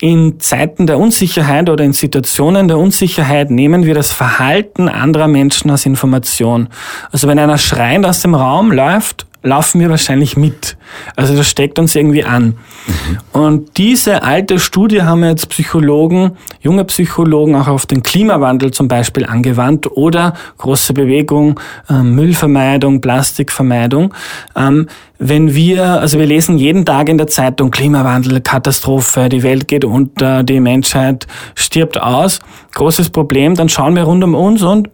in 0.00 0.38
Zeiten 0.38 0.86
der 0.86 0.98
Unsicherheit 0.98 1.68
oder 1.68 1.82
in 1.82 1.92
Situationen 1.92 2.68
der 2.68 2.78
Unsicherheit 2.78 3.50
nehmen 3.50 3.84
wir 3.84 3.94
das 3.94 4.12
Verhalten 4.12 4.88
anderer 4.88 5.26
Menschen 5.26 5.70
als 5.70 5.86
Information. 5.86 6.68
Also 7.10 7.26
wenn 7.26 7.38
einer 7.38 7.58
schreiend 7.58 8.06
aus 8.06 8.20
dem 8.20 8.36
Raum 8.36 8.70
läuft 8.70 9.26
laufen 9.42 9.80
wir 9.80 9.88
wahrscheinlich 9.88 10.36
mit. 10.36 10.76
Also 11.14 11.36
das 11.36 11.48
steckt 11.48 11.78
uns 11.78 11.94
irgendwie 11.94 12.24
an. 12.24 12.44
Mhm. 12.44 13.40
Und 13.40 13.78
diese 13.78 14.22
alte 14.22 14.58
Studie 14.58 15.02
haben 15.02 15.22
jetzt 15.22 15.48
Psychologen, 15.50 16.32
junge 16.60 16.84
Psychologen 16.84 17.54
auch 17.54 17.68
auf 17.68 17.86
den 17.86 18.02
Klimawandel 18.02 18.72
zum 18.72 18.88
Beispiel 18.88 19.24
angewandt 19.24 19.90
oder 19.92 20.34
große 20.58 20.92
Bewegung, 20.92 21.60
äh, 21.88 22.02
Müllvermeidung, 22.02 23.00
Plastikvermeidung. 23.00 24.12
Ähm, 24.56 24.88
wenn 25.20 25.54
wir, 25.54 26.00
also 26.00 26.18
wir 26.18 26.26
lesen 26.26 26.58
jeden 26.58 26.84
Tag 26.84 27.08
in 27.08 27.18
der 27.18 27.26
Zeitung 27.26 27.70
Klimawandel, 27.70 28.40
Katastrophe, 28.40 29.28
die 29.28 29.42
Welt 29.42 29.66
geht 29.66 29.84
unter, 29.84 30.44
die 30.44 30.60
Menschheit 30.60 31.26
stirbt 31.54 32.00
aus, 32.00 32.38
großes 32.74 33.10
Problem, 33.10 33.54
dann 33.54 33.68
schauen 33.68 33.96
wir 33.96 34.04
rund 34.04 34.22
um 34.22 34.34
uns 34.34 34.62
und 34.62 34.88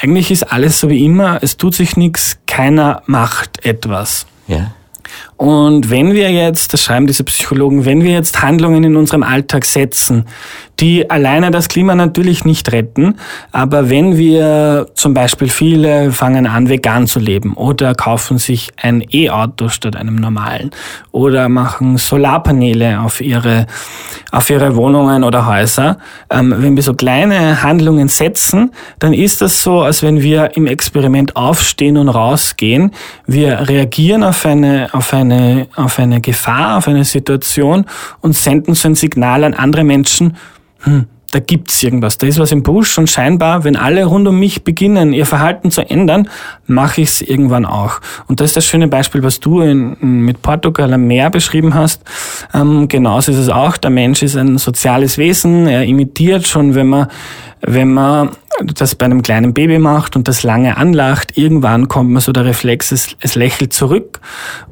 eigentlich 0.00 0.30
ist 0.30 0.44
alles 0.44 0.80
so 0.80 0.88
wie 0.88 1.04
immer, 1.04 1.38
es 1.42 1.56
tut 1.56 1.74
sich 1.74 1.96
nichts, 1.96 2.38
keiner 2.46 3.02
macht 3.06 3.64
etwas. 3.64 4.26
Ja. 4.46 4.72
Und 5.40 5.88
wenn 5.88 6.12
wir 6.12 6.30
jetzt, 6.30 6.74
das 6.74 6.82
schreiben 6.82 7.06
diese 7.06 7.24
Psychologen, 7.24 7.86
wenn 7.86 8.02
wir 8.02 8.12
jetzt 8.12 8.42
Handlungen 8.42 8.84
in 8.84 8.94
unserem 8.94 9.22
Alltag 9.22 9.64
setzen, 9.64 10.26
die 10.80 11.08
alleine 11.08 11.50
das 11.50 11.68
Klima 11.68 11.94
natürlich 11.94 12.44
nicht 12.44 12.72
retten, 12.72 13.16
aber 13.50 13.88
wenn 13.88 14.18
wir 14.18 14.88
zum 14.94 15.14
Beispiel 15.14 15.48
viele 15.48 16.12
fangen 16.12 16.46
an, 16.46 16.68
vegan 16.68 17.06
zu 17.06 17.20
leben 17.20 17.54
oder 17.54 17.94
kaufen 17.94 18.36
sich 18.36 18.70
ein 18.80 19.02
E-Auto 19.10 19.68
statt 19.68 19.96
einem 19.96 20.16
normalen 20.16 20.72
oder 21.10 21.48
machen 21.48 21.96
Solarpaneele 21.96 23.00
auf 23.00 23.22
ihre, 23.22 23.66
auf 24.32 24.50
ihre 24.50 24.76
Wohnungen 24.76 25.24
oder 25.24 25.46
Häuser, 25.46 25.98
ähm, 26.30 26.54
wenn 26.58 26.76
wir 26.76 26.82
so 26.82 26.94
kleine 26.94 27.62
Handlungen 27.62 28.08
setzen, 28.08 28.72
dann 28.98 29.14
ist 29.14 29.40
das 29.40 29.62
so, 29.62 29.80
als 29.80 30.02
wenn 30.02 30.22
wir 30.22 30.56
im 30.56 30.66
Experiment 30.66 31.36
aufstehen 31.36 31.96
und 31.96 32.08
rausgehen. 32.10 32.92
Wir 33.26 33.68
reagieren 33.68 34.22
auf 34.22 34.44
eine, 34.46 34.88
auf 34.92 35.12
eine, 35.12 35.29
auf 35.76 35.98
eine 35.98 36.20
Gefahr, 36.20 36.78
auf 36.78 36.88
eine 36.88 37.04
Situation 37.04 37.86
und 38.20 38.34
senden 38.34 38.74
so 38.74 38.88
ein 38.88 38.94
Signal 38.94 39.44
an 39.44 39.54
andere 39.54 39.84
Menschen, 39.84 40.36
hm, 40.80 41.06
da 41.30 41.38
gibt's 41.38 41.82
irgendwas, 41.82 42.18
da 42.18 42.26
ist 42.26 42.38
was 42.38 42.50
im 42.50 42.62
Busch 42.62 42.98
und 42.98 43.08
scheinbar, 43.08 43.62
wenn 43.62 43.76
alle 43.76 44.04
rund 44.04 44.26
um 44.26 44.38
mich 44.38 44.64
beginnen, 44.64 45.12
ihr 45.12 45.26
Verhalten 45.26 45.70
zu 45.70 45.88
ändern, 45.88 46.28
mache 46.66 47.02
ich 47.02 47.10
es 47.10 47.22
irgendwann 47.22 47.64
auch. 47.64 48.00
Und 48.26 48.40
das 48.40 48.50
ist 48.50 48.56
das 48.56 48.66
schöne 48.66 48.88
Beispiel, 48.88 49.22
was 49.22 49.38
du 49.38 49.60
in, 49.60 49.96
mit 50.00 50.42
Portugal 50.42 50.92
am 50.92 51.06
Meer 51.06 51.30
beschrieben 51.30 51.74
hast. 51.74 52.02
Ähm, 52.52 52.88
genauso 52.88 53.30
ist 53.30 53.38
es 53.38 53.48
auch. 53.48 53.76
Der 53.76 53.90
Mensch 53.90 54.22
ist 54.22 54.36
ein 54.36 54.58
soziales 54.58 55.18
Wesen. 55.18 55.68
Er 55.68 55.84
imitiert 55.84 56.46
schon, 56.46 56.74
wenn 56.74 56.88
man, 56.88 57.06
wenn 57.60 57.92
man 57.92 58.30
das 58.64 58.94
bei 58.94 59.06
einem 59.06 59.22
kleinen 59.22 59.54
Baby 59.54 59.78
macht 59.78 60.16
und 60.16 60.28
das 60.28 60.42
lange 60.42 60.76
anlacht, 60.76 61.36
irgendwann 61.36 61.88
kommt 61.88 62.10
man 62.10 62.20
so 62.20 62.32
der 62.32 62.44
Reflex, 62.44 62.92
es, 62.92 63.16
es 63.20 63.34
lächelt 63.34 63.72
zurück. 63.72 64.20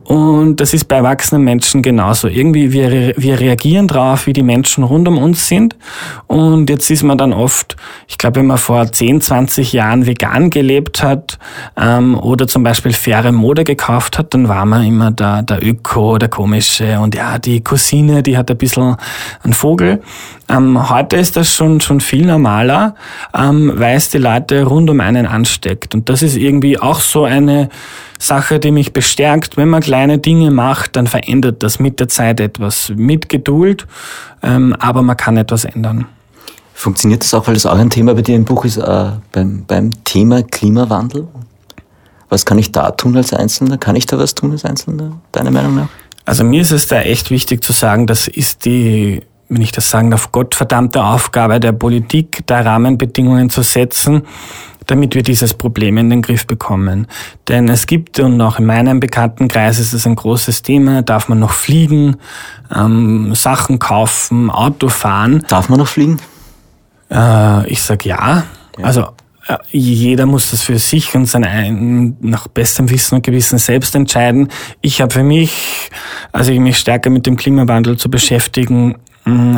Und 0.08 0.56
das 0.56 0.72
ist 0.72 0.86
bei 0.86 0.96
erwachsenen 0.96 1.44
Menschen 1.44 1.82
genauso. 1.82 2.28
Irgendwie 2.28 2.72
wir, 2.72 3.12
wir 3.18 3.40
reagieren 3.40 3.88
drauf, 3.88 4.26
wie 4.26 4.32
die 4.32 4.42
Menschen 4.42 4.82
rund 4.82 5.06
um 5.06 5.18
uns 5.18 5.48
sind. 5.48 5.76
Und 6.26 6.70
jetzt 6.70 6.88
ist 6.90 7.02
man 7.02 7.18
dann 7.18 7.34
oft, 7.34 7.76
ich 8.06 8.16
glaube, 8.16 8.36
wenn 8.36 8.46
man 8.46 8.56
vor 8.56 8.90
10, 8.90 9.20
20 9.20 9.74
Jahren 9.74 10.06
vegan 10.06 10.48
gelebt 10.48 11.02
hat 11.02 11.38
ähm, 11.76 12.18
oder 12.18 12.48
zum 12.48 12.62
Beispiel 12.62 12.94
faire 12.94 13.32
Mode 13.32 13.64
gekauft 13.64 14.18
hat, 14.18 14.32
dann 14.32 14.48
war 14.48 14.64
man 14.64 14.86
immer 14.86 15.10
der, 15.10 15.42
der 15.42 15.62
Öko, 15.62 16.16
der 16.16 16.30
Komische 16.30 17.00
und 17.00 17.14
ja, 17.14 17.38
die 17.38 17.62
Cousine, 17.62 18.22
die 18.22 18.38
hat 18.38 18.50
ein 18.50 18.56
bisschen 18.56 18.96
einen 19.42 19.52
Vogel. 19.52 20.00
Ähm, 20.48 20.88
heute 20.88 21.16
ist 21.16 21.36
das 21.36 21.54
schon, 21.54 21.82
schon 21.82 22.00
viel 22.00 22.24
normaler. 22.24 22.94
Ähm, 23.36 23.77
weil 23.80 23.96
es 23.96 24.10
die 24.10 24.18
Leute 24.18 24.64
rund 24.64 24.88
um 24.90 25.00
einen 25.00 25.26
ansteckt. 25.26 25.94
Und 25.94 26.08
das 26.08 26.22
ist 26.22 26.36
irgendwie 26.36 26.78
auch 26.78 27.00
so 27.00 27.24
eine 27.24 27.68
Sache, 28.18 28.58
die 28.58 28.70
mich 28.70 28.92
bestärkt. 28.92 29.56
Wenn 29.56 29.68
man 29.68 29.82
kleine 29.82 30.18
Dinge 30.18 30.50
macht, 30.50 30.96
dann 30.96 31.06
verändert 31.06 31.62
das 31.62 31.78
mit 31.78 32.00
der 32.00 32.08
Zeit 32.08 32.40
etwas. 32.40 32.92
Mit 32.94 33.28
Geduld, 33.28 33.86
ähm, 34.42 34.74
aber 34.78 35.02
man 35.02 35.16
kann 35.16 35.36
etwas 35.36 35.64
ändern. 35.64 36.06
Funktioniert 36.74 37.24
das 37.24 37.34
auch, 37.34 37.46
weil 37.46 37.54
das 37.54 37.66
auch 37.66 37.78
ein 37.78 37.90
Thema 37.90 38.14
bei 38.14 38.22
dir 38.22 38.36
im 38.36 38.44
Buch 38.44 38.64
ist, 38.64 38.76
äh, 38.76 39.10
beim, 39.32 39.64
beim 39.66 40.04
Thema 40.04 40.42
Klimawandel? 40.42 41.26
Was 42.28 42.44
kann 42.44 42.58
ich 42.58 42.72
da 42.72 42.90
tun 42.92 43.16
als 43.16 43.32
Einzelner? 43.32 43.78
Kann 43.78 43.96
ich 43.96 44.06
da 44.06 44.18
was 44.18 44.34
tun 44.34 44.52
als 44.52 44.64
Einzelner, 44.64 45.20
deiner 45.32 45.50
Meinung 45.50 45.74
nach? 45.74 45.88
Also 46.24 46.44
mir 46.44 46.60
ist 46.60 46.72
es 46.72 46.86
da 46.86 47.00
echt 47.00 47.30
wichtig 47.30 47.64
zu 47.64 47.72
sagen, 47.72 48.06
das 48.06 48.28
ist 48.28 48.66
die 48.66 49.22
wenn 49.48 49.62
ich 49.62 49.72
das 49.72 49.90
sagen 49.90 50.10
darf, 50.10 50.32
gottverdammte 50.32 51.02
Aufgabe 51.02 51.60
der 51.60 51.72
Politik, 51.72 52.42
da 52.46 52.60
Rahmenbedingungen 52.60 53.50
zu 53.50 53.62
setzen, 53.62 54.22
damit 54.86 55.14
wir 55.14 55.22
dieses 55.22 55.54
Problem 55.54 55.98
in 55.98 56.10
den 56.10 56.22
Griff 56.22 56.46
bekommen. 56.46 57.06
Denn 57.46 57.68
es 57.68 57.86
gibt, 57.86 58.20
und 58.20 58.40
auch 58.40 58.58
in 58.58 58.66
meinem 58.66 59.00
Bekanntenkreis 59.00 59.78
ist 59.78 59.92
es 59.92 60.06
ein 60.06 60.16
großes 60.16 60.62
Thema, 60.62 61.02
darf 61.02 61.28
man 61.28 61.38
noch 61.38 61.52
fliegen, 61.52 62.16
ähm, 62.74 63.34
Sachen 63.34 63.78
kaufen, 63.78 64.50
Auto 64.50 64.88
fahren. 64.88 65.44
Darf 65.48 65.68
man 65.68 65.78
noch 65.78 65.88
fliegen? 65.88 66.18
Äh, 67.10 67.68
ich 67.70 67.82
sag 67.82 68.04
ja. 68.04 68.44
ja. 68.78 68.84
Also 68.84 69.08
äh, 69.46 69.56
jeder 69.70 70.26
muss 70.26 70.50
das 70.50 70.62
für 70.62 70.78
sich 70.78 71.14
und 71.14 71.26
sein 71.26 72.16
nach 72.20 72.48
bestem 72.48 72.90
Wissen 72.90 73.16
und 73.16 73.24
Gewissen 73.24 73.58
selbst 73.58 73.94
entscheiden. 73.94 74.48
Ich 74.80 75.00
habe 75.00 75.12
für 75.12 75.22
mich, 75.22 75.90
also 76.32 76.52
ich 76.52 76.60
mich 76.60 76.78
stärker 76.78 77.10
mit 77.10 77.26
dem 77.26 77.36
Klimawandel 77.36 77.96
zu 77.96 78.10
beschäftigen, 78.10 78.96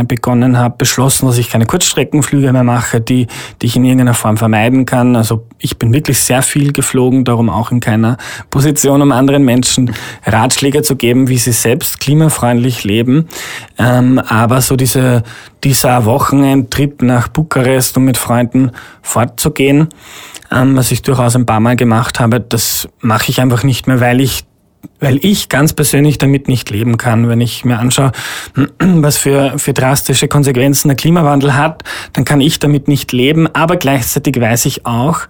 begonnen 0.07 0.59
habe, 0.59 0.77
beschlossen, 0.79 1.27
dass 1.27 1.39
ich 1.39 1.51
keine 1.51 1.67
Kurzstreckenflüge 1.67 2.53
mehr 2.53 2.65
mache, 2.65 3.01
die, 3.01 3.27
die 3.61 3.67
ich 3.67 3.77
in 3.77 3.85
irgendeiner 3.85 4.15
Form 4.15 4.37
vermeiden 4.37 4.87
kann. 4.87 5.17
Also 5.17 5.47
ich 5.59 5.79
bin 5.79 5.93
wirklich 5.93 6.21
sehr 6.23 6.43
viel 6.43 6.73
geflogen, 6.73 7.25
darum 7.25 7.49
auch 7.51 7.71
in 7.71 7.81
keiner 7.81 8.17
Position, 8.51 9.03
um 9.03 9.13
anderen 9.13 9.45
Menschen 9.45 9.93
Ratschläge 10.25 10.83
zu 10.83 10.97
geben, 10.97 11.29
wie 11.29 11.39
sie 11.39 11.53
selbst 11.53 12.01
klimafreundlich 12.01 12.85
leben. 12.85 13.29
Ähm, 13.79 14.19
aber 14.19 14.61
so 14.61 14.77
diese, 14.77 15.23
dieser 15.65 16.05
Wochenendtrip 16.05 17.03
nach 17.03 17.29
Bukarest, 17.29 17.97
um 17.97 18.05
mit 18.05 18.17
Freunden 18.17 18.73
fortzugehen, 19.03 19.89
ähm, 20.51 20.77
was 20.77 20.91
ich 20.91 21.03
durchaus 21.03 21.37
ein 21.37 21.47
paar 21.47 21.61
Mal 21.61 21.77
gemacht 21.77 22.21
habe, 22.21 22.41
das 22.41 22.89
mache 23.01 23.31
ich 23.31 23.41
einfach 23.41 23.63
nicht 23.63 23.87
mehr, 23.87 24.01
weil 24.01 24.21
ich 24.21 24.45
weil 25.01 25.19
ich 25.23 25.49
ganz 25.49 25.73
persönlich 25.73 26.19
damit 26.19 26.49
nicht 26.49 26.71
leben 26.71 26.97
kann. 26.97 27.29
Wenn 27.29 27.41
ich 27.41 27.65
mir 27.65 27.79
anschaue, 27.79 28.13
was 28.79 29.17
für, 29.17 29.59
für 29.59 29.73
drastische 29.73 30.29
Konsequenzen 30.29 30.89
der 30.89 30.97
Klimawandel 30.97 31.57
hat, 31.57 31.83
dann 32.13 32.25
kann 32.25 32.41
ich 32.41 32.59
damit 32.59 32.89
nicht 32.89 33.13
leben. 33.13 33.49
Aber 33.55 33.77
gleichzeitig 33.77 34.41
weiß 34.41 34.67
ich 34.67 34.87
auch, 34.87 35.21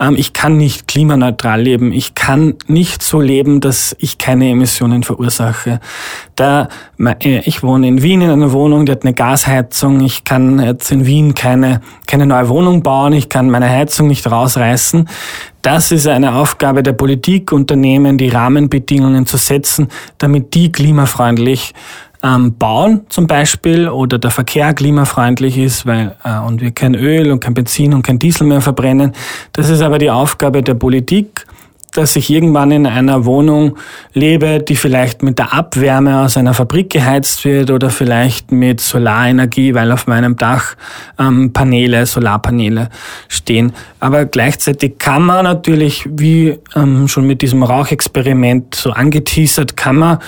ähm, 0.00 0.14
ich 0.16 0.32
kann 0.32 0.56
nicht 0.56 0.88
klimaneutral 0.88 1.60
leben. 1.60 1.92
Ich 1.92 2.14
kann 2.14 2.54
nicht 2.66 3.02
so 3.02 3.20
leben, 3.20 3.60
dass 3.60 3.96
ich 3.98 4.18
keine 4.18 4.50
Emissionen 4.50 5.02
verursache. 5.02 5.80
Da, 6.36 6.68
äh, 6.98 7.40
ich 7.40 7.62
wohne 7.62 7.88
in 7.88 8.02
Wien 8.02 8.20
in 8.20 8.30
einer 8.30 8.52
Wohnung, 8.52 8.86
die 8.86 8.92
hat 8.92 9.02
eine 9.02 9.14
Gasheizung. 9.14 10.00
Ich 10.00 10.24
kann 10.24 10.58
jetzt 10.60 10.92
in 10.92 11.06
Wien 11.06 11.34
keine, 11.34 11.80
keine 12.06 12.26
neue 12.26 12.48
Wohnung 12.48 12.82
bauen. 12.82 13.12
Ich 13.12 13.28
kann 13.28 13.50
meine 13.50 13.68
Heizung 13.68 14.06
nicht 14.06 14.30
rausreißen. 14.30 15.08
Das 15.66 15.90
ist 15.90 16.06
eine 16.06 16.36
Aufgabe 16.36 16.84
der 16.84 16.92
Politik, 16.92 17.50
Unternehmen, 17.50 18.18
die 18.18 18.28
Rahmenbedingungen 18.28 19.15
zu 19.24 19.38
setzen, 19.38 19.88
damit 20.18 20.52
die 20.52 20.70
klimafreundlich 20.70 21.72
ähm, 22.22 22.56
bauen 22.58 23.02
zum 23.08 23.26
Beispiel 23.26 23.88
oder 23.88 24.18
der 24.18 24.30
Verkehr 24.30 24.74
klimafreundlich 24.74 25.56
ist, 25.58 25.86
weil 25.86 26.16
äh, 26.24 26.38
und 26.38 26.60
wir 26.60 26.72
kein 26.72 26.94
Öl 26.94 27.30
und 27.30 27.40
kein 27.40 27.54
Benzin 27.54 27.94
und 27.94 28.02
kein 28.02 28.18
Diesel 28.18 28.46
mehr 28.46 28.60
verbrennen. 28.60 29.12
Das 29.52 29.68
ist 29.68 29.80
aber 29.80 29.98
die 29.98 30.10
Aufgabe 30.10 30.62
der 30.62 30.74
Politik 30.74 31.46
dass 31.96 32.16
ich 32.16 32.30
irgendwann 32.30 32.70
in 32.70 32.86
einer 32.86 33.24
Wohnung 33.24 33.76
lebe, 34.12 34.60
die 34.60 34.76
vielleicht 34.76 35.22
mit 35.22 35.38
der 35.38 35.54
Abwärme 35.54 36.20
aus 36.20 36.36
einer 36.36 36.54
Fabrik 36.54 36.90
geheizt 36.90 37.44
wird 37.44 37.70
oder 37.70 37.90
vielleicht 37.90 38.52
mit 38.52 38.80
Solarenergie, 38.80 39.74
weil 39.74 39.90
auf 39.92 40.06
meinem 40.06 40.36
Dach 40.36 40.74
ähm, 41.18 41.52
Paneele, 41.52 42.06
Solarpaneele 42.06 42.90
stehen. 43.28 43.72
Aber 44.00 44.26
gleichzeitig 44.26 44.98
kann 44.98 45.22
man 45.22 45.44
natürlich, 45.44 46.06
wie 46.10 46.58
ähm, 46.74 47.08
schon 47.08 47.26
mit 47.26 47.42
diesem 47.42 47.62
Rauchexperiment 47.62 48.74
so 48.74 48.90
angeteasert, 48.90 49.76
kann 49.76 49.96
man 49.96 50.18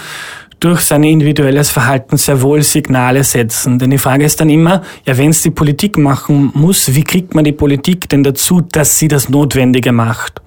durch 0.61 0.81
sein 0.81 1.05
individuelles 1.05 1.71
Verhalten 1.71 2.17
sehr 2.17 2.43
wohl 2.43 2.63
Signale 2.63 3.23
setzen. 3.23 3.79
Denn 3.79 3.91
die 3.91 3.99
Frage 3.99 4.25
ist 4.25 4.41
dann 4.41 4.51
immer, 4.51 4.83
ja, 5.05 5.17
wenn 5.17 5.31
es 5.31 5.43
die 5.43 5.51
Politik 5.51 5.99
machen 5.99 6.51
muss, 6.55 6.95
wie 6.95 7.05
kriegt 7.05 7.35
man 7.35 7.45
die 7.45 7.53
Politik 7.53 8.09
denn 8.09 8.25
dazu, 8.25 8.61
dass 8.61 8.99
sie 8.99 9.09
das 9.09 9.29
Notwendige 9.29 9.93
macht? 9.93 10.41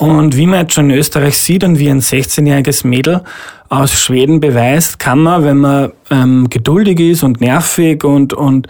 Und 0.00 0.34
wie 0.34 0.46
man 0.46 0.60
jetzt 0.60 0.72
schon 0.72 0.88
in 0.88 0.96
Österreich 0.96 1.36
sieht 1.36 1.62
und 1.62 1.78
wie 1.78 1.90
ein 1.90 2.00
16-jähriges 2.00 2.86
Mädel 2.86 3.20
aus 3.68 3.92
Schweden 3.92 4.40
beweist, 4.40 4.98
kann 4.98 5.18
man, 5.18 5.44
wenn 5.44 5.58
man 5.58 5.92
ähm, 6.10 6.48
geduldig 6.48 6.98
ist 7.00 7.22
und 7.22 7.42
nervig 7.42 8.02
und, 8.02 8.32
und 8.32 8.66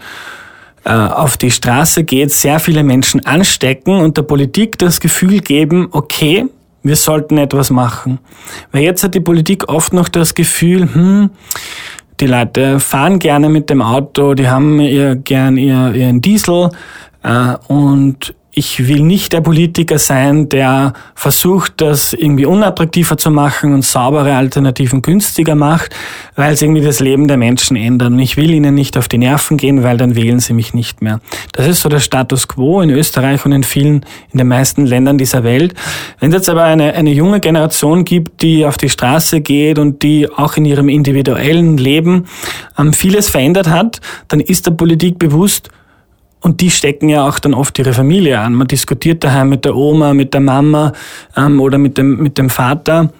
äh, 0.83 0.89
auf 0.89 1.37
die 1.37 1.49
Straße 1.49 2.03
geht, 2.03 2.31
sehr 2.31 2.59
viele 2.59 2.83
Menschen 2.83 3.25
anstecken 3.25 4.01
und 4.01 4.17
der 4.17 4.23
Politik 4.23 4.77
das 4.77 4.99
Gefühl 4.99 5.39
geben, 5.39 5.87
okay, 5.91 6.47
wir 6.83 6.97
sollten 6.97 7.37
etwas 7.37 7.69
machen. 7.69 8.19
Weil 8.73 8.83
jetzt 8.83 9.05
hat 9.05 9.15
die 9.15 9.21
Politik 9.21 9.69
oft 9.69 9.93
noch 9.93 10.09
das 10.09 10.35
Gefühl, 10.35 10.93
hm, 10.93 11.29
die 12.19 12.27
Leute 12.27 12.81
fahren 12.81 13.19
gerne 13.19 13.47
mit 13.47 13.69
dem 13.69 13.81
Auto, 13.81 14.33
die 14.33 14.49
haben 14.49 14.81
ihr 14.81 15.15
gern 15.15 15.55
ihr, 15.55 15.93
ihren 15.93 16.19
Diesel 16.19 16.71
äh, 17.23 17.55
und 17.69 18.35
ich 18.53 18.87
will 18.87 19.01
nicht 19.01 19.31
der 19.31 19.39
Politiker 19.39 19.97
sein, 19.97 20.49
der 20.49 20.91
versucht, 21.15 21.79
das 21.79 22.11
irgendwie 22.11 22.45
unattraktiver 22.45 23.17
zu 23.17 23.31
machen 23.31 23.73
und 23.73 23.85
saubere 23.85 24.35
Alternativen 24.35 25.01
günstiger 25.01 25.55
macht, 25.55 25.95
weil 26.35 26.53
es 26.53 26.61
irgendwie 26.61 26.81
das 26.81 26.99
Leben 26.99 27.29
der 27.29 27.37
Menschen 27.37 27.77
ändert. 27.77 28.09
Und 28.09 28.19
ich 28.19 28.35
will 28.35 28.51
ihnen 28.51 28.75
nicht 28.75 28.97
auf 28.97 29.07
die 29.07 29.19
Nerven 29.19 29.55
gehen, 29.55 29.83
weil 29.83 29.95
dann 29.95 30.15
wählen 30.15 30.39
sie 30.39 30.51
mich 30.51 30.73
nicht 30.73 31.01
mehr. 31.01 31.21
Das 31.53 31.65
ist 31.65 31.81
so 31.81 31.87
der 31.87 32.01
Status 32.01 32.49
quo 32.49 32.81
in 32.81 32.89
Österreich 32.89 33.45
und 33.45 33.53
in 33.53 33.63
vielen, 33.63 34.05
in 34.33 34.37
den 34.37 34.49
meisten 34.49 34.85
Ländern 34.85 35.17
dieser 35.17 35.45
Welt. 35.45 35.73
Wenn 36.19 36.29
es 36.31 36.35
jetzt 36.35 36.49
aber 36.49 36.63
eine, 36.63 36.93
eine 36.93 37.11
junge 37.11 37.39
Generation 37.39 38.03
gibt, 38.03 38.41
die 38.41 38.65
auf 38.65 38.77
die 38.77 38.89
Straße 38.89 39.39
geht 39.39 39.79
und 39.79 40.03
die 40.03 40.29
auch 40.29 40.57
in 40.57 40.65
ihrem 40.65 40.89
individuellen 40.89 41.77
Leben 41.77 42.25
ähm, 42.77 42.91
vieles 42.91 43.29
verändert 43.29 43.69
hat, 43.69 44.01
dann 44.27 44.41
ist 44.41 44.65
der 44.65 44.71
Politik 44.71 45.19
bewusst, 45.19 45.69
und 46.41 46.61
die 46.61 46.71
stecken 46.71 47.07
ja 47.07 47.27
auch 47.27 47.39
dann 47.39 47.53
oft 47.53 47.77
ihre 47.79 47.93
Familie 47.93 48.39
an. 48.39 48.53
Man 48.53 48.67
diskutiert 48.67 49.23
daheim 49.23 49.49
mit 49.49 49.63
der 49.63 49.75
Oma, 49.75 50.13
mit 50.13 50.33
der 50.33 50.41
Mama 50.41 50.91
ähm, 51.37 51.59
oder 51.61 51.77
mit 51.77 51.97
dem, 51.97 52.17
mit 52.17 52.37
dem 52.37 52.49
Vater. 52.49 53.11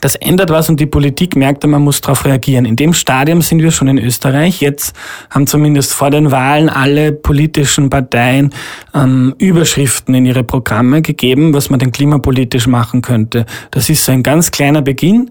Das 0.00 0.14
ändert 0.16 0.50
was 0.50 0.68
und 0.68 0.80
die 0.80 0.86
Politik 0.86 1.36
merkt, 1.36 1.66
man 1.66 1.82
muss 1.82 2.00
darauf 2.00 2.24
reagieren. 2.24 2.64
In 2.64 2.76
dem 2.76 2.94
Stadium 2.94 3.42
sind 3.42 3.62
wir 3.62 3.70
schon 3.70 3.88
in 3.88 3.98
Österreich. 3.98 4.60
Jetzt 4.60 4.94
haben 5.30 5.46
zumindest 5.46 5.92
vor 5.92 6.10
den 6.10 6.30
Wahlen 6.30 6.68
alle 6.68 7.12
politischen 7.12 7.90
Parteien 7.90 8.52
ähm, 8.94 9.34
Überschriften 9.38 10.14
in 10.14 10.26
ihre 10.26 10.44
Programme 10.44 11.02
gegeben, 11.02 11.54
was 11.54 11.70
man 11.70 11.78
denn 11.78 11.92
klimapolitisch 11.92 12.66
machen 12.66 13.02
könnte. 13.02 13.46
Das 13.70 13.88
ist 13.90 14.04
so 14.04 14.12
ein 14.12 14.22
ganz 14.22 14.50
kleiner 14.50 14.82
Beginn. 14.82 15.30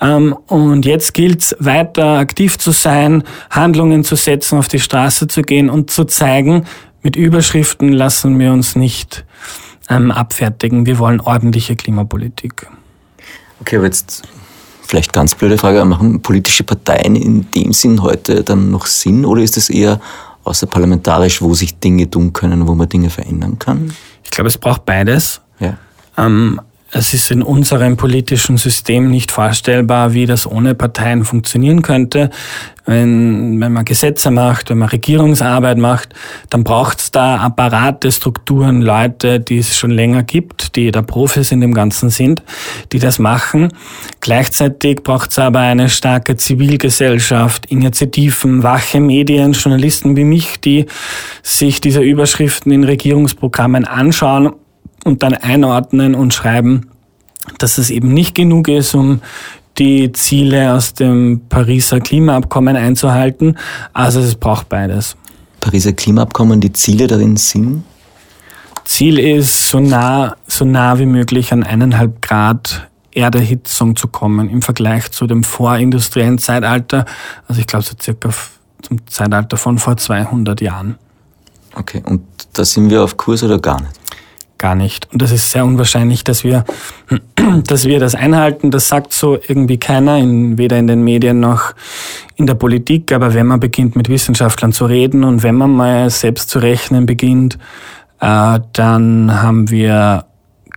Ähm, 0.00 0.36
und 0.46 0.84
jetzt 0.84 1.14
gilt 1.14 1.40
es 1.40 1.56
weiter 1.58 2.18
aktiv 2.18 2.58
zu 2.58 2.72
sein, 2.72 3.22
Handlungen 3.50 4.04
zu 4.04 4.16
setzen, 4.16 4.58
auf 4.58 4.68
die 4.68 4.80
Straße 4.80 5.28
zu 5.28 5.42
gehen 5.42 5.70
und 5.70 5.90
zu 5.90 6.04
zeigen, 6.04 6.64
mit 7.02 7.16
Überschriften 7.16 7.92
lassen 7.92 8.38
wir 8.38 8.52
uns 8.52 8.76
nicht 8.76 9.24
ähm, 9.88 10.10
abfertigen. 10.10 10.86
Wir 10.86 10.98
wollen 10.98 11.20
ordentliche 11.20 11.76
Klimapolitik. 11.76 12.66
Okay, 13.62 13.76
aber 13.76 13.86
jetzt 13.86 14.22
vielleicht 14.84 15.12
ganz 15.12 15.36
blöde 15.36 15.56
Frage, 15.56 15.84
machen 15.84 16.20
politische 16.20 16.64
Parteien 16.64 17.14
in 17.14 17.48
dem 17.52 17.72
Sinn 17.72 18.02
heute 18.02 18.42
dann 18.42 18.72
noch 18.72 18.86
Sinn 18.86 19.24
oder 19.24 19.40
ist 19.40 19.56
es 19.56 19.70
eher 19.70 20.00
außerparlamentarisch, 20.42 21.40
wo 21.40 21.54
sich 21.54 21.78
Dinge 21.78 22.10
tun 22.10 22.32
können, 22.32 22.66
wo 22.66 22.74
man 22.74 22.88
Dinge 22.88 23.08
verändern 23.08 23.60
kann? 23.60 23.94
Ich 24.24 24.32
glaube, 24.32 24.48
es 24.48 24.58
braucht 24.58 24.84
beides. 24.84 25.40
Ja. 25.60 25.78
Ähm, 26.18 26.60
es 26.94 27.14
ist 27.14 27.30
in 27.30 27.42
unserem 27.42 27.96
politischen 27.96 28.58
System 28.58 29.10
nicht 29.10 29.32
vorstellbar, 29.32 30.12
wie 30.12 30.26
das 30.26 30.46
ohne 30.46 30.74
Parteien 30.74 31.24
funktionieren 31.24 31.80
könnte. 31.80 32.28
Wenn, 32.84 33.58
wenn 33.60 33.72
man 33.72 33.86
Gesetze 33.86 34.30
macht, 34.30 34.68
wenn 34.68 34.78
man 34.78 34.90
Regierungsarbeit 34.90 35.78
macht, 35.78 36.10
dann 36.50 36.64
braucht 36.64 36.98
es 36.98 37.10
da 37.10 37.36
Apparate, 37.36 38.12
Strukturen, 38.12 38.82
Leute, 38.82 39.40
die 39.40 39.58
es 39.58 39.74
schon 39.74 39.92
länger 39.92 40.22
gibt, 40.22 40.76
die 40.76 40.90
da 40.90 41.00
Profis 41.00 41.50
in 41.50 41.62
dem 41.62 41.72
Ganzen 41.72 42.10
sind, 42.10 42.42
die 42.92 42.98
das 42.98 43.18
machen. 43.18 43.68
Gleichzeitig 44.20 45.02
braucht 45.02 45.30
es 45.30 45.38
aber 45.38 45.60
eine 45.60 45.88
starke 45.88 46.36
Zivilgesellschaft, 46.36 47.66
Initiativen, 47.66 48.62
wache 48.62 49.00
Medien, 49.00 49.52
Journalisten 49.52 50.14
wie 50.16 50.24
mich, 50.24 50.60
die 50.60 50.86
sich 51.42 51.80
diese 51.80 52.02
Überschriften 52.02 52.70
in 52.70 52.84
Regierungsprogrammen 52.84 53.86
anschauen 53.86 54.52
und 55.04 55.22
dann 55.22 55.34
einordnen 55.34 56.14
und 56.14 56.34
schreiben, 56.34 56.90
dass 57.58 57.78
es 57.78 57.90
eben 57.90 58.12
nicht 58.12 58.34
genug 58.34 58.68
ist, 58.68 58.94
um 58.94 59.20
die 59.78 60.12
Ziele 60.12 60.74
aus 60.74 60.94
dem 60.94 61.42
Pariser 61.48 62.00
Klimaabkommen 62.00 62.76
einzuhalten. 62.76 63.58
Also 63.92 64.20
es 64.20 64.34
braucht 64.34 64.68
beides. 64.68 65.16
Pariser 65.60 65.92
Klimaabkommen, 65.92 66.60
die 66.60 66.72
Ziele 66.72 67.06
darin 67.06 67.36
sind? 67.36 67.84
Ziel 68.84 69.18
ist, 69.18 69.68
so 69.68 69.80
nah, 69.80 70.36
so 70.46 70.64
nah 70.64 70.98
wie 70.98 71.06
möglich 71.06 71.52
an 71.52 71.62
eineinhalb 71.62 72.20
Grad 72.20 72.88
Erderhitzung 73.14 73.94
zu 73.96 74.08
kommen 74.08 74.48
im 74.48 74.62
Vergleich 74.62 75.10
zu 75.10 75.26
dem 75.26 75.44
vorindustriellen 75.44 76.38
Zeitalter. 76.38 77.04
Also 77.46 77.60
ich 77.60 77.66
glaube 77.66 77.84
so 77.84 77.94
circa 78.00 78.30
zum 78.82 79.06
Zeitalter 79.06 79.56
von 79.56 79.78
vor 79.78 79.96
200 79.96 80.60
Jahren. 80.60 80.98
Okay, 81.74 82.02
und 82.04 82.22
da 82.52 82.64
sind 82.64 82.90
wir 82.90 83.02
auf 83.02 83.16
Kurs 83.16 83.42
oder 83.42 83.58
gar 83.58 83.80
nicht? 83.80 83.92
Gar 84.62 84.74
nicht. 84.74 85.08
Und 85.12 85.20
das 85.20 85.32
ist 85.32 85.50
sehr 85.50 85.66
unwahrscheinlich, 85.66 86.24
dass 86.24 86.44
wir, 86.44 86.64
dass 87.66 87.84
wir 87.84 88.00
das 88.00 88.14
einhalten. 88.14 88.70
Das 88.70 88.88
sagt 88.88 89.12
so 89.12 89.36
irgendwie 89.36 89.78
keiner, 89.78 90.16
in, 90.16 90.56
weder 90.56 90.78
in 90.78 90.86
den 90.86 91.02
Medien 91.02 91.40
noch 91.40 91.74
in 92.36 92.46
der 92.46 92.54
Politik. 92.54 93.12
Aber 93.12 93.34
wenn 93.34 93.46
man 93.46 93.60
beginnt, 93.60 93.96
mit 93.96 94.08
Wissenschaftlern 94.08 94.72
zu 94.72 94.86
reden 94.86 95.24
und 95.24 95.42
wenn 95.42 95.56
man 95.56 95.72
mal 95.72 96.08
selbst 96.08 96.48
zu 96.48 96.60
rechnen 96.60 97.04
beginnt, 97.04 97.58
äh, 98.20 98.60
dann 98.72 99.42
haben 99.42 99.68
wir 99.68 100.24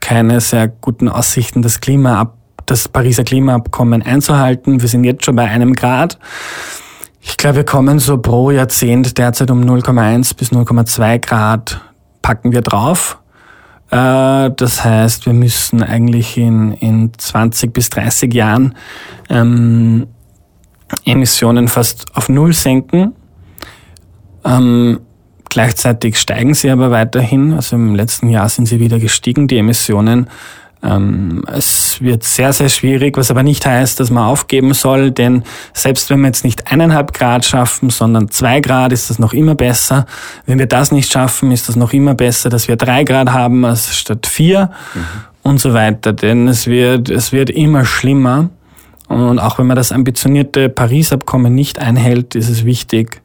keine 0.02 0.42
sehr 0.42 0.68
guten 0.68 1.08
Aussichten, 1.08 1.62
das 1.62 1.80
Klima 1.80 2.34
das 2.66 2.88
Pariser 2.88 3.24
Klimaabkommen 3.24 4.02
einzuhalten. 4.02 4.82
Wir 4.82 4.90
sind 4.90 5.04
jetzt 5.04 5.24
schon 5.24 5.36
bei 5.36 5.46
einem 5.46 5.74
Grad. 5.74 6.18
Ich 7.22 7.38
glaube, 7.38 7.58
wir 7.58 7.64
kommen 7.64 8.00
so 8.00 8.18
pro 8.18 8.50
Jahrzehnt 8.50 9.20
derzeit 9.20 9.52
um 9.52 9.62
0,1 9.62 10.36
bis 10.36 10.52
0,2 10.52 11.20
Grad 11.20 11.80
packen 12.24 12.54
wir 12.54 12.62
drauf. 12.62 13.20
Äh, 13.96 14.52
das 14.58 14.84
heißt, 14.84 15.26
wir 15.26 15.34
müssen 15.34 15.82
eigentlich 15.82 16.38
in, 16.38 16.74
in 16.74 17.12
20 17.18 17.72
bis 17.72 17.90
30 17.92 18.34
Jahren 18.34 18.76
ähm, 19.30 20.08
Emissionen 21.06 21.70
fast 21.70 22.06
auf 22.14 22.28
Null 22.28 22.52
senken. 22.52 23.14
Ähm, 24.44 25.00
gleichzeitig 25.50 26.20
steigen 26.20 26.54
sie 26.54 26.72
aber 26.72 26.92
weiterhin. 26.92 27.54
Also 27.54 27.78
im 27.78 27.96
letzten 27.96 28.28
Jahr 28.28 28.50
sind 28.50 28.66
sie 28.66 28.82
wieder 28.82 29.00
gestiegen, 29.00 29.48
die 29.48 29.58
Emissionen. 29.60 30.28
Ähm, 30.86 31.44
es 31.48 32.00
wird 32.02 32.24
sehr, 32.24 32.54
sehr 32.54 32.70
schwierig, 32.70 33.18
was 33.18 33.32
aber 33.32 33.44
nicht 33.44 33.66
heißt, 33.66 34.00
dass 34.00 34.12
man 34.12 34.26
aufgeben 34.26 34.74
soll, 34.74 35.12
denn 35.12 35.44
selbst 35.74 36.10
wenn 36.10 36.22
wir 36.22 36.28
jetzt 36.28 36.44
nicht 36.44 36.72
eineinhalb 36.72 37.14
Grad 37.14 37.46
schaffen, 37.46 37.90
sondern 37.90 38.30
zwei 38.30 38.60
Grad, 38.60 38.92
ist 38.92 39.10
das 39.10 39.18
noch 39.18 39.34
immer 39.34 39.56
besser. 39.56 40.06
Wenn 40.46 40.60
wir 40.60 40.68
das 40.68 40.92
nicht 40.92 41.12
schaffen, 41.12 41.52
ist 41.52 41.70
das 41.70 41.76
noch 41.76 41.94
immer 41.94 42.14
besser, 42.14 42.50
dass 42.50 42.68
wir 42.68 42.76
drei 42.76 43.04
Grad 43.04 43.32
haben 43.32 43.66
als 43.66 43.96
statt 43.96 44.28
vier. 44.28 44.72
Mhm. 44.94 45.06
und 45.44 45.60
so 45.60 45.74
weiter. 45.74 46.12
Denn 46.12 46.48
es 46.48 46.66
wird, 46.66 47.10
es 47.10 47.32
wird 47.32 47.52
immer 47.52 47.86
schlimmer. 47.86 48.50
Und 49.08 49.38
auch 49.38 49.60
wenn 49.60 49.68
man 49.68 49.76
das 49.76 49.92
ambitionierte 49.92 50.70
Paris-Abkommen 50.70 51.54
nicht 51.54 51.78
einhält, 51.78 52.34
ist 52.34 52.50
es 52.50 52.66
wichtig, 52.66 53.22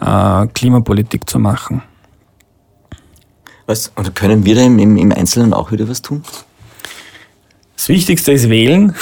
äh, 0.00 0.46
Klimapolitik 0.54 1.28
zu 1.28 1.40
machen. 1.40 1.82
Was, 3.66 3.92
und 3.96 4.14
können 4.14 4.44
wir 4.44 4.54
da 4.54 4.62
im, 4.62 4.78
im 4.78 5.12
Einzelnen 5.12 5.52
auch 5.52 5.72
wieder 5.72 5.88
was 5.88 6.00
tun? 6.00 6.22
Das 7.78 7.88
Wichtigste 7.88 8.32
ist 8.32 8.50
wählen. 8.50 8.92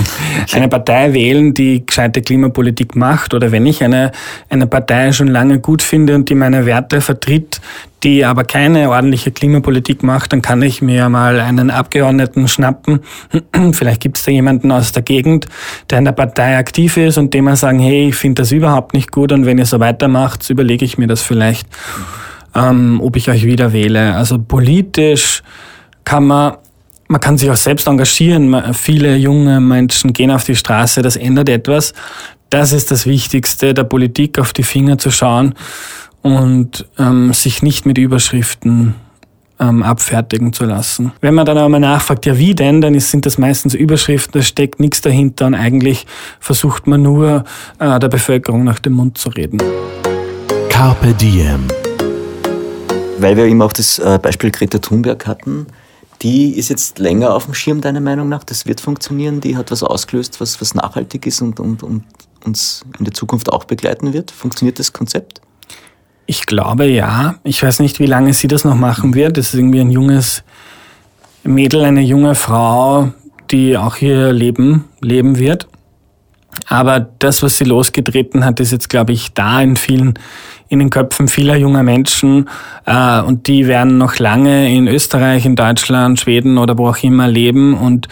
eine 0.52 0.66
Partei 0.66 1.12
wählen, 1.12 1.54
die 1.54 1.86
gescheite 1.86 2.20
Klimapolitik 2.20 2.96
macht. 2.96 3.32
Oder 3.32 3.52
wenn 3.52 3.64
ich 3.64 3.84
eine, 3.84 4.10
eine 4.48 4.66
Partei 4.66 5.12
schon 5.12 5.28
lange 5.28 5.60
gut 5.60 5.82
finde 5.82 6.16
und 6.16 6.28
die 6.28 6.34
meine 6.34 6.66
Werte 6.66 7.00
vertritt, 7.00 7.60
die 8.02 8.24
aber 8.24 8.42
keine 8.42 8.90
ordentliche 8.90 9.30
Klimapolitik 9.30 10.02
macht, 10.02 10.32
dann 10.32 10.42
kann 10.42 10.62
ich 10.62 10.82
mir 10.82 11.08
mal 11.08 11.38
einen 11.38 11.70
Abgeordneten 11.70 12.48
schnappen. 12.48 13.02
Vielleicht 13.72 14.00
gibt 14.00 14.18
es 14.18 14.24
da 14.24 14.32
jemanden 14.32 14.72
aus 14.72 14.90
der 14.90 15.04
Gegend, 15.04 15.46
der 15.90 15.98
in 15.98 16.04
der 16.04 16.12
Partei 16.12 16.58
aktiv 16.58 16.96
ist 16.96 17.18
und 17.18 17.32
dem 17.34 17.44
mal 17.44 17.54
sagen, 17.54 17.78
hey, 17.78 18.08
ich 18.08 18.16
finde 18.16 18.42
das 18.42 18.50
überhaupt 18.50 18.94
nicht 18.94 19.12
gut 19.12 19.30
und 19.30 19.46
wenn 19.46 19.58
ihr 19.58 19.66
so 19.66 19.78
weitermacht, 19.78 20.50
überlege 20.50 20.84
ich 20.84 20.98
mir 20.98 21.06
das 21.06 21.22
vielleicht, 21.22 21.68
ähm, 22.56 23.00
ob 23.00 23.14
ich 23.14 23.30
euch 23.30 23.44
wieder 23.46 23.72
wähle. 23.72 24.16
Also 24.16 24.40
politisch 24.40 25.44
kann 26.04 26.24
man 26.24 26.54
man 27.08 27.20
kann 27.20 27.38
sich 27.38 27.50
auch 27.50 27.56
selbst 27.56 27.86
engagieren. 27.86 28.74
Viele 28.74 29.16
junge 29.16 29.60
Menschen 29.60 30.12
gehen 30.12 30.30
auf 30.30 30.44
die 30.44 30.56
Straße, 30.56 31.02
das 31.02 31.16
ändert 31.16 31.48
etwas. 31.48 31.92
Das 32.50 32.72
ist 32.72 32.90
das 32.90 33.06
Wichtigste, 33.06 33.74
der 33.74 33.84
Politik 33.84 34.38
auf 34.38 34.52
die 34.52 34.62
Finger 34.62 34.98
zu 34.98 35.10
schauen 35.10 35.54
und 36.22 36.86
ähm, 36.98 37.32
sich 37.32 37.62
nicht 37.62 37.84
mit 37.84 37.98
Überschriften 37.98 38.94
ähm, 39.60 39.82
abfertigen 39.82 40.52
zu 40.52 40.64
lassen. 40.64 41.12
Wenn 41.20 41.34
man 41.34 41.46
dann 41.46 41.58
aber 41.58 41.78
nachfragt, 41.78 42.26
ja 42.26 42.38
wie 42.38 42.54
denn, 42.54 42.80
dann 42.80 42.98
sind 42.98 43.26
das 43.26 43.38
meistens 43.38 43.74
Überschriften, 43.74 44.40
da 44.40 44.42
steckt 44.42 44.80
nichts 44.80 45.00
dahinter 45.00 45.46
und 45.46 45.54
eigentlich 45.54 46.06
versucht 46.40 46.86
man 46.86 47.02
nur 47.02 47.44
äh, 47.78 47.98
der 47.98 48.08
Bevölkerung 48.08 48.64
nach 48.64 48.78
dem 48.78 48.94
Mund 48.94 49.18
zu 49.18 49.28
reden. 49.30 49.58
Carpe 50.70 51.14
Diem. 51.14 51.68
Weil 53.18 53.36
wir 53.36 53.44
eben 53.44 53.62
auch 53.62 53.72
das 53.72 53.98
äh, 53.98 54.18
Beispiel 54.20 54.50
Greta 54.50 54.78
Thunberg 54.78 55.26
hatten, 55.26 55.66
die 56.24 56.56
ist 56.56 56.70
jetzt 56.70 56.98
länger 56.98 57.34
auf 57.34 57.44
dem 57.44 57.54
Schirm, 57.54 57.82
deiner 57.82 58.00
Meinung 58.00 58.28
nach? 58.30 58.42
Das 58.44 58.66
wird 58.66 58.80
funktionieren? 58.80 59.40
Die 59.42 59.56
hat 59.56 59.70
was 59.70 59.82
ausgelöst, 59.82 60.40
was, 60.40 60.60
was 60.60 60.74
nachhaltig 60.74 61.26
ist 61.26 61.42
und, 61.42 61.60
und, 61.60 61.82
und 61.82 62.04
uns 62.44 62.84
in 62.98 63.04
der 63.04 63.12
Zukunft 63.12 63.52
auch 63.52 63.64
begleiten 63.64 64.14
wird? 64.14 64.30
Funktioniert 64.30 64.78
das 64.78 64.94
Konzept? 64.94 65.42
Ich 66.26 66.46
glaube 66.46 66.86
ja. 66.86 67.36
Ich 67.44 67.62
weiß 67.62 67.80
nicht, 67.80 68.00
wie 68.00 68.06
lange 68.06 68.32
sie 68.32 68.48
das 68.48 68.64
noch 68.64 68.74
machen 68.74 69.14
wird. 69.14 69.36
Das 69.36 69.48
ist 69.48 69.54
irgendwie 69.54 69.80
ein 69.80 69.90
junges 69.90 70.42
Mädel, 71.42 71.84
eine 71.84 72.00
junge 72.00 72.34
Frau, 72.34 73.12
die 73.50 73.76
auch 73.76 73.98
ihr 73.98 74.32
Leben 74.32 74.86
leben 75.00 75.38
wird. 75.38 75.68
Aber 76.68 77.00
das, 77.18 77.42
was 77.42 77.58
sie 77.58 77.64
losgetreten 77.64 78.44
hat, 78.44 78.60
ist 78.60 78.72
jetzt, 78.72 78.88
glaube 78.88 79.12
ich, 79.12 79.32
da 79.32 79.60
in 79.60 79.76
vielen, 79.76 80.14
in 80.68 80.78
den 80.78 80.90
Köpfen 80.90 81.28
vieler 81.28 81.56
junger 81.56 81.82
Menschen. 81.82 82.48
Äh, 82.86 83.20
und 83.22 83.46
die 83.46 83.66
werden 83.66 83.98
noch 83.98 84.18
lange 84.18 84.74
in 84.74 84.88
Österreich, 84.88 85.44
in 85.44 85.56
Deutschland, 85.56 86.20
Schweden 86.20 86.58
oder 86.58 86.78
wo 86.78 86.88
auch 86.88 87.02
immer 87.02 87.28
leben. 87.28 87.74
Und, 87.74 88.08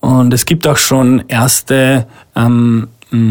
und 0.00 0.32
es 0.32 0.46
gibt 0.46 0.66
auch 0.66 0.76
schon 0.76 1.24
erste 1.28 2.06
ähm, 2.34 2.88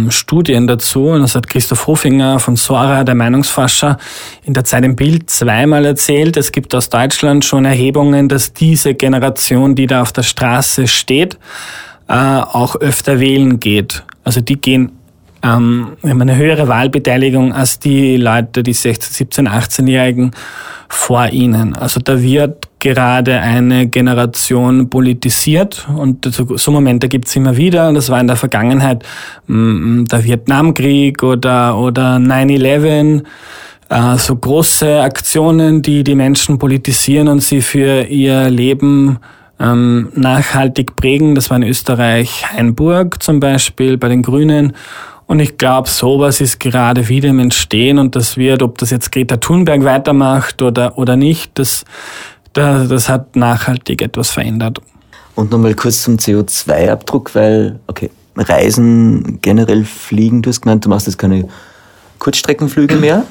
Studien 0.10 0.68
dazu. 0.68 1.08
Und 1.08 1.22
das 1.22 1.36
hat 1.36 1.48
Christoph 1.48 1.88
Hofinger 1.88 2.40
von 2.40 2.56
Sora, 2.56 3.04
der 3.04 3.16
Meinungsforscher, 3.16 3.98
in 4.44 4.54
der 4.54 4.64
Zeit 4.64 4.84
im 4.86 4.96
Bild 4.96 5.30
zweimal 5.30 5.86
erzählt. 5.86 6.38
Es 6.38 6.52
gibt 6.52 6.74
aus 6.74 6.90
Deutschland 6.90 7.46
schon 7.46 7.66
Erhebungen, 7.66 8.30
dass 8.30 8.54
diese 8.54 8.94
Generation, 8.94 9.76
die 9.76 9.88
da 9.88 10.02
auf 10.02 10.14
der 10.14 10.24
Straße 10.24 10.88
steht, 10.88 11.38
äh, 12.08 12.14
auch 12.14 12.76
öfter 12.76 13.20
wählen 13.20 13.60
geht. 13.60 14.04
Also 14.26 14.42
die 14.42 14.58
gehen 14.58 14.92
ähm, 15.46 15.92
haben 16.04 16.22
eine 16.22 16.36
höhere 16.36 16.68
Wahlbeteiligung 16.68 17.54
als 17.54 17.80
die 17.80 18.18
Leute, 18.18 18.64
die 18.64 18.74
16, 18.74 19.14
17, 19.14 19.48
18-Jährigen 19.48 20.32
vor 20.90 21.28
ihnen. 21.30 21.76
Also 21.76 22.00
da 22.00 22.22
wird 22.22 22.68
gerade 22.80 23.40
eine 23.40 23.88
Generation 23.88 24.90
politisiert 24.90 25.88
und 25.96 26.26
so 26.32 26.72
Momente 26.72 27.08
gibt's 27.10 27.36
immer 27.36 27.58
wieder. 27.58 27.92
Das 27.94 28.10
war 28.10 28.20
in 28.20 28.28
der 28.28 28.36
Vergangenheit 28.36 29.04
mm, 29.48 30.06
der 30.06 30.24
Vietnamkrieg 30.24 31.22
oder, 31.24 31.78
oder 31.78 32.18
9-11 32.18 33.24
äh, 33.90 34.18
so 34.18 34.36
große 34.36 35.02
Aktionen, 35.02 35.82
die 35.82 36.04
die 36.04 36.16
Menschen 36.16 36.58
politisieren 36.58 37.28
und 37.28 37.42
sie 37.42 37.62
für 37.62 38.04
ihr 38.04 38.50
Leben 38.50 39.20
ähm, 39.60 40.10
nachhaltig 40.16 40.96
prägen. 40.96 41.36
Das 41.36 41.50
war 41.50 41.58
in 41.58 41.64
Österreich 41.64 42.46
Hainburg 42.52 43.22
zum 43.22 43.40
Beispiel 43.40 43.98
bei 43.98 44.10
den 44.10 44.22
Grünen. 44.22 44.74
Und 45.28 45.40
ich 45.40 45.58
glaube, 45.58 45.90
sowas 45.90 46.40
ist 46.40 46.60
gerade 46.60 47.10
wieder 47.10 47.30
im 47.30 47.40
Entstehen 47.40 47.98
und 47.98 48.16
das 48.16 48.38
wird, 48.38 48.62
ob 48.62 48.78
das 48.78 48.92
jetzt 48.92 49.12
Greta 49.12 49.38
Thunberg 49.38 49.84
weitermacht 49.84 50.62
oder, 50.62 50.98
oder 50.98 51.16
nicht, 51.16 51.52
das, 51.56 51.84
das, 52.54 52.88
das 52.88 53.10
hat 53.10 53.36
nachhaltig 53.36 54.04
etwas 54.04 54.30
verändert. 54.30 54.80
Und 55.34 55.52
nochmal 55.52 55.74
kurz 55.74 56.04
zum 56.04 56.18
CO2-Abdruck, 56.18 57.34
weil, 57.34 57.80
okay, 57.88 58.12
Reisen, 58.38 59.40
generell 59.42 59.84
fliegen, 59.84 60.42
du 60.42 60.50
hast 60.50 60.62
gemeint, 60.62 60.86
du 60.86 60.90
machst 60.90 61.08
jetzt 61.08 61.18
keine 61.18 61.48
Kurzstreckenflüge 62.20 62.96
mehr. 62.96 63.26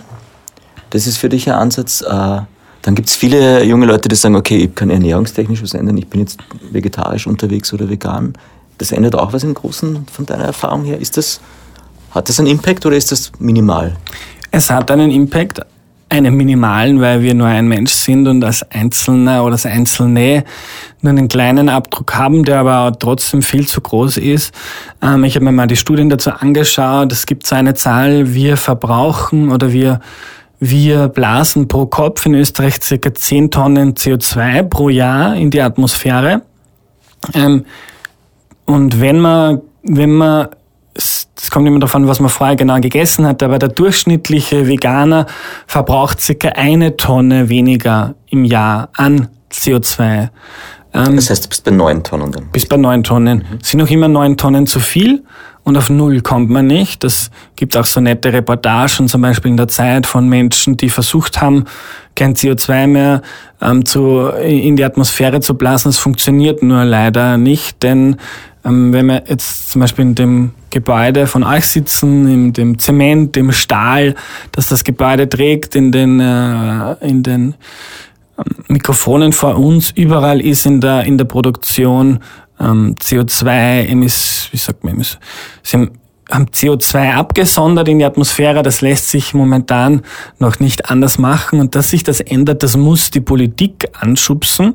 Das 0.90 1.06
ist 1.06 1.18
für 1.18 1.28
dich 1.28 1.48
ein 1.48 1.54
Ansatz. 1.54 2.02
Äh, 2.02 2.40
dann 2.84 2.94
gibt 2.94 3.08
es 3.08 3.16
viele 3.16 3.64
junge 3.64 3.86
Leute, 3.86 4.10
die 4.10 4.14
sagen, 4.14 4.36
okay, 4.36 4.58
ich 4.58 4.74
kann 4.74 4.90
ernährungstechnisch 4.90 5.62
was 5.62 5.72
ändern, 5.72 5.96
ich 5.96 6.06
bin 6.06 6.20
jetzt 6.20 6.38
vegetarisch 6.70 7.26
unterwegs 7.26 7.72
oder 7.72 7.88
vegan. 7.88 8.34
Das 8.76 8.92
ändert 8.92 9.14
auch 9.14 9.32
was 9.32 9.42
im 9.42 9.54
Großen 9.54 10.06
von 10.12 10.26
deiner 10.26 10.44
Erfahrung 10.44 10.84
her. 10.84 11.00
Ist 11.00 11.16
das, 11.16 11.40
hat 12.10 12.28
das 12.28 12.38
einen 12.38 12.48
Impact 12.48 12.84
oder 12.84 12.94
ist 12.94 13.10
das 13.10 13.32
minimal? 13.38 13.96
Es 14.50 14.68
hat 14.68 14.90
einen 14.90 15.10
Impact, 15.10 15.62
einen 16.10 16.34
minimalen, 16.34 17.00
weil 17.00 17.22
wir 17.22 17.32
nur 17.32 17.46
ein 17.46 17.68
Mensch 17.68 17.92
sind 17.92 18.28
und 18.28 18.44
als 18.44 18.62
Einzelner 18.70 19.44
oder 19.44 19.52
als 19.52 19.64
Einzelne 19.64 20.44
nur 21.00 21.10
einen 21.10 21.28
kleinen 21.28 21.70
Abdruck 21.70 22.14
haben, 22.14 22.44
der 22.44 22.58
aber 22.58 22.98
trotzdem 22.98 23.40
viel 23.40 23.66
zu 23.66 23.80
groß 23.80 24.18
ist. 24.18 24.54
Ähm, 25.00 25.24
ich 25.24 25.36
habe 25.36 25.46
mir 25.46 25.52
mal 25.52 25.68
die 25.68 25.76
Studien 25.76 26.10
dazu 26.10 26.32
angeschaut. 26.32 27.12
Es 27.12 27.24
gibt 27.24 27.46
so 27.46 27.56
eine 27.56 27.72
Zahl, 27.72 28.34
wir 28.34 28.58
verbrauchen 28.58 29.50
oder 29.50 29.72
wir 29.72 30.00
wir 30.70 31.08
blasen 31.08 31.68
pro 31.68 31.86
Kopf 31.86 32.26
in 32.26 32.34
Österreich 32.34 32.76
circa 32.82 33.12
10 33.12 33.50
Tonnen 33.50 33.94
CO2 33.94 34.62
pro 34.64 34.88
Jahr 34.88 35.36
in 35.36 35.50
die 35.50 35.60
Atmosphäre. 35.60 36.42
Ähm, 37.34 37.64
und 38.64 39.00
wenn 39.00 39.20
man, 39.20 39.60
wenn 39.82 40.12
man, 40.12 40.48
es 40.94 41.28
kommt 41.50 41.66
immer 41.66 41.80
davon, 41.80 42.06
was 42.06 42.20
man 42.20 42.30
vorher 42.30 42.56
genau 42.56 42.80
gegessen 42.80 43.26
hat, 43.26 43.42
aber 43.42 43.58
der 43.58 43.68
durchschnittliche 43.68 44.66
Veganer 44.66 45.26
verbraucht 45.66 46.20
circa 46.20 46.48
eine 46.48 46.96
Tonne 46.96 47.48
weniger 47.48 48.14
im 48.30 48.44
Jahr 48.44 48.88
an 48.94 49.28
CO2. 49.52 50.30
Ähm, 50.94 51.16
das 51.16 51.30
heißt, 51.30 51.44
du 51.44 51.48
bist 51.48 51.64
bei 51.64 51.72
neun 51.72 52.02
Tonnen 52.02 52.32
dann? 52.32 52.48
Bist 52.52 52.68
bei 52.68 52.76
neun 52.76 53.02
Tonnen. 53.02 53.38
Mhm. 53.38 53.58
Sind 53.62 53.80
noch 53.80 53.90
immer 53.90 54.08
neun 54.08 54.36
Tonnen 54.36 54.66
zu 54.66 54.80
viel 54.80 55.24
und 55.64 55.78
auf 55.78 55.90
Null 55.90 56.20
kommt 56.20 56.50
man 56.50 56.66
nicht. 56.66 57.02
Das 57.04 57.30
gibt 57.56 57.76
auch 57.76 57.86
so 57.86 58.00
nette 58.00 58.32
Reportagen, 58.32 59.08
zum 59.08 59.22
Beispiel 59.22 59.50
in 59.50 59.56
der 59.56 59.68
Zeit 59.68 60.06
von 60.06 60.28
Menschen, 60.28 60.76
die 60.76 60.90
versucht 60.90 61.40
haben, 61.40 61.64
kein 62.14 62.34
CO2 62.34 62.86
mehr 62.86 63.22
ähm, 63.60 63.84
zu, 63.84 64.28
in 64.28 64.76
die 64.76 64.84
Atmosphäre 64.84 65.40
zu 65.40 65.54
blasen. 65.54 65.88
Das 65.88 65.98
funktioniert 65.98 66.62
nur 66.62 66.84
leider 66.84 67.38
nicht, 67.38 67.82
denn 67.82 68.16
ähm, 68.64 68.92
wenn 68.92 69.06
wir 69.06 69.24
jetzt 69.26 69.70
zum 69.70 69.80
Beispiel 69.80 70.04
in 70.04 70.14
dem 70.14 70.52
Gebäude 70.70 71.26
von 71.26 71.44
euch 71.44 71.66
sitzen, 71.66 72.28
in 72.28 72.52
dem 72.52 72.78
Zement, 72.78 73.36
im 73.36 73.52
Stahl, 73.52 74.14
das 74.52 74.68
das 74.68 74.84
Gebäude 74.84 75.28
trägt, 75.28 75.74
in 75.76 75.92
den, 75.92 76.20
äh, 76.20 76.94
in 77.00 77.22
den 77.22 77.54
ähm, 78.38 78.64
Mikrofonen 78.68 79.32
vor 79.32 79.56
uns, 79.56 79.92
überall 79.92 80.40
ist 80.40 80.66
in 80.66 80.80
der, 80.80 81.04
in 81.04 81.16
der 81.16 81.24
Produktion 81.24 82.20
ähm, 82.64 82.94
CO2-Emiss, 83.00 84.48
wie 84.50 84.56
sagt 84.56 84.84
man, 84.84 84.94
Emiss, 84.94 85.18
sie 85.62 85.76
haben, 85.76 85.90
haben 86.30 86.46
CO2 86.46 87.14
abgesondert 87.14 87.88
in 87.88 87.98
die 87.98 88.04
Atmosphäre. 88.04 88.62
Das 88.62 88.80
lässt 88.80 89.10
sich 89.10 89.34
momentan 89.34 90.02
noch 90.38 90.58
nicht 90.60 90.90
anders 90.90 91.18
machen. 91.18 91.60
Und 91.60 91.74
dass 91.74 91.90
sich 91.90 92.02
das 92.02 92.20
ändert, 92.20 92.62
das 92.62 92.76
muss 92.76 93.10
die 93.10 93.20
Politik 93.20 93.88
anschubsen. 93.98 94.74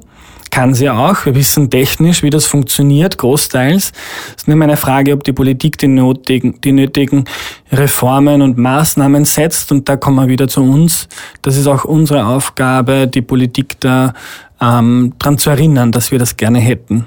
Kann 0.51 0.73
sie 0.73 0.89
auch. 0.89 1.25
Wir 1.25 1.35
wissen 1.35 1.69
technisch, 1.69 2.23
wie 2.23 2.31
das 2.31 2.47
funktioniert, 2.47 3.19
großteils. 3.19 3.91
Es 4.29 4.35
ist 4.35 4.47
nur 4.47 4.59
eine 4.61 4.77
Frage, 4.77 5.13
ob 5.13 5.23
die 5.23 5.31
Politik 5.31 5.77
die 5.77 5.87
nötigen, 5.87 6.59
die 6.61 6.71
nötigen 6.71 7.25
Reformen 7.71 8.41
und 8.41 8.57
Maßnahmen 8.57 9.25
setzt. 9.25 9.71
Und 9.71 9.87
da 9.87 9.95
kommen 9.95 10.15
wir 10.15 10.27
wieder 10.27 10.47
zu 10.47 10.61
uns. 10.61 11.07
Das 11.43 11.55
ist 11.55 11.67
auch 11.67 11.85
unsere 11.85 12.25
Aufgabe, 12.25 13.07
die 13.07 13.21
Politik 13.21 13.79
da 13.79 14.13
ähm, 14.59 15.13
dran 15.19 15.37
zu 15.37 15.51
erinnern, 15.51 15.91
dass 15.91 16.11
wir 16.11 16.17
das 16.17 16.35
gerne 16.35 16.59
hätten. 16.59 17.05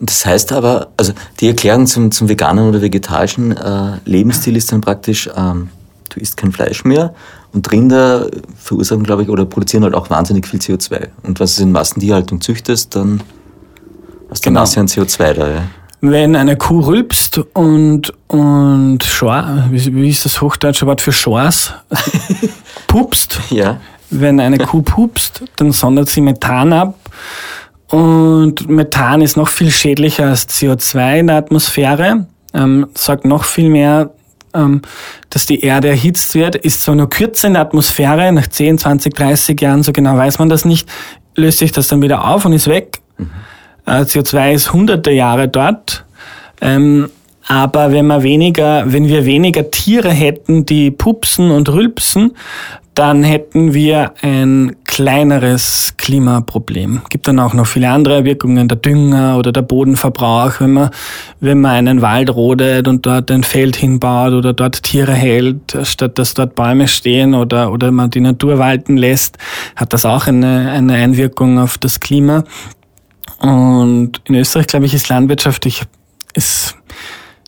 Das 0.00 0.26
heißt 0.26 0.52
aber, 0.52 0.88
also 0.96 1.12
die 1.40 1.48
Erklärung 1.48 1.86
zum, 1.86 2.10
zum 2.10 2.28
veganen 2.28 2.68
oder 2.68 2.82
vegetarischen 2.82 3.56
äh, 3.56 3.98
Lebensstil 4.04 4.56
ist 4.56 4.72
dann 4.72 4.80
praktisch, 4.80 5.30
ähm, 5.36 5.68
du 6.10 6.20
isst 6.20 6.36
kein 6.36 6.52
Fleisch 6.52 6.84
mehr 6.84 7.14
und 7.52 7.70
Rinder 7.70 8.28
verursachen, 8.56 9.04
glaube 9.04 9.22
ich, 9.22 9.28
oder 9.28 9.44
produzieren 9.44 9.84
halt 9.84 9.94
auch 9.94 10.10
wahnsinnig 10.10 10.46
viel 10.46 10.60
CO2. 10.60 11.08
Und 11.22 11.40
was 11.40 11.56
du 11.56 11.62
in 11.62 11.72
Massentierhaltung 11.72 12.40
züchtest, 12.40 12.96
dann 12.96 13.22
Aus 14.30 14.40
der 14.40 14.50
Genau. 14.50 14.60
Masse 14.60 14.80
an 14.80 14.86
CO2 14.88 15.32
da, 15.32 15.48
ja. 15.48 15.62
Wenn 16.00 16.36
eine 16.36 16.56
Kuh 16.56 16.80
rülpst 16.80 17.38
und, 17.54 18.12
und 18.26 19.02
Schor, 19.04 19.64
wie, 19.70 19.94
wie 19.94 20.10
ist 20.10 20.26
das 20.26 20.42
hochdeutsche 20.42 20.86
Wort 20.86 21.00
für 21.00 21.12
Schors? 21.12 21.72
pupst. 22.88 23.40
Ja. 23.48 23.80
Wenn 24.10 24.38
eine 24.38 24.58
Kuh 24.58 24.82
pupst, 24.82 25.44
dann 25.56 25.72
sondert 25.72 26.10
sie 26.10 26.20
Methan 26.20 26.72
ab. 26.74 26.98
Und 27.94 28.68
Methan 28.68 29.20
ist 29.20 29.36
noch 29.36 29.46
viel 29.46 29.70
schädlicher 29.70 30.26
als 30.26 30.48
CO2 30.48 31.20
in 31.20 31.28
der 31.28 31.36
Atmosphäre, 31.36 32.26
ähm, 32.52 32.88
sagt 32.94 33.24
noch 33.24 33.44
viel 33.44 33.70
mehr, 33.70 34.10
ähm, 34.52 34.82
dass 35.30 35.46
die 35.46 35.60
Erde 35.60 35.90
erhitzt 35.90 36.34
wird, 36.34 36.56
ist 36.56 36.82
zwar 36.82 36.96
nur 36.96 37.08
kürzer 37.08 37.46
in 37.46 37.54
der 37.54 37.62
Atmosphäre, 37.62 38.32
nach 38.32 38.48
10, 38.48 38.78
20, 38.78 39.14
30 39.14 39.60
Jahren, 39.60 39.84
so 39.84 39.92
genau 39.92 40.16
weiß 40.16 40.40
man 40.40 40.48
das 40.48 40.64
nicht, 40.64 40.88
löst 41.36 41.58
sich 41.58 41.70
das 41.70 41.86
dann 41.86 42.02
wieder 42.02 42.24
auf 42.24 42.44
und 42.44 42.52
ist 42.52 42.66
weg. 42.66 43.00
Äh, 43.86 44.00
CO2 44.00 44.54
ist 44.54 44.72
hunderte 44.72 45.12
Jahre 45.12 45.46
dort. 45.46 46.04
Ähm, 46.60 47.10
aber 47.46 47.92
wenn 47.92 48.08
wir 48.08 48.24
weniger, 48.24 48.92
wenn 48.92 49.06
wir 49.06 49.24
weniger 49.24 49.70
Tiere 49.70 50.10
hätten, 50.10 50.66
die 50.66 50.90
pupsen 50.90 51.52
und 51.52 51.68
rülpsen, 51.68 52.32
dann 52.94 53.24
hätten 53.24 53.74
wir 53.74 54.12
ein 54.22 54.76
kleineres 54.84 55.94
Klimaproblem. 55.96 57.02
Gibt 57.08 57.26
dann 57.26 57.40
auch 57.40 57.52
noch 57.52 57.66
viele 57.66 57.90
andere 57.90 58.24
Wirkungen, 58.24 58.68
der 58.68 58.78
Dünger 58.78 59.36
oder 59.36 59.50
der 59.50 59.62
Bodenverbrauch, 59.62 60.60
wenn 60.60 60.74
man, 60.74 60.90
wenn 61.40 61.60
man 61.60 61.72
einen 61.72 62.02
Wald 62.02 62.34
rodet 62.34 62.86
und 62.86 63.04
dort 63.04 63.32
ein 63.32 63.42
Feld 63.42 63.74
hinbaut 63.74 64.32
oder 64.32 64.52
dort 64.52 64.84
Tiere 64.84 65.12
hält, 65.12 65.76
statt 65.82 66.18
dass 66.18 66.34
dort 66.34 66.54
Bäume 66.54 66.86
stehen 66.86 67.34
oder, 67.34 67.72
oder 67.72 67.90
man 67.90 68.10
die 68.10 68.20
Natur 68.20 68.58
walten 68.58 68.96
lässt, 68.96 69.38
hat 69.74 69.92
das 69.92 70.06
auch 70.06 70.28
eine, 70.28 70.70
eine 70.70 70.94
Einwirkung 70.94 71.58
auf 71.58 71.78
das 71.78 71.98
Klima. 71.98 72.44
Und 73.40 74.20
in 74.24 74.36
Österreich, 74.36 74.68
glaube 74.68 74.86
ich, 74.86 74.94
ist 74.94 75.08
Landwirtschaft, 75.08 75.66
ich, 75.66 75.82
ist 76.34 76.76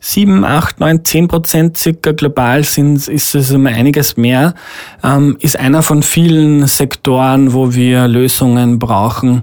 sieben, 0.07 0.45
acht, 0.45 0.79
neun, 0.79 1.05
zehn 1.05 1.27
Prozent 1.27 1.77
circa 1.77 2.13
global 2.13 2.63
sind, 2.63 3.09
ist 3.09 3.35
es 3.35 3.51
um 3.51 3.67
einiges 3.67 4.17
mehr, 4.17 4.55
ähm, 5.03 5.37
ist 5.41 5.59
einer 5.59 5.83
von 5.83 6.03
vielen 6.03 6.67
Sektoren, 6.67 7.53
wo 7.53 7.75
wir 7.75 8.07
Lösungen 8.07 8.79
brauchen, 8.79 9.43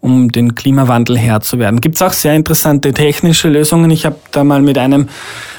um 0.00 0.30
den 0.30 0.54
Klimawandel 0.54 1.16
Herr 1.16 1.40
zu 1.40 1.58
werden. 1.58 1.80
Gibt 1.80 1.94
es 1.94 2.02
auch 2.02 2.12
sehr 2.12 2.34
interessante 2.34 2.92
technische 2.92 3.48
Lösungen. 3.48 3.90
Ich 3.90 4.04
habe 4.04 4.16
da 4.32 4.44
mal 4.44 4.60
mit 4.60 4.76
einem 4.76 5.08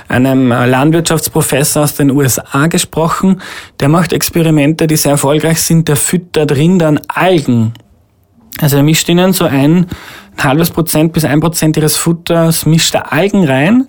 einem 0.10 0.50
Landwirtschaftsprofessor 0.50 1.84
aus 1.84 1.96
den 1.96 2.12
USA 2.12 2.68
gesprochen. 2.68 3.42
Der 3.80 3.90
macht 3.90 4.14
Experimente, 4.14 4.86
die 4.86 4.98
sehr 4.98 5.14
erfolgreich 5.14 5.62
sind. 5.62 5.88
Der 5.88 5.96
füttert 5.96 6.52
Rindern 6.52 7.00
Algen. 7.08 7.74
Also 8.62 8.78
er 8.78 8.84
mischt 8.84 9.10
ihnen 9.10 9.34
so 9.34 9.46
ein, 9.46 9.88
ein 10.38 10.44
halbes 10.44 10.70
Prozent 10.70 11.12
bis 11.12 11.26
ein 11.26 11.40
Prozent 11.40 11.76
ihres 11.76 11.96
Futters 11.96 12.68
mischt 12.68 12.94
er 12.94 13.12
Algen 13.12 13.46
rein 13.46 13.88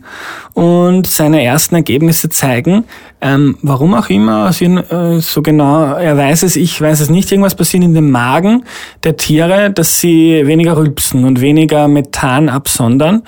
und 0.54 1.06
seine 1.06 1.42
ersten 1.42 1.74
Ergebnisse 1.74 2.30
zeigen, 2.30 2.84
ähm, 3.20 3.58
warum 3.60 3.94
auch 3.94 4.08
immer, 4.08 4.46
also, 4.46 4.64
äh, 4.64 5.20
so 5.20 5.42
genau, 5.42 5.94
er 5.94 6.16
weiß 6.16 6.44
es, 6.44 6.56
ich 6.56 6.80
weiß 6.80 7.00
es 7.00 7.10
nicht, 7.10 7.30
irgendwas 7.30 7.54
passiert 7.54 7.84
in 7.84 7.92
dem 7.92 8.10
Magen 8.10 8.64
der 9.02 9.16
Tiere, 9.18 9.70
dass 9.70 10.00
sie 10.00 10.46
weniger 10.46 10.78
rülpsen 10.78 11.24
und 11.24 11.42
weniger 11.42 11.86
Methan 11.86 12.48
absondern. 12.48 13.22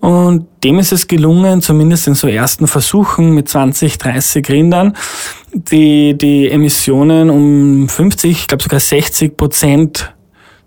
Und 0.00 0.46
dem 0.64 0.78
ist 0.80 0.92
es 0.92 1.06
gelungen, 1.06 1.62
zumindest 1.62 2.08
in 2.08 2.14
so 2.14 2.26
ersten 2.26 2.66
Versuchen 2.66 3.32
mit 3.32 3.48
20, 3.48 3.98
30 3.98 4.48
Rindern, 4.48 4.96
die, 5.52 6.16
die 6.16 6.50
Emissionen 6.50 7.30
um 7.30 7.88
50, 7.88 8.30
ich 8.30 8.46
glaube 8.48 8.62
sogar 8.62 8.80
60 8.80 9.36
Prozent 9.36 10.14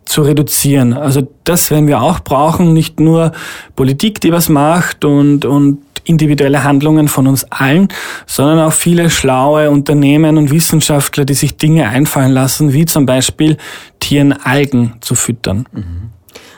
zu 0.05 0.21
reduzieren. 0.21 0.93
Also 0.93 1.27
das 1.43 1.71
werden 1.71 1.87
wir 1.87 2.01
auch 2.01 2.19
brauchen, 2.19 2.73
nicht 2.73 2.99
nur 2.99 3.31
Politik, 3.75 4.21
die 4.21 4.31
was 4.31 4.49
macht 4.49 5.05
und, 5.05 5.45
und 5.45 5.79
individuelle 6.05 6.63
Handlungen 6.63 7.07
von 7.07 7.27
uns 7.27 7.45
allen, 7.45 7.87
sondern 8.25 8.59
auch 8.59 8.73
viele 8.73 9.09
schlaue 9.09 9.69
Unternehmen 9.69 10.37
und 10.37 10.51
Wissenschaftler, 10.51 11.25
die 11.25 11.33
sich 11.33 11.57
Dinge 11.57 11.87
einfallen 11.87 12.31
lassen, 12.31 12.73
wie 12.73 12.85
zum 12.85 13.05
Beispiel 13.05 13.57
Tieren 13.99 14.33
Algen 14.33 14.95
zu 15.01 15.15
füttern. 15.15 15.65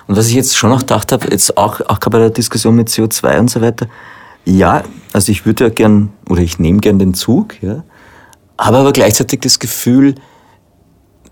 Und 0.08 0.18
was 0.18 0.28
ich 0.28 0.36
jetzt 0.36 0.58
schon 0.58 0.70
noch 0.70 0.80
gedacht 0.80 1.12
habe, 1.12 1.28
jetzt 1.32 1.58
auch, 1.58 1.82
auch 1.82 2.00
gerade 2.00 2.18
bei 2.18 2.20
der 2.20 2.30
Diskussion 2.30 2.76
mit 2.76 2.90
CO2 2.90 3.40
und 3.40 3.50
so 3.50 3.62
weiter, 3.62 3.88
ja, 4.46 4.84
also 5.14 5.32
ich 5.32 5.46
würde 5.46 5.66
ja 5.66 5.70
gern, 5.70 6.10
oder 6.30 6.42
ich 6.42 6.60
nehme 6.60 6.80
gern 6.80 7.00
den 7.00 7.14
Zug, 7.14 7.62
ja, 7.62 7.84
habe 8.58 8.78
aber 8.78 8.94
gleichzeitig 8.94 9.42
das 9.42 9.60
Gefühl, 9.60 10.16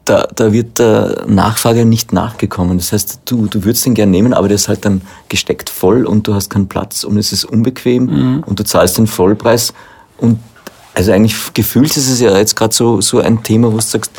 da, 0.06 0.28
da 0.36 0.51
wird 0.51 0.80
der 0.80 1.26
Nachfrage 1.28 1.86
nicht 1.86 2.12
nachgekommen. 2.12 2.78
Das 2.78 2.91
heißt, 2.91 3.22
du, 3.26 3.47
du 3.47 3.64
würdest 3.64 3.86
den 3.86 3.93
gern 3.93 4.12
nehmen, 4.12 4.34
aber 4.34 4.47
der 4.47 4.56
ist 4.56 4.68
halt 4.68 4.84
dann 4.86 5.01
gesteckt 5.30 5.70
voll 5.70 6.06
und 6.06 6.28
du 6.28 6.34
hast 6.34 6.49
keinen 6.49 6.68
Platz 6.68 7.04
und 7.04 7.18
es 7.18 7.32
ist 7.32 7.45
unbequem 7.45 8.43
und 8.45 8.60
du 8.60 8.64
zahlst 8.64 8.97
den 8.97 9.08
Vollpreis. 9.08 9.74
Und 10.18 10.39
also 10.93 11.12
eigentlich 11.12 11.36
gefühlt 11.54 11.95
ist 11.95 12.10
es 12.10 12.20
ja 12.20 12.38
jetzt 12.38 12.56
gerade 12.56 12.74
so, 12.74 13.01
so 13.01 13.20
ein 13.20 13.43
Thema, 13.43 13.72
wo 13.72 13.78
du 13.78 13.82
sagst, 13.82 14.12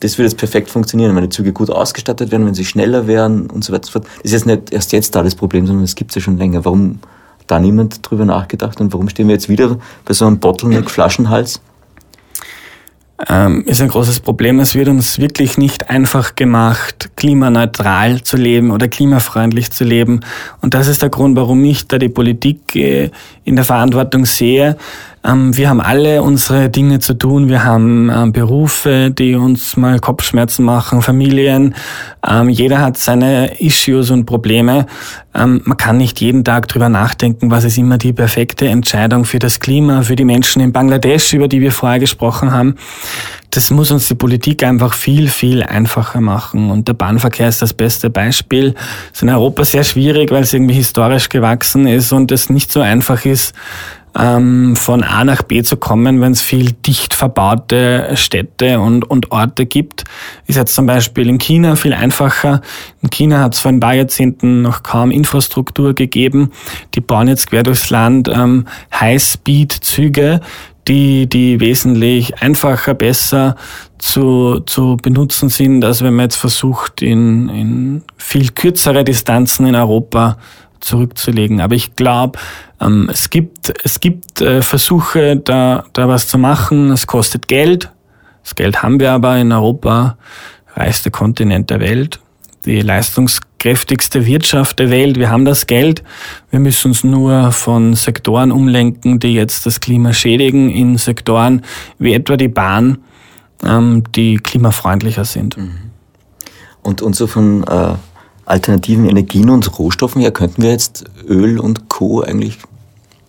das 0.00 0.18
würde 0.18 0.28
jetzt 0.28 0.38
perfekt 0.38 0.68
funktionieren, 0.68 1.14
wenn 1.14 1.22
die 1.22 1.30
Züge 1.30 1.52
gut 1.52 1.70
ausgestattet 1.70 2.30
wären, 2.30 2.44
wenn 2.44 2.54
sie 2.54 2.64
schneller 2.64 3.06
wären 3.06 3.48
und 3.48 3.64
so 3.64 3.72
weiter 3.72 3.82
und 3.82 3.86
so 3.86 3.92
fort. 3.92 4.06
Das 4.16 4.24
ist 4.24 4.32
jetzt 4.32 4.46
nicht 4.46 4.72
erst 4.72 4.92
jetzt 4.92 5.14
da 5.14 5.22
das 5.22 5.34
Problem, 5.34 5.66
sondern 5.66 5.84
es 5.84 5.94
gibt 5.94 6.10
es 6.10 6.16
ja 6.16 6.20
schon 6.20 6.38
länger. 6.38 6.64
Warum 6.64 6.98
da 7.46 7.60
niemand 7.60 8.08
drüber 8.08 8.24
nachgedacht 8.24 8.80
und 8.80 8.92
warum 8.92 9.08
stehen 9.08 9.28
wir 9.28 9.34
jetzt 9.34 9.48
wieder 9.48 9.78
bei 10.04 10.12
so 10.14 10.26
einem 10.26 10.38
Bottleneck-Flaschenhals? 10.38 11.60
Ähm, 13.28 13.64
ist 13.66 13.80
ein 13.80 13.88
großes 13.88 14.20
Problem. 14.20 14.60
Es 14.60 14.74
wird 14.74 14.88
uns 14.88 15.18
wirklich 15.18 15.58
nicht 15.58 15.90
einfach 15.90 16.34
gemacht, 16.34 17.10
klimaneutral 17.16 18.22
zu 18.22 18.36
leben 18.36 18.70
oder 18.70 18.88
klimafreundlich 18.88 19.70
zu 19.70 19.84
leben. 19.84 20.20
Und 20.60 20.74
das 20.74 20.88
ist 20.88 21.02
der 21.02 21.10
Grund, 21.10 21.36
warum 21.36 21.64
ich 21.64 21.86
da 21.86 21.98
die 21.98 22.08
Politik 22.08 22.74
äh, 22.74 23.10
in 23.44 23.56
der 23.56 23.64
Verantwortung 23.64 24.24
sehe. 24.24 24.76
Ähm, 25.24 25.56
wir 25.56 25.68
haben 25.68 25.80
alle 25.80 26.22
unsere 26.22 26.68
Dinge 26.68 26.98
zu 26.98 27.14
tun. 27.14 27.48
Wir 27.48 27.64
haben 27.64 28.10
ähm, 28.10 28.32
Berufe, 28.32 29.10
die 29.10 29.34
uns 29.34 29.76
mal 29.76 30.00
Kopfschmerzen 30.00 30.64
machen, 30.64 31.00
Familien. 31.00 31.74
Ähm, 32.26 32.48
jeder 32.48 32.80
hat 32.80 32.96
seine 32.96 33.60
Issues 33.60 34.10
und 34.10 34.26
Probleme. 34.26 34.86
Ähm, 35.34 35.60
man 35.64 35.76
kann 35.76 35.96
nicht 35.96 36.20
jeden 36.20 36.44
Tag 36.44 36.68
drüber 36.68 36.88
nachdenken, 36.88 37.50
was 37.50 37.64
ist 37.64 37.78
immer 37.78 37.98
die 37.98 38.12
perfekte 38.12 38.66
Entscheidung 38.66 39.24
für 39.24 39.38
das 39.38 39.60
Klima, 39.60 40.02
für 40.02 40.16
die 40.16 40.24
Menschen 40.24 40.60
in 40.60 40.72
Bangladesch, 40.72 41.32
über 41.32 41.46
die 41.46 41.60
wir 41.60 41.72
vorher 41.72 42.00
gesprochen 42.00 42.50
haben. 42.50 42.76
Das 43.50 43.70
muss 43.70 43.90
uns 43.90 44.08
die 44.08 44.14
Politik 44.14 44.64
einfach 44.64 44.94
viel, 44.94 45.28
viel 45.28 45.62
einfacher 45.62 46.20
machen. 46.20 46.70
Und 46.70 46.88
der 46.88 46.94
Bahnverkehr 46.94 47.48
ist 47.48 47.60
das 47.60 47.74
beste 47.74 48.08
Beispiel. 48.08 48.74
Es 49.12 49.18
ist 49.18 49.22
in 49.22 49.28
Europa 49.28 49.64
sehr 49.64 49.84
schwierig, 49.84 50.30
weil 50.30 50.42
es 50.42 50.54
irgendwie 50.54 50.74
historisch 50.74 51.28
gewachsen 51.28 51.86
ist 51.86 52.12
und 52.12 52.32
es 52.32 52.48
nicht 52.48 52.72
so 52.72 52.80
einfach 52.80 53.26
ist, 53.26 53.54
ähm, 54.18 54.76
von 54.76 55.02
A 55.02 55.24
nach 55.24 55.42
B 55.42 55.62
zu 55.62 55.76
kommen, 55.76 56.20
wenn 56.20 56.32
es 56.32 56.42
viel 56.42 56.72
dicht 56.72 57.14
verbaute 57.14 58.10
Städte 58.14 58.80
und, 58.80 59.08
und 59.08 59.30
Orte 59.30 59.66
gibt. 59.66 60.04
Ist 60.46 60.56
jetzt 60.56 60.74
zum 60.74 60.86
Beispiel 60.86 61.28
in 61.28 61.38
China 61.38 61.76
viel 61.76 61.94
einfacher. 61.94 62.60
In 63.00 63.10
China 63.10 63.40
hat 63.40 63.54
es 63.54 63.60
vor 63.60 63.70
ein 63.70 63.80
paar 63.80 63.94
Jahrzehnten 63.94 64.62
noch 64.62 64.82
kaum 64.82 65.10
Infrastruktur 65.10 65.94
gegeben. 65.94 66.52
Die 66.94 67.00
bauen 67.00 67.28
jetzt 67.28 67.48
quer 67.50 67.62
durchs 67.62 67.90
Land 67.90 68.28
ähm, 68.28 68.66
High-Speed-Züge, 68.92 70.40
die, 70.88 71.28
die 71.28 71.60
wesentlich 71.60 72.42
einfacher, 72.42 72.94
besser 72.94 73.56
zu, 73.98 74.60
zu 74.60 74.96
benutzen 75.00 75.48
sind, 75.48 75.84
als 75.84 76.02
wenn 76.02 76.14
man 76.14 76.24
jetzt 76.24 76.36
versucht, 76.36 77.02
in, 77.02 77.48
in 77.48 78.02
viel 78.16 78.50
kürzere 78.50 79.04
Distanzen 79.04 79.66
in 79.66 79.76
Europa 79.76 80.38
zurückzulegen. 80.82 81.60
Aber 81.60 81.74
ich 81.74 81.96
glaube, 81.96 82.38
ähm, 82.80 83.08
es 83.10 83.30
gibt, 83.30 83.72
es 83.84 84.00
gibt 84.00 84.40
äh, 84.40 84.62
Versuche, 84.62 85.36
da, 85.36 85.84
da 85.92 86.08
was 86.08 86.28
zu 86.28 86.38
machen. 86.38 86.90
Es 86.90 87.06
kostet 87.06 87.48
Geld. 87.48 87.90
Das 88.42 88.54
Geld 88.54 88.82
haben 88.82 89.00
wir 89.00 89.12
aber 89.12 89.38
in 89.38 89.52
Europa, 89.52 90.16
reichste 90.74 91.10
Kontinent 91.10 91.70
der 91.70 91.80
Welt, 91.80 92.20
die 92.64 92.80
leistungskräftigste 92.80 94.26
Wirtschaft 94.26 94.80
der 94.80 94.90
Welt. 94.90 95.16
Wir 95.16 95.30
haben 95.30 95.44
das 95.44 95.66
Geld. 95.66 96.02
Wir 96.50 96.58
müssen 96.58 96.88
uns 96.88 97.04
nur 97.04 97.52
von 97.52 97.94
Sektoren 97.94 98.50
umlenken, 98.50 99.20
die 99.20 99.34
jetzt 99.34 99.64
das 99.64 99.80
Klima 99.80 100.12
schädigen, 100.12 100.70
in 100.70 100.98
Sektoren 100.98 101.62
wie 101.98 102.14
etwa 102.14 102.36
die 102.36 102.48
Bahn, 102.48 102.98
ähm, 103.64 104.02
die 104.14 104.38
klimafreundlicher 104.38 105.24
sind. 105.24 105.56
Und, 106.82 107.00
und 107.00 107.14
so 107.14 107.28
von 107.28 107.62
äh, 107.62 107.94
alternativen 108.52 109.08
Energien 109.08 109.50
und 109.50 109.78
Rohstoffen 109.78 110.20
her 110.20 110.30
könnten 110.30 110.62
wir 110.62 110.70
jetzt 110.70 111.04
Öl 111.26 111.58
und 111.58 111.88
Co. 111.88 112.20
eigentlich 112.20 112.58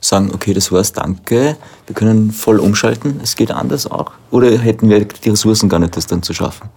sagen, 0.02 0.32
okay, 0.34 0.54
das 0.54 0.72
war's, 0.72 0.92
danke, 0.92 1.56
wir 1.88 1.96
können 1.96 2.32
voll 2.32 2.60
umschalten, 2.60 3.22
es 3.24 3.38
geht 3.38 3.50
anders 3.50 3.90
auch? 3.90 4.12
Oder 4.32 4.58
hätten 4.58 4.90
wir 4.90 5.06
die 5.06 5.30
Ressourcen 5.30 5.70
gar 5.70 5.80
nicht, 5.80 5.96
das 5.96 6.08
dann 6.08 6.22
zu 6.22 6.34
schaffen? 6.34 6.70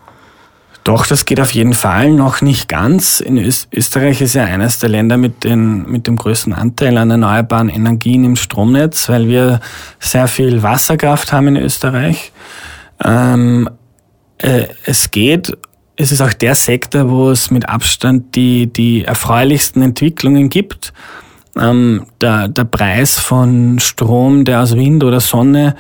Doch, 0.85 1.05
das 1.05 1.25
geht 1.25 1.41
auf 1.41 1.51
jeden 1.51 1.73
Fall 1.73 2.13
noch 2.13 2.43
nicht 2.43 2.69
ganz. 2.69 3.19
In 3.19 3.37
Öst 3.39 3.67
Österreich 3.73 4.21
ist 4.21 4.37
ja 4.37 4.45
eines 4.45 4.79
der 4.79 4.91
Länder 4.91 5.17
mit, 5.17 5.43
den, 5.43 5.91
mit 5.91 6.07
dem 6.07 6.15
größten 6.15 6.53
Anteil 6.53 6.97
an 6.97 7.11
erneuerbaren 7.11 7.69
Energien 7.69 8.25
im 8.25 8.37
Stromnetz, 8.37 9.09
weil 9.09 9.27
wir 9.27 9.59
sehr 9.99 10.29
viel 10.29 10.63
Wasserkraft 10.63 11.33
haben 11.33 11.49
in 11.49 11.57
Österreich. 11.57 12.31
Ähm, 13.03 13.69
äh, 14.39 14.69
es 14.85 15.11
geht 15.11 15.59
es 15.97 16.13
ist 16.13 16.21
auch 16.21 16.33
der 16.33 16.55
Sektor, 16.55 17.11
wo 17.11 17.31
es 17.31 17.51
mit 17.51 17.69
Abstand 17.69 18.37
die, 18.37 18.67
die 18.67 19.05
erfreulichsten 19.05 19.83
Entwicklungen 19.83 20.51
gibt. 20.51 20.93
Ähm, 21.59 22.07
der, 22.21 22.49
der 22.49 22.65
Preis 22.65 23.19
von 23.19 23.79
Strom, 23.79 24.45
der 24.45 24.61
aus 24.61 24.77
Wind 24.77 25.03
oder 25.05 25.21
Sonne 25.21 25.75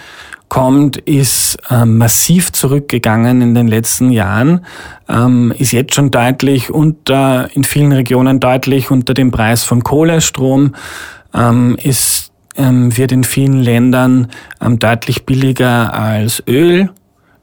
kommt, 0.48 0.96
ist 0.96 1.58
ähm, 1.70 1.98
massiv 1.98 2.52
zurückgegangen 2.52 3.42
in 3.42 3.54
den 3.54 3.68
letzten 3.68 4.10
Jahren, 4.10 4.64
ähm, 5.08 5.52
ist 5.58 5.72
jetzt 5.72 5.94
schon 5.94 6.10
deutlich 6.10 6.70
unter, 6.70 7.50
in 7.54 7.64
vielen 7.64 7.92
Regionen 7.92 8.40
deutlich 8.40 8.90
unter 8.90 9.12
dem 9.12 9.30
Preis 9.30 9.64
von 9.64 9.82
Kohlestrom, 9.82 10.74
ähm, 11.34 11.76
ist, 11.82 12.32
ähm, 12.56 12.96
wird 12.96 13.12
in 13.12 13.24
vielen 13.24 13.60
Ländern 13.60 14.28
ähm, 14.62 14.78
deutlich 14.78 15.26
billiger 15.26 15.92
als 15.92 16.42
Öl, 16.46 16.90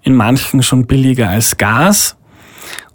in 0.01 0.15
manchen 0.15 0.63
schon 0.63 0.88
billiger 0.88 1.30
als 1.30 1.57
Gas. 1.57 2.15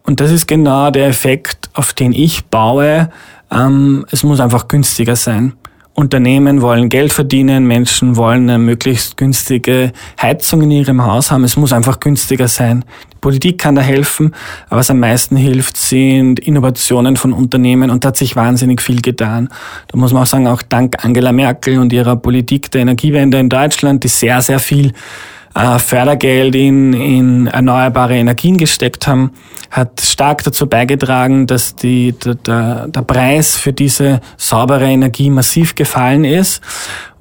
Und 0.09 0.21
das 0.21 0.31
ist 0.31 0.49
genau 0.49 0.91
der 0.91 1.07
Effekt, 1.07 1.69
auf 1.75 1.93
den 1.93 2.15
ich 2.15 2.47
baue. 2.47 3.11
Ähm, 3.51 4.07
es 4.11 4.23
muss 4.23 4.41
einfach 4.41 4.67
günstiger 4.67 5.17
sein. 5.17 5.53
Unternehmen 5.93 6.63
wollen 6.63 6.89
Geld 6.89 7.13
verdienen, 7.13 7.67
Menschen 7.67 8.17
wollen 8.17 8.49
eine 8.49 8.59
möglichst 8.59 9.19
günstige 9.19 9.93
Heizung 10.19 10.63
in 10.63 10.71
ihrem 10.71 11.05
Haus 11.05 11.31
haben. 11.31 11.45
Es 11.45 11.59
muss 11.59 11.75
einfach 11.75 12.01
günstiger 12.01 12.49
sein. 12.49 12.87
Die 13.13 13.17
Politik 13.21 13.59
kann 13.59 13.75
da 13.75 13.83
helfen, 13.83 14.35
aber 14.71 14.81
was 14.81 14.91
am 14.91 15.01
meisten 15.01 15.37
hilft, 15.37 15.77
sind 15.77 16.41
Innovationen 16.41 17.19
von 17.19 17.35
Unternehmen 17.35 17.91
und 17.91 18.03
da 18.03 18.09
hat 18.09 18.17
sich 18.17 18.35
wahnsinnig 18.35 18.81
viel 18.81 19.03
getan. 19.03 19.51
Da 19.89 19.99
muss 19.99 20.15
man 20.15 20.23
auch 20.23 20.27
sagen, 20.27 20.47
auch 20.47 20.63
dank 20.63 21.05
Angela 21.05 21.33
Merkel 21.33 21.79
und 21.79 21.93
ihrer 21.93 22.17
Politik 22.17 22.71
der 22.71 22.81
Energiewende 22.81 23.39
in 23.39 23.51
Deutschland, 23.51 24.05
die 24.05 24.09
sehr, 24.09 24.41
sehr 24.41 24.59
viel 24.59 24.95
äh, 25.59 25.79
Fördergeld 25.81 26.55
in, 26.55 26.93
in 26.93 27.47
erneuerbare 27.49 28.17
Energien 28.17 28.57
gesteckt 28.57 29.09
haben, 29.09 29.33
hat 29.71 30.01
stark 30.01 30.45
dazu 30.45 30.69
beigetragen, 30.69 31.47
dass 31.47 31.75
die, 31.75 32.15
der, 32.47 32.87
der 32.87 33.03
Preis 33.03 33.57
für 33.57 33.73
diese 33.73 34.21
saubere 34.37 34.87
Energie 34.87 35.31
massiv 35.31 35.75
gefallen 35.75 36.25
ist. 36.25 36.63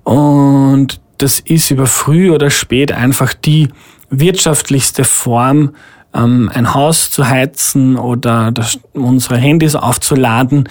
Und 0.03 1.01
das 1.17 1.39
ist 1.39 1.71
über 1.71 1.87
früh 1.87 2.31
oder 2.31 2.51
spät 2.51 2.91
einfach 2.91 3.33
die 3.33 3.69
wirtschaftlichste 4.11 5.03
Form, 5.03 5.71
ähm, 6.13 6.51
ein 6.53 6.73
Haus 6.75 7.09
zu 7.09 7.27
heizen 7.27 7.97
oder 7.97 8.53
unsere 8.93 9.37
Handys 9.37 9.75
aufzuladen, 9.75 10.69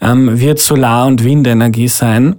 ähm, 0.00 0.40
wird 0.40 0.58
Solar- 0.58 1.06
und 1.06 1.22
Windenergie 1.22 1.88
sein. 1.88 2.36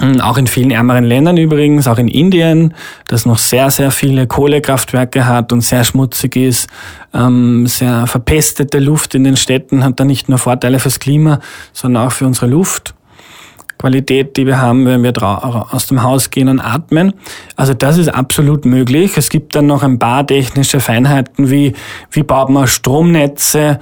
Hm, 0.00 0.20
auch 0.20 0.38
in 0.38 0.48
vielen 0.48 0.72
ärmeren 0.72 1.04
Ländern 1.04 1.36
übrigens, 1.36 1.86
auch 1.86 1.98
in 1.98 2.08
Indien, 2.08 2.74
das 3.06 3.26
noch 3.26 3.38
sehr, 3.38 3.70
sehr 3.70 3.92
viele 3.92 4.26
Kohlekraftwerke 4.26 5.26
hat 5.26 5.52
und 5.52 5.60
sehr 5.60 5.84
schmutzig 5.84 6.34
ist, 6.34 6.68
ähm, 7.12 7.66
sehr 7.68 8.08
verpestete 8.08 8.80
Luft 8.80 9.14
in 9.14 9.22
den 9.22 9.36
Städten 9.36 9.84
hat 9.84 10.00
da 10.00 10.04
nicht 10.04 10.28
nur 10.28 10.38
Vorteile 10.38 10.80
fürs 10.80 10.98
Klima, 10.98 11.38
sondern 11.72 12.08
auch 12.08 12.12
für 12.12 12.26
unsere 12.26 12.46
Luftqualität, 12.46 14.36
die 14.36 14.46
wir 14.46 14.60
haben, 14.60 14.84
wenn 14.84 15.04
wir 15.04 15.12
aus 15.22 15.86
dem 15.86 16.02
Haus 16.02 16.30
gehen 16.30 16.48
und 16.48 16.58
atmen. 16.58 17.14
Also 17.54 17.72
das 17.72 17.96
ist 17.96 18.08
absolut 18.08 18.64
möglich. 18.64 19.16
Es 19.16 19.28
gibt 19.28 19.54
dann 19.54 19.66
noch 19.66 19.84
ein 19.84 20.00
paar 20.00 20.26
technische 20.26 20.80
Feinheiten, 20.80 21.50
wie, 21.50 21.72
wie 22.10 22.24
baut 22.24 22.48
man 22.48 22.66
Stromnetze, 22.66 23.78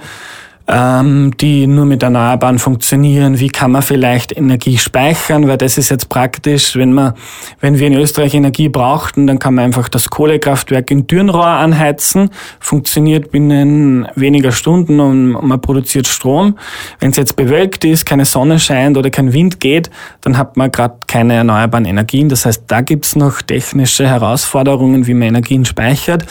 ähm, 0.65 1.35
die 1.41 1.67
nur 1.67 1.85
mit 1.85 2.03
Erneuerbaren 2.03 2.57
funktionieren. 2.57 3.39
Wie 3.39 3.49
kann 3.49 3.71
man 3.71 3.81
vielleicht 3.81 4.35
Energie 4.35 4.77
speichern? 4.77 5.47
Weil 5.47 5.57
das 5.57 5.77
ist 5.77 5.89
jetzt 5.89 6.07
praktisch, 6.07 6.77
wenn 6.77 6.93
man, 6.93 7.13
wenn 7.59 7.79
wir 7.79 7.87
in 7.87 7.93
Österreich 7.93 8.33
Energie 8.33 8.69
brauchten, 8.69 9.27
dann 9.27 9.39
kann 9.39 9.55
man 9.55 9.65
einfach 9.65 9.89
das 9.89 10.09
Kohlekraftwerk 10.09 10.89
in 10.89 11.05
Dürnrohr 11.05 11.45
anheizen, 11.45 12.29
funktioniert 12.61 13.31
binnen 13.31 14.07
weniger 14.15 14.53
Stunden 14.53 15.01
und 15.01 15.31
man 15.45 15.59
produziert 15.59 16.07
Strom. 16.07 16.57
Wenn 16.99 17.11
es 17.11 17.17
jetzt 17.17 17.35
bewölkt 17.35 17.83
ist, 17.83 18.05
keine 18.05 18.25
Sonne 18.25 18.57
scheint 18.59 18.97
oder 18.97 19.09
kein 19.09 19.33
Wind 19.33 19.59
geht, 19.59 19.89
dann 20.21 20.37
hat 20.37 20.55
man 20.55 20.71
gerade 20.71 20.95
keine 21.07 21.33
erneuerbaren 21.33 21.85
Energien. 21.85 22.29
Das 22.29 22.45
heißt, 22.45 22.63
da 22.67 22.79
gibt's 22.79 23.17
noch 23.17 23.41
technische 23.41 24.07
Herausforderungen, 24.07 25.07
wie 25.07 25.13
man 25.13 25.29
Energien 25.29 25.65
speichert, 25.65 26.25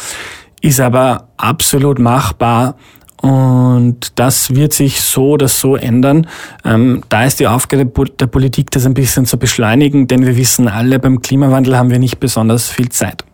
ist 0.63 0.81
aber 0.81 1.29
absolut 1.37 1.99
machbar 1.99 2.77
und 3.23 4.19
das 4.19 4.55
wird 4.55 4.73
sich 4.73 5.01
so 5.01 5.31
oder 5.31 5.47
so 5.47 5.77
ändern. 5.77 6.27
Ähm, 6.65 7.03
da 7.09 7.25
ist 7.25 7.39
die 7.39 7.47
Aufgabe 7.47 7.87
der 7.87 8.27
Politik, 8.27 8.73
das 8.73 8.85
ein 8.85 8.95
bisschen 8.95 9.27
zu 9.27 9.39
beschleunigen, 9.39 10.09
denn 10.09 10.27
wir 10.27 10.37
wissen 10.37 10.67
alle, 10.67 10.99
beim 10.99 11.23
Klimawandel 11.23 11.77
haben 11.77 11.91
wir 11.91 12.01
nicht 12.01 12.19
besonders 12.19 12.69
viel 12.69 12.89
Zeit. 12.89 13.25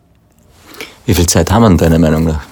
Wie 1.07 1.14
viel 1.14 1.26
Zeit 1.26 1.51
haben 1.51 1.62
wir 1.62 1.76
deiner 1.78 1.99
Meinung 1.99 2.24
nach? 2.24 2.43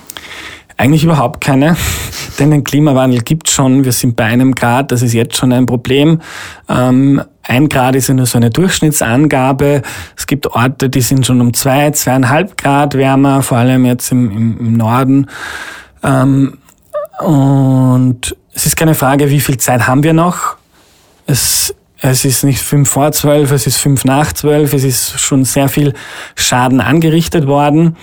Eigentlich 0.79 1.05
überhaupt 1.05 1.43
keine, 1.43 1.77
denn 2.39 2.53
den 2.53 2.65
Klimawandel 2.65 3.21
gibt 3.21 3.51
schon. 3.51 3.85
Wir 3.85 3.93
sind 3.93 4.17
bei 4.17 4.25
einem 4.25 4.55
Grad, 4.55 4.91
das 4.91 5.03
ist 5.03 5.13
jetzt 5.13 5.37
schon 5.37 5.53
ein 5.53 5.67
Problem. 5.67 6.23
Ähm, 6.71 7.21
ein 7.43 7.69
Grad 7.69 7.97
ist 7.97 8.09
ja 8.09 8.15
nur 8.15 8.25
so 8.25 8.39
eine 8.39 8.49
Durchschnittsangabe. 8.49 9.83
Es 10.17 10.27
gibt 10.27 10.47
Orte, 10.47 10.89
die 10.89 11.03
sind 11.03 11.27
schon 11.27 11.43
um 11.43 11.53
zwei, 11.53 11.91
zweieinhalb 11.91 12.57
Grad 12.57 12.95
wärmer, 12.95 13.43
vor 13.43 13.59
allem 13.59 13.85
jetzt 13.85 14.11
im, 14.11 14.31
im, 14.31 14.59
im 14.59 14.73
Norden. 14.73 15.27
Ähm, 16.03 16.55
und 17.19 18.37
es 18.53 18.67
ist 18.67 18.77
keine 18.77 18.95
Frage, 18.95 19.31
wie 19.31 19.41
viel 19.41 19.59
Zeit 19.59 19.87
haben 19.87 20.03
wir 20.03 20.13
noch. 20.13 20.57
Es, 21.27 21.75
es 22.01 22.25
ist 22.25 22.45
nicht 22.45 22.61
fünf 22.61 22.89
vor 22.89 23.13
zwölf, 23.13 23.51
es 23.53 23.67
ist 23.67 23.79
fünf 23.79 24.05
nach 24.05 24.33
zwölf, 24.33 24.73
es 24.73 24.85
ist 24.85 25.19
schon 25.21 25.45
sehr 25.45 25.69
viel 25.69 25.95
Schaden 26.35 26.81
angerichtet 26.81 27.47
worden. 27.47 27.97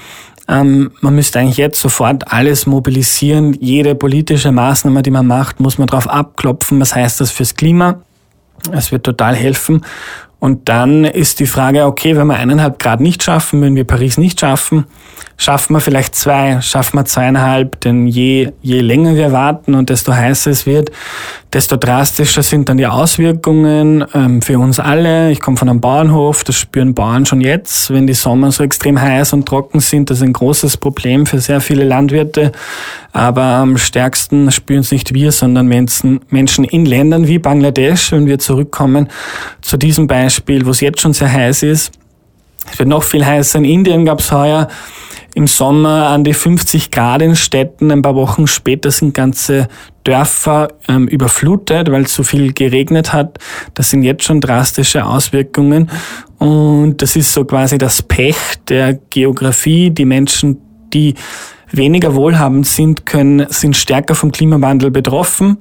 Ähm, 0.48 0.92
man 1.02 1.16
müsste 1.16 1.40
eigentlich 1.40 1.58
jetzt 1.58 1.80
sofort 1.80 2.32
alles 2.32 2.66
mobilisieren. 2.66 3.54
Jede 3.62 3.96
politische 3.96 4.52
Maßnahme, 4.52 5.02
die 5.02 5.12
man 5.12 5.26
macht, 5.26 5.60
muss 5.60 5.78
man 5.78 5.88
darauf 5.88 6.08
abklopfen. 6.08 6.82
Was 6.82 6.96
heißt 6.96 7.22
das 7.22 7.32
fürs 7.32 7.56
Klima? 7.56 8.02
Es 8.72 8.92
wird 8.92 9.04
total 9.04 9.36
helfen. 9.36 9.86
Und 10.44 10.68
dann 10.68 11.06
ist 11.06 11.40
die 11.40 11.46
Frage, 11.46 11.86
okay, 11.86 12.18
wenn 12.18 12.28
wir 12.28 12.36
eineinhalb 12.36 12.78
Grad 12.78 13.00
nicht 13.00 13.24
schaffen, 13.24 13.62
wenn 13.62 13.78
wir 13.78 13.86
Paris 13.86 14.18
nicht 14.18 14.42
schaffen, 14.42 14.88
schaffen 15.38 15.74
wir 15.74 15.80
vielleicht 15.80 16.16
zwei, 16.16 16.60
schaffen 16.60 17.00
wir 17.00 17.06
zweieinhalb, 17.06 17.80
denn 17.80 18.08
je, 18.08 18.52
je 18.62 18.82
länger 18.82 19.16
wir 19.16 19.32
warten 19.32 19.74
und 19.74 19.90
desto 19.90 20.14
heißer 20.14 20.52
es 20.52 20.66
wird, 20.66 20.92
desto 21.54 21.78
drastischer 21.78 22.44
sind 22.44 22.68
dann 22.68 22.78
die 22.78 22.88
Auswirkungen 22.88 24.04
ähm, 24.14 24.42
für 24.42 24.60
uns 24.60 24.80
alle. 24.80 25.32
Ich 25.32 25.40
komme 25.40 25.56
von 25.56 25.70
einem 25.70 25.80
Bauernhof, 25.80 26.44
das 26.44 26.56
spüren 26.56 26.94
Bauern 26.94 27.26
schon 27.26 27.42
jetzt, 27.42 27.92
wenn 27.92 28.08
die 28.08 28.14
Sommer 28.14 28.52
so 28.52 28.64
extrem 28.64 29.00
heiß 29.00 29.34
und 29.34 29.46
trocken 29.46 29.80
sind. 29.80 30.10
Das 30.10 30.18
ist 30.18 30.24
ein 30.24 30.34
großes 30.34 30.78
Problem 30.78 31.26
für 31.26 31.40
sehr 31.40 31.62
viele 31.62 31.84
Landwirte. 31.84 32.52
Aber 33.12 33.44
am 33.44 33.78
stärksten 33.78 34.52
spüren 34.52 34.80
es 34.80 34.92
nicht 34.92 35.14
wir, 35.14 35.32
sondern 35.32 35.68
Menschen, 35.68 36.22
Menschen 36.30 36.64
in 36.64 36.86
Ländern 36.86 37.28
wie 37.28 37.38
Bangladesch, 37.38 38.12
wenn 38.12 38.26
wir 38.26 38.40
zurückkommen 38.40 39.10
zu 39.62 39.78
diesem 39.78 40.08
Beispiel, 40.08 40.33
wo 40.66 40.72
es 40.72 40.82
jetzt 40.82 41.02
schon 41.02 41.14
sehr 41.14 41.32
heiß 41.32 41.64
ist. 41.64 41.92
Es 42.72 42.80
wird 42.80 42.90
noch 42.90 43.04
viel 43.04 43.26
heißer. 43.26 43.60
In 43.60 43.66
Indien 43.66 44.06
gab 44.06 44.20
es 44.20 44.32
heuer 44.32 44.68
im 45.36 45.48
Sommer 45.48 46.08
an 46.10 46.24
die 46.24 46.34
50 46.34 46.92
Grad 46.92 47.22
in 47.22 47.36
Städten. 47.36 47.92
Ein 47.92 48.02
paar 48.02 48.16
Wochen 48.16 48.48
später 48.48 48.92
sind 48.92 49.14
ganze 49.14 49.68
Dörfer 50.04 50.70
ähm, 50.88 51.08
überflutet, 51.08 51.92
weil 51.92 52.04
es 52.04 52.14
so 52.14 52.24
viel 52.24 52.54
geregnet 52.54 53.14
hat. 53.14 53.40
Das 53.74 53.90
sind 53.90 54.04
jetzt 54.04 54.24
schon 54.24 54.42
drastische 54.42 55.06
Auswirkungen. 55.06 55.90
Und 56.38 57.02
das 57.02 57.16
ist 57.16 57.34
so 57.34 57.46
quasi 57.46 57.78
das 57.78 58.02
Pech 58.02 58.38
der 58.68 58.94
Geografie. 58.94 59.90
Die 59.90 60.06
Menschen, 60.06 60.58
die 60.94 61.16
weniger 61.74 62.14
wohlhabend 62.16 62.68
sind, 62.68 63.06
können, 63.06 63.48
sind 63.50 63.76
stärker 63.76 64.16
vom 64.16 64.32
Klimawandel 64.32 64.92
betroffen, 64.92 65.58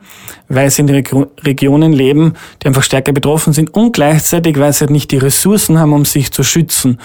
weil 0.49 0.71
sie 0.71 0.83
in 0.83 0.91
Regionen 0.91 1.93
leben, 1.93 2.35
die 2.63 2.69
einfach 2.69 2.83
stärker 2.83 3.13
betroffen 3.13 3.53
sind 3.53 3.75
und 3.75 3.95
gleichzeitig, 3.95 4.59
weil 4.59 4.73
sie 4.73 4.81
halt 4.81 4.91
nicht 4.91 5.11
die 5.11 5.17
Ressourcen 5.17 5.79
haben, 5.79 5.93
um 5.93 6.05
sich 6.05 6.31
zu 6.31 6.45
schützen. 6.45 6.99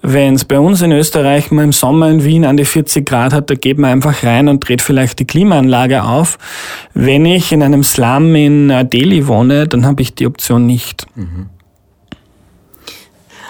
Wenn 0.00 0.34
es 0.34 0.44
bei 0.44 0.58
uns 0.58 0.80
in 0.80 0.92
Österreich 0.92 1.50
mal 1.50 1.64
im 1.64 1.72
Sommer 1.72 2.08
in 2.08 2.24
Wien 2.24 2.44
an 2.44 2.56
die 2.56 2.64
40 2.64 3.06
Grad 3.06 3.34
hat, 3.34 3.50
da 3.50 3.54
geht 3.54 3.78
man 3.78 3.90
einfach 3.90 4.22
rein 4.24 4.48
und 4.48 4.66
dreht 4.66 4.80
vielleicht 4.80 5.18
die 5.18 5.26
Klimaanlage 5.26 6.02
auf. 6.02 6.38
Wenn 6.94 7.26
ich 7.26 7.52
in 7.52 7.62
einem 7.62 7.84
Slum 7.84 8.34
in 8.34 8.88
Delhi 8.88 9.28
wohne, 9.28 9.68
dann 9.68 9.84
habe 9.84 10.00
ich 10.00 10.14
die 10.14 10.26
Option 10.26 10.66
nicht. 10.66 11.06
Mhm. 11.14 11.50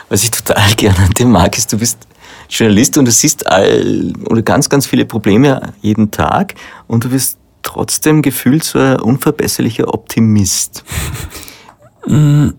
Was 0.09 0.25
ich 0.25 0.33
total 0.33 0.71
gerne 0.77 0.99
an 0.99 1.11
dem 1.19 1.31
mag, 1.31 1.57
ist, 1.57 1.73
du 1.73 1.79
bist 1.79 1.99
Journalist 2.49 2.99
und 2.99 3.07
du 3.07 3.13
siehst 3.13 3.47
all, 3.47 4.13
oder 4.29 4.43
ganz, 4.43 4.69
ganz 4.69 4.87
viele 4.87 5.05
Probleme 5.05 5.73
jeden 5.81 6.11
Tag 6.11 6.55
und 6.87 7.05
du 7.05 7.11
wirst 7.11 7.39
trotzdem 7.63 8.23
gefühlt 8.23 8.65
so 8.65 8.79
ein 8.79 9.01
unverbesserlicher 9.01 9.93
Optimist. 9.93 10.85
Mm. 12.07 12.51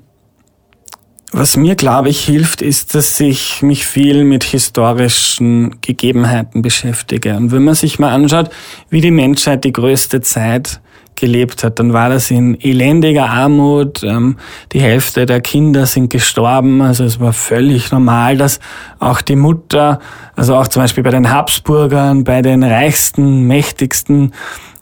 Was 1.31 1.57
mir, 1.57 1.75
glaube 1.75 2.07
ich, 2.07 2.23
hilft, 2.23 2.61
ist, 2.61 2.95
dass 2.95 3.19
ich 3.19 3.61
mich 3.61 3.85
viel 3.85 4.23
mit 4.23 4.45
historischen 4.45 5.81
Gegebenheiten 5.81 6.61
beschäftige. 6.61 7.35
Und 7.35 7.51
wenn 7.51 7.63
man 7.65 7.75
sich 7.75 7.99
mal 7.99 8.13
anschaut, 8.13 8.49
wie 8.89 9.01
die 9.01 9.11
Menschheit 9.11 9.65
die 9.65 9.73
größte 9.73 10.21
Zeit 10.21 10.79
gelebt 11.15 11.63
hat, 11.63 11.79
dann 11.79 11.93
war 11.93 12.09
das 12.09 12.31
in 12.31 12.59
elendiger 12.59 13.29
Armut. 13.29 14.03
Ähm, 14.03 14.37
die 14.71 14.79
Hälfte 14.79 15.25
der 15.25 15.41
Kinder 15.41 15.85
sind 15.85 16.09
gestorben. 16.09 16.81
Also 16.81 17.03
es 17.03 17.19
war 17.19 17.33
völlig 17.33 17.91
normal, 17.91 18.37
dass 18.37 18.59
auch 18.99 19.21
die 19.21 19.35
Mutter, 19.35 19.99
also 20.35 20.55
auch 20.55 20.67
zum 20.67 20.83
Beispiel 20.83 21.03
bei 21.03 21.11
den 21.11 21.31
Habsburgern, 21.31 22.23
bei 22.23 22.41
den 22.41 22.63
reichsten, 22.63 23.47
mächtigsten 23.47 24.33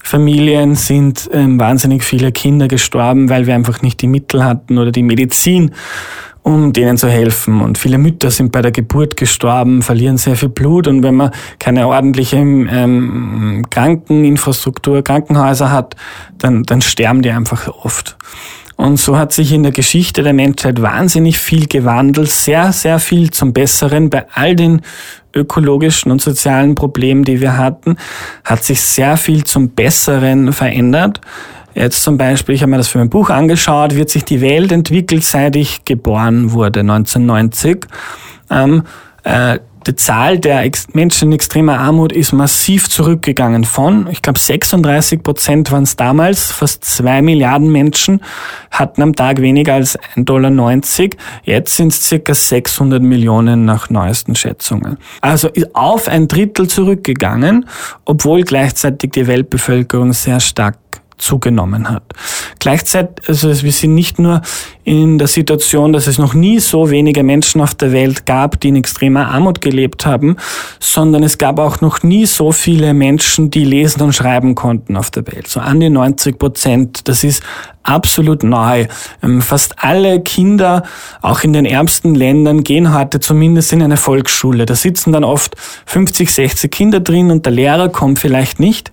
Familien 0.04 0.76
sind 0.76 1.30
ähm, 1.32 1.60
wahnsinnig 1.60 2.04
viele 2.04 2.34
Kinder 2.34 2.68
gestorben, 2.68 3.30
weil 3.30 3.48
wir 3.48 3.56
einfach 3.56 3.82
nicht 3.82 4.02
die 4.02 4.08
Mittel 4.08 4.44
hatten 4.44 4.78
oder 4.78 4.92
die 4.92 5.02
Medizin, 5.02 5.72
um 6.44 6.74
denen 6.74 6.98
zu 6.98 7.08
helfen. 7.08 7.62
Und 7.62 7.78
viele 7.78 7.98
Mütter 7.98 8.30
sind 8.30 8.52
bei 8.52 8.62
der 8.62 8.72
Geburt 8.72 9.18
gestorben, 9.18 9.82
verlieren 9.82 10.18
sehr 10.18 10.36
viel 10.36 10.50
Blut. 10.50 10.88
Und 10.88 11.02
wenn 11.02 11.16
man 11.16 11.32
keine 11.58 11.88
ordentliche 11.88 12.38
ähm, 12.38 13.66
Krankeninfrastruktur, 13.70 15.04
Krankenhäuser 15.04 15.72
hat, 15.72 15.96
dann, 16.38 16.64
dann 16.64 16.82
sterben 16.82 17.22
die 17.22 17.32
einfach 17.32 17.68
oft. 17.68 18.18
Und 18.76 18.98
so 18.98 19.18
hat 19.18 19.32
sich 19.32 19.54
in 19.54 19.64
der 19.64 19.72
Geschichte 19.72 20.24
der 20.24 20.34
Menschheit 20.34 20.82
wahnsinnig 20.82 21.40
viel 21.40 21.68
gewandelt, 21.68 22.30
sehr, 22.30 22.74
sehr 22.74 23.00
viel 23.00 23.32
zum 23.32 23.54
Besseren. 23.54 24.10
Bei 24.10 24.26
all 24.34 24.56
den 24.56 24.82
ökologischen 25.34 26.12
und 26.12 26.22
sozialen 26.22 26.76
Problemen, 26.76 27.24
die 27.24 27.40
wir 27.40 27.58
hatten, 27.58 27.98
hat 28.44 28.64
sich 28.64 28.82
sehr 28.82 29.16
viel 29.18 29.44
zum 29.44 29.70
Besseren 29.70 30.52
verändert. 30.54 31.22
Jetzt 31.76 32.04
zum 32.04 32.18
Beispiel, 32.18 32.56
ich 32.56 32.62
habe 32.62 32.72
mir 32.72 32.78
das 32.78 32.88
für 32.88 33.00
mein 33.00 33.10
Buch 33.10 33.30
angeschaut, 33.30 33.96
wird 33.96 34.10
sich 34.10 34.26
die 34.26 34.42
Welt 34.42 34.72
entwickelt, 34.72 35.24
seit 35.24 35.56
ich 35.56 35.86
geboren 35.86 36.52
wurde, 36.52 36.82
1990. 36.82 37.88
Ähm, 38.50 38.84
äh, 39.24 39.60
die 39.86 39.96
Zahl 39.98 40.40
der 40.40 40.70
Menschen 40.94 41.30
in 41.30 41.34
extremer 41.34 41.78
Armut 41.80 42.14
ist 42.14 42.32
massiv 42.32 42.90
zurückgegangen 42.90 43.66
von, 43.66 44.08
ich 44.10 44.22
glaube 44.22 44.40
36 44.40 45.22
Prozent 45.22 45.72
waren 45.72 45.84
es 45.84 45.98
damals, 45.98 46.54
fast 46.54 46.86
zwei 46.86 47.22
Milliarden 47.22 47.70
Menschen 47.70 48.22
hatten 48.72 49.02
am 49.02 49.14
Tag 49.14 49.42
weniger 49.42 49.74
als 49.74 50.00
1,90 50.16 50.24
Dollar. 50.24 50.82
Jetzt 51.44 51.76
sind 51.76 51.92
es 51.92 52.04
circa 52.04 52.34
600 52.34 53.02
Millionen 53.04 53.66
nach 53.66 53.90
neuesten 53.90 54.36
Schätzungen. 54.36 54.98
Also 55.20 55.50
auf 55.74 56.08
ein 56.08 56.30
Drittel 56.30 56.68
zurückgegangen, 56.68 57.66
obwohl 58.06 58.44
gleichzeitig 58.44 59.12
die 59.12 59.28
Weltbevölkerung 59.28 60.14
sehr 60.14 60.40
stark 60.40 60.78
zugenommen 61.18 61.90
hat. 61.90 62.04
Gleichzeitig, 62.60 63.28
also 63.28 63.50
wir 63.50 63.72
sind 63.72 63.96
nicht 63.96 64.20
nur 64.20 64.42
in 64.84 65.18
der 65.18 65.28
Situation, 65.28 65.94
dass 65.94 66.08
es 66.08 66.18
noch 66.18 66.34
nie 66.34 66.60
so 66.60 66.90
wenige 66.90 67.24
Menschen 67.24 67.62
auf 67.62 67.76
der 67.76 67.92
Welt 67.92 68.26
gab, 68.26 68.60
die 68.60 68.70
in 68.70 68.76
extremer 68.76 69.28
Armut 69.30 69.62
gelebt 69.62 70.06
haben, 70.06 70.36
sondern 70.80 71.24
es 71.24 71.38
gab 71.38 71.60
auch 71.60 71.82
noch 71.82 72.04
nie 72.04 72.26
so 72.26 72.52
viele 72.52 72.94
Menschen, 72.94 73.50
die 73.50 73.64
lesen 73.64 74.02
und 74.02 74.14
schreiben 74.14 74.56
konnten 74.56 74.98
auf 74.98 75.12
der 75.12 75.26
Welt. 75.28 75.48
So 75.48 75.60
an 75.60 75.80
die 75.80 75.90
90 75.90 76.38
Prozent. 76.38 77.08
Das 77.08 77.24
ist 77.24 77.44
absolut 77.84 78.44
neu. 78.44 78.88
Ähm, 79.22 79.42
fast 79.42 79.84
alle 79.84 80.22
Kinder, 80.22 80.84
auch 81.22 81.44
in 81.44 81.54
den 81.54 81.66
ärmsten 81.66 82.16
Ländern, 82.16 82.64
gehen 82.64 82.94
heute 82.94 83.20
zumindest 83.20 83.74
in 83.74 83.82
eine 83.82 83.98
Volksschule. 83.98 84.66
Da 84.66 84.76
sitzen 84.76 85.12
dann 85.12 85.24
oft 85.24 85.56
50, 85.86 86.32
60 86.34 86.72
Kinder 86.72 87.00
drin 87.00 87.32
und 87.32 87.46
der 87.46 87.54
Lehrer 87.54 87.90
kommt 87.90 88.20
vielleicht 88.20 88.60
nicht. 88.60 88.92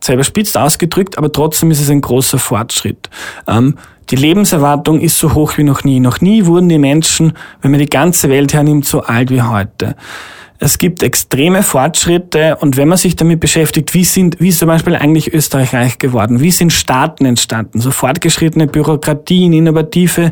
Selber 0.00 0.24
spitzt 0.24 0.56
ausgedrückt, 0.56 1.18
aber 1.18 1.32
trotzdem 1.32 1.70
ist 1.70 1.80
es 1.80 1.90
ein 1.90 2.00
großer 2.00 2.38
Fortschritt. 2.38 3.08
Ähm, 3.46 3.76
die 4.10 4.16
Lebenserwartung 4.16 5.00
ist 5.00 5.18
so 5.18 5.32
hoch 5.32 5.56
wie 5.56 5.62
noch 5.62 5.84
nie. 5.84 6.00
Noch 6.00 6.20
nie 6.20 6.44
wurden 6.44 6.68
die 6.68 6.78
Menschen, 6.78 7.32
wenn 7.60 7.70
man 7.70 7.80
die 7.80 7.88
ganze 7.88 8.28
Welt 8.28 8.52
hernimmt, 8.52 8.84
so 8.84 9.02
alt 9.02 9.30
wie 9.30 9.42
heute. 9.42 9.96
Es 10.64 10.78
gibt 10.78 11.02
extreme 11.02 11.64
Fortschritte 11.64 12.56
und 12.60 12.76
wenn 12.76 12.86
man 12.86 12.96
sich 12.96 13.16
damit 13.16 13.40
beschäftigt, 13.40 13.94
wie 13.94 14.04
sind, 14.04 14.38
wie 14.38 14.50
ist 14.50 14.60
zum 14.60 14.68
Beispiel 14.68 14.94
eigentlich 14.94 15.34
Österreich 15.34 15.74
reich 15.74 15.98
geworden? 15.98 16.40
Wie 16.40 16.52
sind 16.52 16.72
Staaten 16.72 17.24
entstanden? 17.24 17.80
So 17.80 17.90
fortgeschrittene 17.90 18.68
Bürokratien, 18.68 19.52
innovative 19.54 20.30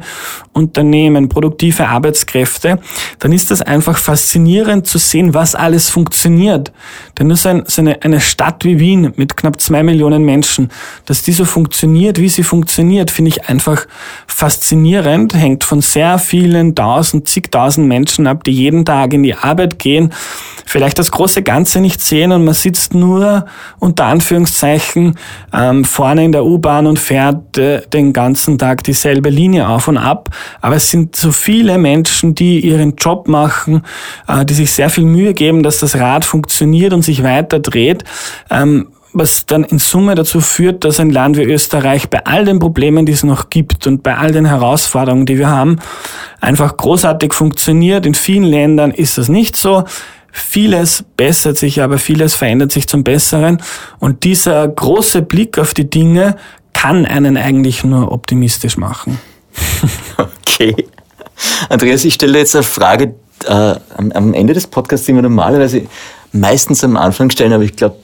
Unternehmen, 0.52 1.28
produktive 1.28 1.88
Arbeitskräfte, 1.88 2.78
dann 3.18 3.32
ist 3.32 3.50
das 3.50 3.60
einfach 3.60 3.98
faszinierend 3.98 4.86
zu 4.86 4.98
sehen, 4.98 5.34
was 5.34 5.56
alles 5.56 5.90
funktioniert. 5.90 6.70
Denn 7.18 7.26
nur 7.26 7.36
so, 7.36 7.48
ein, 7.48 7.64
so 7.66 7.82
eine, 7.82 8.00
eine 8.02 8.20
Stadt 8.20 8.64
wie 8.64 8.78
Wien 8.78 9.12
mit 9.16 9.36
knapp 9.36 9.60
zwei 9.60 9.82
Millionen 9.82 10.24
Menschen, 10.24 10.68
dass 11.06 11.24
die 11.24 11.32
so 11.32 11.44
funktioniert, 11.44 12.20
wie 12.20 12.28
sie 12.28 12.44
funktioniert, 12.44 13.10
finde 13.10 13.30
ich 13.30 13.48
einfach 13.48 13.84
faszinierend, 14.28 15.34
hängt 15.34 15.64
von 15.64 15.80
sehr 15.80 16.20
vielen 16.20 16.76
tausend, 16.76 17.28
zigtausend 17.28 17.88
Menschen 17.88 18.28
ab, 18.28 18.44
die 18.44 18.52
jeden 18.52 18.84
Tag 18.84 19.12
in 19.12 19.24
die 19.24 19.34
Arbeit 19.34 19.80
gehen, 19.80 20.12
vielleicht 20.70 21.00
das 21.00 21.10
große 21.10 21.42
Ganze 21.42 21.80
nicht 21.80 22.00
sehen 22.00 22.30
und 22.30 22.44
man 22.44 22.54
sitzt 22.54 22.94
nur 22.94 23.46
unter 23.80 24.04
Anführungszeichen 24.04 25.16
ähm, 25.52 25.84
vorne 25.84 26.24
in 26.24 26.30
der 26.30 26.44
U-Bahn 26.44 26.86
und 26.86 26.98
fährt 26.98 27.58
äh, 27.58 27.82
den 27.92 28.12
ganzen 28.12 28.56
Tag 28.56 28.84
dieselbe 28.84 29.30
Linie 29.30 29.68
auf 29.68 29.88
und 29.88 29.98
ab. 29.98 30.30
Aber 30.60 30.76
es 30.76 30.88
sind 30.88 31.16
so 31.16 31.32
viele 31.32 31.76
Menschen, 31.76 32.36
die 32.36 32.60
ihren 32.60 32.94
Job 32.94 33.26
machen, 33.26 33.82
äh, 34.28 34.44
die 34.44 34.54
sich 34.54 34.72
sehr 34.72 34.90
viel 34.90 35.04
Mühe 35.04 35.34
geben, 35.34 35.64
dass 35.64 35.78
das 35.78 35.96
Rad 35.96 36.24
funktioniert 36.24 36.92
und 36.92 37.02
sich 37.02 37.24
weiter 37.24 37.58
dreht. 37.58 38.04
Ähm, 38.48 38.88
was 39.12 39.46
dann 39.46 39.64
in 39.64 39.78
Summe 39.78 40.14
dazu 40.14 40.40
führt, 40.40 40.84
dass 40.84 41.00
ein 41.00 41.10
Land 41.10 41.36
wie 41.36 41.42
Österreich 41.42 42.08
bei 42.08 42.24
all 42.26 42.44
den 42.44 42.58
Problemen, 42.58 43.06
die 43.06 43.12
es 43.12 43.24
noch 43.24 43.50
gibt 43.50 43.86
und 43.86 44.02
bei 44.02 44.16
all 44.16 44.32
den 44.32 44.44
Herausforderungen, 44.44 45.26
die 45.26 45.38
wir 45.38 45.48
haben, 45.48 45.78
einfach 46.40 46.76
großartig 46.76 47.34
funktioniert. 47.34 48.06
In 48.06 48.14
vielen 48.14 48.44
Ländern 48.44 48.92
ist 48.92 49.18
das 49.18 49.28
nicht 49.28 49.56
so. 49.56 49.84
Vieles 50.32 51.04
bessert 51.16 51.56
sich, 51.58 51.82
aber 51.82 51.98
vieles 51.98 52.34
verändert 52.34 52.70
sich 52.70 52.86
zum 52.86 53.02
Besseren. 53.02 53.60
Und 53.98 54.22
dieser 54.22 54.66
große 54.68 55.22
Blick 55.22 55.58
auf 55.58 55.74
die 55.74 55.90
Dinge 55.90 56.36
kann 56.72 57.04
einen 57.04 57.36
eigentlich 57.36 57.82
nur 57.84 58.12
optimistisch 58.12 58.76
machen. 58.76 59.18
Okay. 60.52 60.84
Andreas, 61.70 62.04
ich 62.04 62.14
stelle 62.14 62.38
jetzt 62.38 62.54
eine 62.54 62.62
Frage 62.62 63.14
äh, 63.46 63.74
am, 63.96 64.12
am 64.12 64.34
Ende 64.34 64.52
des 64.52 64.66
Podcasts, 64.66 65.06
die 65.06 65.14
wir 65.14 65.22
normalerweise 65.22 65.86
meistens 66.32 66.84
am 66.84 66.98
Anfang 66.98 67.30
stellen, 67.30 67.54
aber 67.54 67.64
ich 67.64 67.76
glaube, 67.76 67.96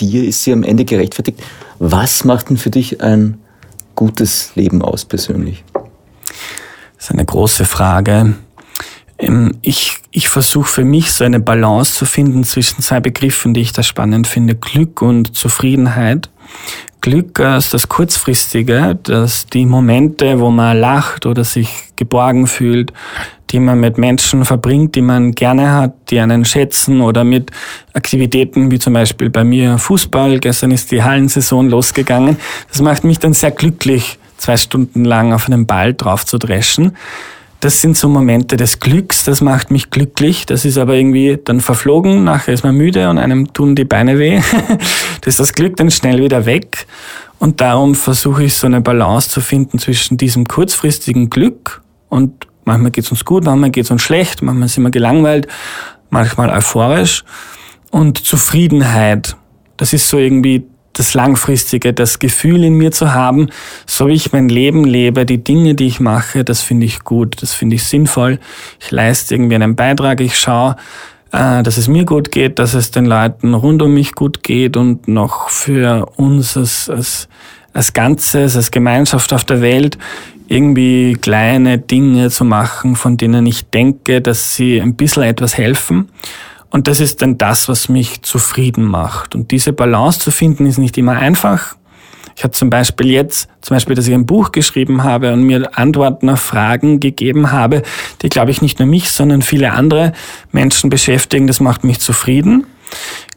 dir 0.00 0.24
ist 0.24 0.42
sie 0.42 0.52
am 0.52 0.62
Ende 0.62 0.84
gerechtfertigt. 0.84 1.42
Was 1.78 2.24
macht 2.24 2.50
denn 2.50 2.56
für 2.56 2.70
dich 2.70 3.00
ein 3.00 3.38
gutes 3.94 4.52
Leben 4.54 4.82
aus 4.82 5.04
persönlich? 5.04 5.64
Das 5.74 7.04
ist 7.04 7.10
eine 7.12 7.24
große 7.24 7.64
Frage. 7.64 8.34
Ähm, 9.18 9.56
ich, 9.62 9.96
ich 10.10 10.28
versuche 10.28 10.68
für 10.68 10.84
mich 10.84 11.12
so 11.12 11.24
eine 11.24 11.40
Balance 11.40 11.94
zu 11.94 12.04
finden 12.04 12.44
zwischen 12.44 12.82
zwei 12.82 13.00
Begriffen, 13.00 13.54
die 13.54 13.60
ich 13.60 13.72
da 13.72 13.82
spannend 13.82 14.26
finde, 14.26 14.54
Glück 14.54 15.02
und 15.02 15.36
Zufriedenheit. 15.36 16.30
Glück 17.00 17.38
ist 17.38 17.74
das 17.74 17.88
Kurzfristige, 17.88 18.98
dass 19.02 19.46
die 19.46 19.66
Momente, 19.66 20.40
wo 20.40 20.50
man 20.50 20.78
lacht 20.78 21.26
oder 21.26 21.44
sich 21.44 21.68
geborgen 21.94 22.46
fühlt, 22.46 22.92
die 23.50 23.60
man 23.60 23.80
mit 23.80 23.98
Menschen 23.98 24.44
verbringt, 24.44 24.94
die 24.94 25.02
man 25.02 25.32
gerne 25.32 25.72
hat, 25.72 25.94
die 26.10 26.20
einen 26.20 26.44
schätzen 26.44 27.00
oder 27.00 27.24
mit 27.24 27.50
Aktivitäten 27.94 28.70
wie 28.70 28.78
zum 28.78 28.94
Beispiel 28.94 29.30
bei 29.30 29.44
mir 29.44 29.78
Fußball. 29.78 30.38
Gestern 30.40 30.70
ist 30.72 30.90
die 30.90 31.02
Hallensaison 31.02 31.68
losgegangen. 31.70 32.36
Das 32.68 32.80
macht 32.82 33.04
mich 33.04 33.18
dann 33.18 33.32
sehr 33.32 33.52
glücklich, 33.52 34.18
zwei 34.36 34.56
Stunden 34.56 35.04
lang 35.04 35.32
auf 35.32 35.46
einem 35.46 35.66
Ball 35.66 35.94
drauf 35.94 36.26
zu 36.26 36.36
dreschen. 36.36 36.96
Das 37.60 37.80
sind 37.80 37.96
so 37.96 38.08
Momente 38.08 38.56
des 38.56 38.78
Glücks, 38.78 39.24
das 39.24 39.40
macht 39.40 39.72
mich 39.72 39.90
glücklich. 39.90 40.46
Das 40.46 40.64
ist 40.64 40.78
aber 40.78 40.94
irgendwie 40.94 41.38
dann 41.42 41.60
verflogen, 41.60 42.22
nachher 42.22 42.54
ist 42.54 42.62
man 42.62 42.76
müde 42.76 43.10
und 43.10 43.18
einem 43.18 43.52
tun 43.52 43.74
die 43.74 43.84
Beine 43.84 44.18
weh. 44.18 44.40
das 45.20 45.34
ist 45.34 45.40
das 45.40 45.52
Glück 45.54 45.76
dann 45.76 45.90
schnell 45.90 46.22
wieder 46.22 46.46
weg. 46.46 46.86
Und 47.40 47.60
darum 47.60 47.94
versuche 47.94 48.44
ich 48.44 48.56
so 48.56 48.66
eine 48.66 48.80
Balance 48.80 49.28
zu 49.28 49.40
finden 49.40 49.78
zwischen 49.78 50.16
diesem 50.16 50.46
kurzfristigen 50.46 51.30
Glück 51.30 51.82
und 52.08 52.46
manchmal 52.64 52.90
geht 52.90 53.04
es 53.04 53.10
uns 53.10 53.24
gut, 53.24 53.44
manchmal 53.44 53.70
geht 53.70 53.84
es 53.84 53.90
uns 53.90 54.02
schlecht, 54.02 54.42
manchmal 54.42 54.68
sind 54.68 54.84
wir 54.84 54.90
gelangweilt, 54.90 55.48
manchmal 56.10 56.50
euphorisch 56.50 57.24
und 57.90 58.18
Zufriedenheit. 58.18 59.36
Das 59.76 59.92
ist 59.92 60.08
so 60.08 60.18
irgendwie 60.18 60.66
das 60.92 61.14
Langfristige, 61.14 61.92
das 61.92 62.18
Gefühl 62.18 62.64
in 62.64 62.74
mir 62.74 62.90
zu 62.90 63.14
haben, 63.14 63.48
so 63.86 64.08
wie 64.08 64.14
ich 64.14 64.32
mein 64.32 64.48
Leben 64.48 64.84
lebe, 64.84 65.24
die 65.24 65.42
Dinge, 65.42 65.74
die 65.74 65.86
ich 65.86 66.00
mache, 66.00 66.44
das 66.44 66.62
finde 66.62 66.86
ich 66.86 67.04
gut, 67.04 67.42
das 67.42 67.54
finde 67.54 67.76
ich 67.76 67.84
sinnvoll. 67.84 68.38
Ich 68.80 68.90
leiste 68.90 69.34
irgendwie 69.34 69.54
einen 69.54 69.76
Beitrag, 69.76 70.20
ich 70.20 70.36
schaue, 70.38 70.76
äh, 71.32 71.62
dass 71.62 71.76
es 71.76 71.88
mir 71.88 72.04
gut 72.04 72.32
geht, 72.32 72.58
dass 72.58 72.74
es 72.74 72.90
den 72.90 73.06
Leuten 73.06 73.54
rund 73.54 73.82
um 73.82 73.94
mich 73.94 74.14
gut 74.14 74.42
geht 74.42 74.76
und 74.76 75.08
noch 75.08 75.50
für 75.50 76.06
uns 76.16 76.56
als, 76.56 76.90
als, 76.90 77.28
als 77.72 77.92
Ganzes, 77.92 78.56
als 78.56 78.70
Gemeinschaft 78.70 79.32
auf 79.32 79.44
der 79.44 79.60
Welt 79.60 79.98
irgendwie 80.48 81.12
kleine 81.20 81.78
Dinge 81.78 82.30
zu 82.30 82.44
machen, 82.44 82.96
von 82.96 83.18
denen 83.18 83.46
ich 83.46 83.68
denke, 83.68 84.22
dass 84.22 84.54
sie 84.54 84.80
ein 84.80 84.96
bisschen 84.96 85.24
etwas 85.24 85.56
helfen. 85.58 86.08
Und 86.70 86.86
das 86.86 87.00
ist 87.00 87.22
dann 87.22 87.38
das, 87.38 87.68
was 87.68 87.88
mich 87.88 88.22
zufrieden 88.22 88.84
macht. 88.84 89.34
Und 89.34 89.50
diese 89.50 89.72
Balance 89.72 90.20
zu 90.20 90.30
finden, 90.30 90.66
ist 90.66 90.78
nicht 90.78 90.98
immer 90.98 91.12
einfach. 91.12 91.76
Ich 92.36 92.44
habe 92.44 92.52
zum 92.52 92.70
Beispiel 92.70 93.10
jetzt, 93.10 93.48
zum 93.62 93.74
Beispiel, 93.74 93.96
dass 93.96 94.06
ich 94.06 94.14
ein 94.14 94.26
Buch 94.26 94.52
geschrieben 94.52 95.02
habe 95.02 95.32
und 95.32 95.42
mir 95.42 95.76
Antworten 95.76 96.30
auf 96.30 96.40
Fragen 96.40 97.00
gegeben 97.00 97.50
habe, 97.50 97.82
die, 98.22 98.28
glaube 98.28 98.52
ich, 98.52 98.62
nicht 98.62 98.78
nur 98.78 98.86
mich, 98.86 99.10
sondern 99.10 99.42
viele 99.42 99.72
andere 99.72 100.12
Menschen 100.52 100.88
beschäftigen. 100.88 101.48
Das 101.48 101.58
macht 101.58 101.82
mich 101.82 101.98
zufrieden. 101.98 102.66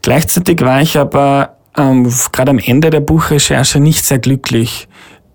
Gleichzeitig 0.02 0.60
war 0.60 0.82
ich 0.82 0.98
aber 0.98 1.56
ähm, 1.76 2.12
gerade 2.32 2.50
am 2.50 2.58
Ende 2.58 2.90
der 2.90 3.00
Buchrecherche 3.00 3.80
nicht 3.80 4.04
sehr 4.04 4.18
glücklich 4.18 4.86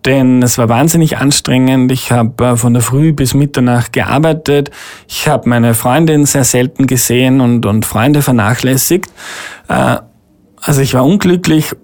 denn 0.07 0.41
es 0.41 0.57
war 0.57 0.69
wahnsinnig 0.69 1.17
anstrengend. 1.17 1.91
Ich 1.91 2.11
habe 2.11 2.43
äh, 2.43 2.55
von 2.55 2.73
der 2.73 2.81
Früh 2.81 3.11
bis 3.11 3.33
Mitternacht 3.33 3.91
gearbeitet. 3.93 4.71
Ich 5.07 5.27
habe 5.27 5.47
meine 5.49 5.73
Freundin 5.73 6.25
sehr 6.25 6.45
selten 6.45 6.87
gesehen 6.87 7.41
und, 7.41 7.65
und 7.65 7.85
Freunde 7.85 8.21
vernachlässigt. 8.21 9.11
Äh, 9.67 9.97
also 10.61 10.81
ich 10.81 10.93
war 10.93 11.05
unglücklich 11.05 11.75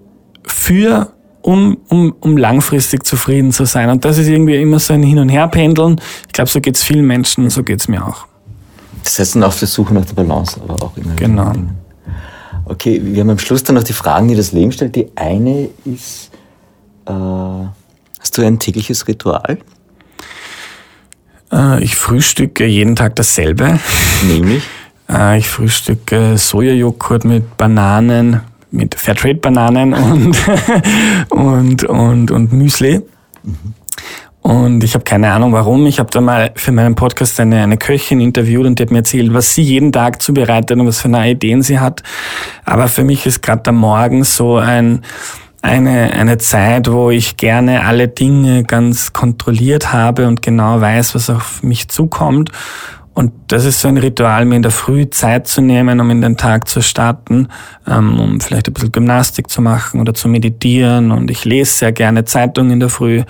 für 0.46 1.12
um, 1.42 1.76
um, 1.88 2.14
um 2.20 2.38
langfristig 2.38 3.04
zufrieden 3.04 3.52
zu 3.52 3.66
sein. 3.66 3.90
Und 3.90 4.06
das 4.06 4.16
ist 4.16 4.28
irgendwie 4.28 4.60
immer 4.60 4.78
so 4.78 4.94
ein 4.94 5.02
Hin- 5.02 5.18
und 5.18 5.28
Herpendeln. 5.28 6.00
Ich 6.26 6.32
glaube, 6.32 6.48
so 6.48 6.60
geht's 6.60 6.82
vielen 6.82 7.06
Menschen, 7.06 7.50
so 7.50 7.62
geht's 7.62 7.86
mir 7.86 8.02
auch. 8.06 8.26
Das 9.02 9.18
heißt, 9.18 9.36
auf 9.42 9.58
der 9.58 9.68
Suche 9.68 9.92
nach 9.92 10.06
der 10.06 10.14
Balance, 10.14 10.58
aber 10.62 10.82
auch 10.82 10.96
immer. 10.96 11.14
Genau. 11.16 11.52
Okay, 12.64 12.98
wir 13.04 13.20
haben 13.20 13.28
am 13.28 13.38
Schluss 13.38 13.62
dann 13.62 13.74
noch 13.74 13.82
die 13.82 13.92
Fragen, 13.92 14.28
die 14.28 14.34
das 14.34 14.52
Leben 14.52 14.72
stellt. 14.72 14.96
Die 14.96 15.08
eine 15.16 15.68
ist, 15.84 16.30
äh, 17.04 17.12
hast 18.24 18.38
du 18.38 18.42
ein 18.42 18.58
tägliches 18.58 19.06
Ritual? 19.06 19.58
Äh, 21.52 21.84
ich 21.84 21.94
frühstücke 21.94 22.64
jeden 22.64 22.96
Tag 22.96 23.16
dasselbe. 23.16 23.78
Nämlich? 24.26 24.64
Äh, 25.06 25.36
ich 25.36 25.50
frühstücke 25.50 26.38
Sojajoghurt 26.38 27.26
mit 27.26 27.58
Bananen, 27.58 28.40
mit 28.70 28.94
Fairtrade-Bananen 28.94 29.92
und, 29.92 30.34
und, 31.28 31.84
und, 31.84 32.30
und 32.30 32.52
Müsli. 32.54 33.02
Und 34.40 34.82
ich 34.82 34.94
habe 34.94 35.04
keine 35.04 35.30
Ahnung 35.30 35.52
warum. 35.52 35.84
Ich 35.84 35.98
habe 35.98 36.10
da 36.10 36.22
mal 36.22 36.52
für 36.54 36.72
meinen 36.72 36.94
Podcast 36.94 37.38
eine, 37.38 37.62
eine 37.62 37.76
Köchin 37.76 38.18
interviewt 38.18 38.64
und 38.64 38.78
die 38.78 38.84
hat 38.84 38.90
mir 38.90 38.98
erzählt, 39.00 39.34
was 39.34 39.54
sie 39.54 39.62
jeden 39.62 39.92
Tag 39.92 40.22
zubereitet 40.22 40.78
und 40.78 40.86
was 40.86 41.02
für 41.02 41.10
neue 41.10 41.32
Ideen 41.32 41.60
sie 41.60 41.78
hat. 41.78 42.02
Aber 42.64 42.88
für 42.88 43.04
mich 43.04 43.26
ist 43.26 43.42
gerade 43.42 43.62
der 43.62 43.74
Morgen 43.74 44.24
so 44.24 44.56
ein, 44.56 45.02
eine, 45.64 46.12
eine 46.12 46.36
Zeit, 46.36 46.92
wo 46.92 47.10
ich 47.10 47.38
gerne 47.38 47.86
alle 47.86 48.06
Dinge 48.06 48.64
ganz 48.64 49.14
kontrolliert 49.14 49.94
habe 49.94 50.28
und 50.28 50.42
genau 50.42 50.82
weiß, 50.82 51.14
was 51.14 51.30
auf 51.30 51.62
mich 51.62 51.88
zukommt. 51.88 52.50
Und 53.14 53.32
das 53.46 53.64
ist 53.64 53.80
so 53.80 53.86
ein 53.86 53.96
Ritual, 53.96 54.44
mir 54.44 54.56
in 54.56 54.62
der 54.62 54.72
Früh 54.72 55.08
Zeit 55.08 55.46
zu 55.46 55.60
nehmen, 55.60 56.00
um 56.00 56.10
in 56.10 56.20
den 56.20 56.36
Tag 56.36 56.68
zu 56.68 56.82
starten, 56.82 57.48
ähm, 57.86 58.18
um 58.18 58.40
vielleicht 58.40 58.66
ein 58.66 58.74
bisschen 58.74 58.90
Gymnastik 58.90 59.48
zu 59.48 59.62
machen 59.62 60.00
oder 60.00 60.14
zu 60.14 60.28
meditieren. 60.28 61.12
Und 61.12 61.30
ich 61.30 61.44
lese 61.44 61.72
sehr 61.72 61.92
gerne 61.92 62.24
Zeitungen 62.24 62.72
in 62.72 62.80
der 62.80 62.88
Früh, 62.88 63.22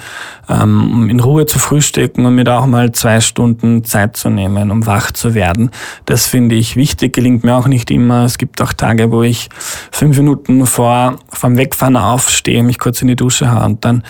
ähm, 0.49 0.91
um 0.91 1.11
in 1.11 1.21
Ruhe 1.21 1.45
zu 1.45 1.59
frühstücken 1.59 2.25
und 2.25 2.35
mir 2.35 2.45
da 2.45 2.61
auch 2.61 2.67
mal 2.67 2.93
zwei 2.93 3.21
Stunden 3.21 3.85
Zeit 3.85 4.17
zu 4.17 4.31
nehmen, 4.31 4.71
um 4.71 4.87
wach 4.87 5.13
zu 5.13 5.35
werden. 5.35 5.71
Das 6.07 6.27
finde 6.27 6.55
ich 6.55 6.77
wichtig, 6.77 7.13
gelingt 7.13 7.45
mir 7.45 7.55
auch 7.55 7.67
nicht 7.67 7.91
immer. 7.91 8.25
Es 8.25 8.39
gibt 8.39 8.63
auch 8.63 8.73
Tage, 8.73 9.13
wo 9.13 9.23
ich 9.23 9.51
fünf 9.91 10.17
Minuten 10.17 10.65
vor 10.65 11.19
vom 11.29 11.59
Wegfahren 11.59 11.99
aufstehe, 11.99 12.63
mich 12.63 12.79
kurz 12.79 13.03
in 13.03 13.09
die 13.09 13.17
Dusche 13.17 13.53
haue 13.53 13.67
und 13.67 13.85
dann 13.85 14.03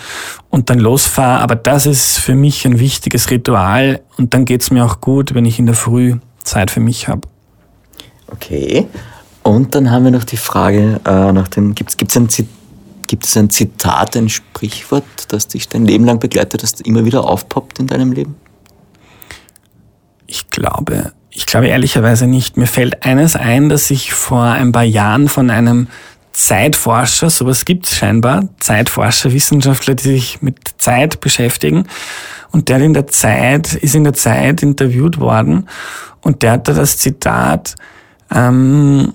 und 0.55 0.71
dann 0.71 0.79
losfahre. 0.79 1.43
Aber 1.43 1.57
das 1.57 1.85
ist 1.85 2.19
für 2.19 2.37
mich 2.37 2.65
ein 2.65 2.79
wichtiges 2.79 3.29
Ritual 3.31 4.01
und 4.17 4.35
dann 4.35 4.45
geht's 4.45 4.71
mir 4.71 4.85
auch 4.85 5.01
gut, 5.01 5.35
wenn 5.35 5.45
ich 5.45 5.59
in 5.59 5.67
der 5.67 5.75
Früh 5.75 6.15
Zeit 6.45 6.71
für 6.71 6.79
mich 6.79 7.09
habe. 7.09 7.23
Okay. 8.31 8.87
Und 9.43 9.75
dann 9.75 9.91
haben 9.91 10.05
wir 10.05 10.13
noch 10.13 10.23
die 10.23 10.37
Frage 10.37 11.01
äh, 11.05 11.33
nach 11.33 11.49
dem, 11.49 11.75
gibt 11.75 11.91
es 11.91 12.17
ein, 12.17 12.29
gibt 13.09 13.27
es 13.27 13.37
ein 13.37 13.51
Zitat, 13.51 14.17
ein 14.17 14.29
Sprichwort, 14.29 15.05
das 15.29 15.49
dich 15.49 15.69
dein 15.69 15.87
Leben 15.87 16.05
lang 16.05 16.21
begleitet, 16.21 16.63
das 16.63 16.81
immer 16.81 17.05
wieder 17.05 17.25
aufpoppt 17.25 17.81
in 17.81 17.89
deinem 17.89 18.13
Leben? 18.13 18.37
Ich 20.29 20.51
glaube, 20.51 21.13
ich 21.31 21.47
glaube 21.47 21.67
ehrlicherweise 21.67 22.29
nicht. 22.29 22.57
Mir 22.57 22.69
fällt 22.69 23.05
eines 23.05 23.35
ein, 23.35 23.69
dass 23.69 23.91
ich 23.91 24.13
vor 24.13 24.45
ein 24.45 24.71
paar 24.71 24.85
Jahren 24.85 25.29
von 25.29 25.51
einem 25.51 25.89
Zeitforscher, 26.35 27.31
sowas 27.31 27.65
gibt 27.65 27.87
es 27.87 27.95
scheinbar, 27.95 28.49
Zeitforscher, 28.59 29.33
Wissenschaftler, 29.33 29.95
die 29.95 30.03
sich 30.03 30.43
mit 30.43 30.59
Zeit 30.79 31.21
beschäftigen. 31.21 31.87
Und 32.51 32.69
der 32.69 32.81
in 32.81 32.93
der 32.93 33.07
Zeit, 33.07 33.73
ist 33.75 33.95
in 33.95 34.05
der 34.05 34.15
Zeit 34.15 34.63
interviewt 34.63 35.19
worden 35.21 35.69
und 36.23 36.43
der 36.43 36.53
hat 36.53 36.69
da 36.69 36.73
das 36.73 36.99
Zitat, 36.99 37.77
ähm, 38.35 39.15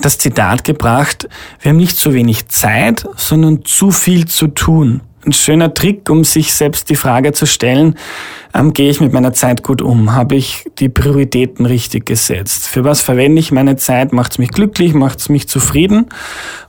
das 0.00 0.18
Zitat 0.18 0.62
gebracht, 0.62 1.28
wir 1.60 1.70
haben 1.70 1.78
nicht 1.78 1.96
zu 1.96 2.14
wenig 2.14 2.48
Zeit, 2.48 3.08
sondern 3.16 3.64
zu 3.64 3.90
viel 3.90 4.26
zu 4.26 4.46
tun. 4.48 5.00
Ein 5.26 5.32
schöner 5.32 5.74
Trick, 5.74 6.08
um 6.08 6.22
sich 6.22 6.54
selbst 6.54 6.88
die 6.88 6.94
Frage 6.94 7.32
zu 7.32 7.46
stellen, 7.46 7.96
ähm, 8.54 8.72
gehe 8.72 8.88
ich 8.88 9.00
mit 9.00 9.12
meiner 9.12 9.32
Zeit 9.32 9.64
gut 9.64 9.82
um? 9.82 10.12
Habe 10.12 10.36
ich 10.36 10.66
die 10.78 10.88
Prioritäten 10.88 11.66
richtig 11.66 12.06
gesetzt? 12.06 12.68
Für 12.68 12.84
was 12.84 13.00
verwende 13.00 13.40
ich 13.40 13.50
meine 13.50 13.74
Zeit? 13.74 14.12
Macht 14.12 14.32
es 14.32 14.38
mich 14.38 14.50
glücklich? 14.50 14.94
Macht 14.94 15.18
es 15.18 15.28
mich 15.28 15.48
zufrieden? 15.48 16.06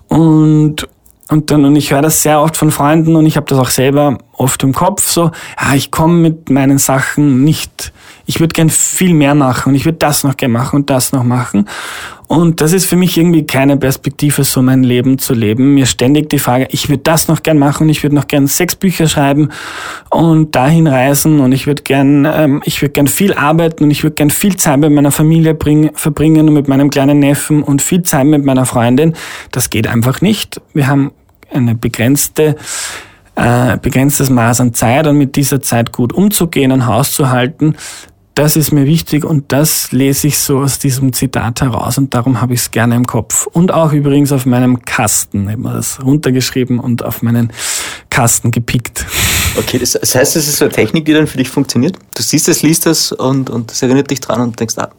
Und 0.08 0.88
und 1.30 1.52
dann 1.52 1.66
und 1.66 1.76
ich 1.76 1.92
höre 1.92 2.02
das 2.02 2.24
sehr 2.24 2.42
oft 2.42 2.56
von 2.56 2.72
Freunden 2.72 3.16
und 3.18 3.26
ich 3.26 3.36
habe 3.36 3.46
das 3.48 3.60
auch 3.60 3.70
selber 3.70 4.18
oft 4.32 4.64
im 4.64 4.74
Kopf 4.74 5.06
so, 5.06 5.32
ja, 5.62 5.76
ich 5.76 5.92
komme 5.92 6.14
mit 6.14 6.50
meinen 6.50 6.78
Sachen 6.78 7.44
nicht. 7.44 7.92
Ich 8.26 8.40
würde 8.40 8.54
gern 8.54 8.70
viel 8.70 9.14
mehr 9.14 9.36
machen 9.36 9.70
und 9.70 9.76
ich 9.76 9.84
würde 9.84 9.98
das 9.98 10.24
noch 10.24 10.38
gern 10.38 10.52
machen 10.52 10.78
und 10.78 10.90
das 10.90 11.12
noch 11.12 11.26
machen. 11.26 11.68
Und 12.28 12.60
das 12.60 12.74
ist 12.74 12.86
für 12.86 12.98
mich 12.98 13.18
irgendwie 13.18 13.46
keine 13.46 13.78
Perspektive, 13.78 14.44
so 14.44 14.62
mein 14.62 14.84
Leben 14.84 15.18
zu 15.18 15.34
leben. 15.34 15.74
Mir 15.74 15.86
ständig 15.86 16.30
die 16.30 16.40
Frage, 16.40 16.68
ich 16.72 16.90
würde 16.90 17.04
das 17.04 17.30
noch 17.30 17.42
gern 17.42 17.58
machen, 17.58 17.88
ich 17.88 18.04
würde 18.04 18.16
noch 18.16 18.28
gern 18.28 18.48
sechs 18.48 18.76
Bücher 18.76 19.08
schreiben 19.08 19.50
und 20.10 20.54
dahin 20.54 20.88
reisen 20.88 21.40
und 21.40 21.54
ich 21.54 21.68
würde 21.68 21.84
gern, 21.84 22.26
ähm, 22.26 22.62
ich 22.66 22.82
würde 22.82 22.92
gern 22.92 23.08
viel 23.08 23.34
arbeiten 23.34 23.86
und 23.86 23.92
ich 23.92 24.04
würde 24.04 24.16
gern 24.16 24.30
viel 24.30 24.58
Zeit 24.58 24.78
mit 24.80 24.92
meiner 24.92 25.12
Familie 25.12 25.54
bring, 25.54 25.92
verbringen 25.94 26.50
und 26.50 26.54
mit 26.54 26.68
meinem 26.68 26.90
kleinen 26.90 27.20
Neffen 27.20 27.64
und 27.64 27.82
viel 27.82 28.04
Zeit 28.04 28.26
mit 28.26 28.44
meiner 28.44 28.66
Freundin. 28.66 29.14
Das 29.52 29.70
geht 29.70 29.88
einfach 29.88 30.20
nicht. 30.20 30.60
Wir 30.74 30.88
haben 30.88 31.14
eine 31.50 31.76
begrenzte 31.76 32.58
äh, 33.36 33.78
begrenztes 33.78 34.30
Maß 34.30 34.62
an 34.62 34.74
Zeit 34.74 35.08
und 35.08 35.18
mit 35.18 35.36
dieser 35.36 35.62
Zeit 35.62 35.94
gut 35.94 36.12
umzugehen 36.12 36.72
und 36.72 36.88
Haus 36.88 37.14
zu 37.14 37.30
halten, 37.30 37.76
das 38.38 38.56
ist 38.56 38.72
mir 38.72 38.86
wichtig 38.86 39.26
und 39.26 39.52
das 39.52 39.92
lese 39.92 40.28
ich 40.28 40.38
so 40.38 40.60
aus 40.60 40.78
diesem 40.78 41.12
Zitat 41.12 41.62
heraus 41.62 41.98
und 41.98 42.14
darum 42.14 42.40
habe 42.40 42.54
ich 42.54 42.60
es 42.60 42.72
gerne 42.72 42.96
im 42.96 43.08
Kopf. 43.08 43.48
Und 43.48 43.74
auch 43.74 43.94
übrigens 43.94 44.32
auf 44.32 44.46
meinem 44.46 44.86
Kasten, 44.86 45.50
ich 45.50 45.54
habe 45.54 45.74
das 45.74 46.04
runtergeschrieben 46.04 46.80
und 46.80 47.04
auf 47.04 47.24
meinen 47.24 47.52
Kasten 48.12 48.52
gepickt. 48.52 49.08
Okay, 49.58 49.80
das, 49.80 49.94
das 49.94 50.14
heißt, 50.14 50.36
es 50.36 50.48
ist 50.48 50.58
so 50.58 50.66
eine 50.66 50.74
Technik, 50.74 51.06
die 51.06 51.14
dann 51.14 51.26
für 51.26 51.40
dich 51.40 51.50
funktioniert? 51.50 51.98
Du 52.14 52.22
siehst 52.22 52.48
es, 52.48 52.62
liest 52.62 52.86
es 52.86 53.12
und, 53.12 53.50
und 53.50 53.72
das 53.72 53.82
erinnert 53.82 54.12
dich 54.12 54.20
dran 54.20 54.40
und 54.42 54.60
denkst, 54.60 54.78
ah. 54.78 54.92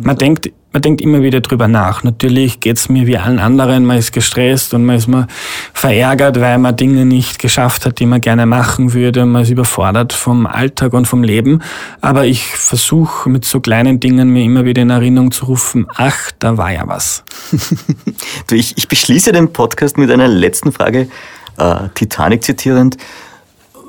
Man 0.00 0.16
denkt, 0.16 0.50
man 0.74 0.82
denkt 0.82 1.00
immer 1.00 1.22
wieder 1.22 1.40
drüber 1.40 1.68
nach. 1.68 2.02
Natürlich 2.02 2.58
geht's 2.58 2.88
mir 2.88 3.06
wie 3.06 3.16
allen 3.16 3.38
anderen, 3.38 3.86
man 3.86 3.96
ist 3.96 4.12
gestresst 4.12 4.74
und 4.74 4.84
man 4.84 4.96
ist 4.96 5.06
mal 5.06 5.28
verärgert, 5.72 6.40
weil 6.40 6.58
man 6.58 6.76
Dinge 6.76 7.04
nicht 7.04 7.38
geschafft 7.38 7.86
hat, 7.86 8.00
die 8.00 8.06
man 8.06 8.20
gerne 8.20 8.44
machen 8.44 8.92
würde. 8.92 9.24
Man 9.24 9.42
ist 9.42 9.50
überfordert 9.50 10.12
vom 10.12 10.46
Alltag 10.46 10.92
und 10.92 11.06
vom 11.06 11.22
Leben. 11.22 11.62
Aber 12.00 12.26
ich 12.26 12.44
versuche 12.44 13.30
mit 13.30 13.44
so 13.44 13.60
kleinen 13.60 14.00
Dingen 14.00 14.30
mir 14.30 14.42
immer 14.42 14.64
wieder 14.64 14.82
in 14.82 14.90
Erinnerung 14.90 15.30
zu 15.30 15.44
rufen, 15.44 15.86
ach, 15.94 16.32
da 16.40 16.58
war 16.58 16.72
ja 16.72 16.88
was. 16.88 17.22
ich, 18.50 18.76
ich 18.76 18.88
beschließe 18.88 19.30
den 19.30 19.52
Podcast 19.52 19.96
mit 19.96 20.10
einer 20.10 20.26
letzten 20.26 20.72
Frage, 20.72 21.08
äh, 21.56 21.76
Titanic 21.94 22.42
zitierend. 22.42 22.96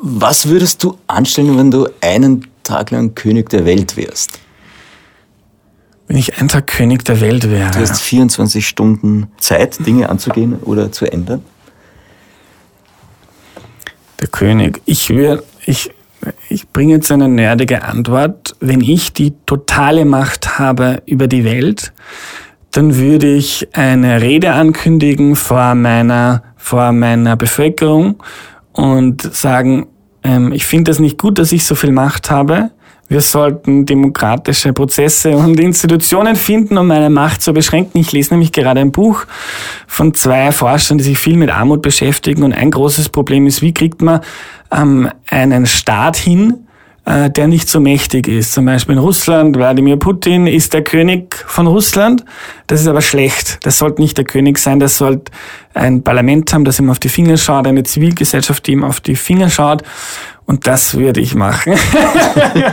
Was 0.04 0.50
würdest 0.50 0.84
du 0.84 1.00
anstellen, 1.08 1.58
wenn 1.58 1.72
du 1.72 1.88
einen 2.02 2.46
Tag 2.62 2.92
lang 2.92 3.16
König 3.16 3.50
der 3.50 3.66
Welt 3.66 3.98
wärst? 3.98 4.40
Wenn 6.08 6.18
ich 6.18 6.40
ein 6.40 6.48
Tag 6.48 6.68
König 6.68 7.04
der 7.04 7.20
Welt 7.20 7.50
wäre. 7.50 7.72
Du 7.72 7.80
hast 7.80 8.02
24 8.02 8.68
Stunden 8.68 9.28
Zeit, 9.38 9.86
Dinge 9.86 10.10
anzugehen 10.10 10.58
oder 10.62 10.92
zu 10.92 11.12
ändern. 11.12 11.44
Der 14.22 14.28
König. 14.28 14.82
Ich 14.86 15.10
würde, 15.10 15.44
ich, 15.66 15.92
ich 16.48 16.70
bringe 16.70 16.94
jetzt 16.94 17.12
eine 17.12 17.28
nerdige 17.28 17.84
Antwort. 17.84 18.56
Wenn 18.60 18.82
ich 18.82 19.14
die 19.14 19.34
totale 19.46 20.06
Macht 20.06 20.60
habe 20.60 21.02
über 21.06 21.28
die 21.28 21.44
Welt, 21.44 21.92
dann 22.72 22.98
würde 22.98 23.34
ich 23.34 23.70
eine 23.74 24.22
Rede 24.22 24.52
ankündigen 24.52 25.36
vor 25.36 25.76
meiner, 25.76 26.44
vor 26.56 26.92
meiner 26.92 27.36
Bevölkerung 27.36 28.22
und 28.74 29.22
sagen, 29.34 29.88
ähm, 30.24 30.52
ich 30.52 30.66
finde 30.66 30.92
es 30.92 31.00
nicht 31.00 31.18
gut, 31.18 31.40
dass 31.40 31.52
ich 31.52 31.66
so 31.66 31.74
viel 31.76 31.92
Macht 31.92 32.30
habe. 32.30 32.72
Wir 33.08 33.22
sollten 33.22 33.86
demokratische 33.86 34.74
Prozesse 34.74 35.38
und 35.38 35.60
Institutionen 35.60 36.36
finden, 36.36 36.78
um 36.78 36.88
meine 36.88 37.12
Macht 37.12 37.42
zu 37.42 37.54
beschränken. 37.54 38.00
Ich 38.00 38.12
lese 38.12 38.34
nämlich 38.34 38.52
gerade 38.52 38.82
ein 38.82 38.92
Buch 38.92 39.26
von 39.86 40.14
zwei 40.16 40.52
Forschern, 40.52 40.98
die 40.98 41.04
sich 41.04 41.20
viel 41.20 41.38
mit 41.38 41.52
Armut 41.52 41.84
beschäftigen. 41.84 42.42
Und 42.42 42.54
ein 42.54 42.72
großes 42.72 43.10
Problem 43.10 43.46
ist, 43.46 43.62
wie 43.62 43.74
kriegt 43.74 44.02
man 44.02 44.22
ähm, 44.72 45.10
einen 45.30 45.68
Staat 45.68 46.16
hin, 46.16 46.65
äh, 47.06 47.30
der 47.30 47.48
nicht 47.48 47.70
so 47.70 47.80
mächtig 47.80 48.28
ist. 48.28 48.54
Zum 48.54 48.66
Beispiel 48.66 48.96
in 48.96 49.00
Russland, 49.00 49.56
Wladimir 49.56 49.98
Putin 49.98 50.48
ist 50.48 50.74
der 50.74 50.84
König 50.84 51.36
von 51.48 51.68
Russland. 51.68 52.26
Das 52.68 52.82
ist 52.82 52.88
aber 52.88 53.02
schlecht. 53.02 53.60
Das 53.64 53.78
sollte 53.78 54.02
nicht 54.02 54.18
der 54.18 54.26
König 54.26 54.58
sein. 54.58 54.80
Das 54.80 54.98
sollte 54.98 55.32
ein 55.74 56.04
Parlament 56.04 56.52
haben, 56.52 56.66
das 56.66 56.80
ihm 56.80 56.90
auf 56.90 57.00
die 57.00 57.10
Finger 57.10 57.38
schaut, 57.38 57.68
eine 57.68 57.84
Zivilgesellschaft, 57.84 58.66
die 58.66 58.72
ihm 58.72 58.84
auf 58.84 59.02
die 59.02 59.16
Finger 59.16 59.50
schaut. 59.50 59.84
Und 60.46 60.68
das 60.68 60.96
würde 60.96 61.22
ich 61.22 61.36
machen. 61.36 61.74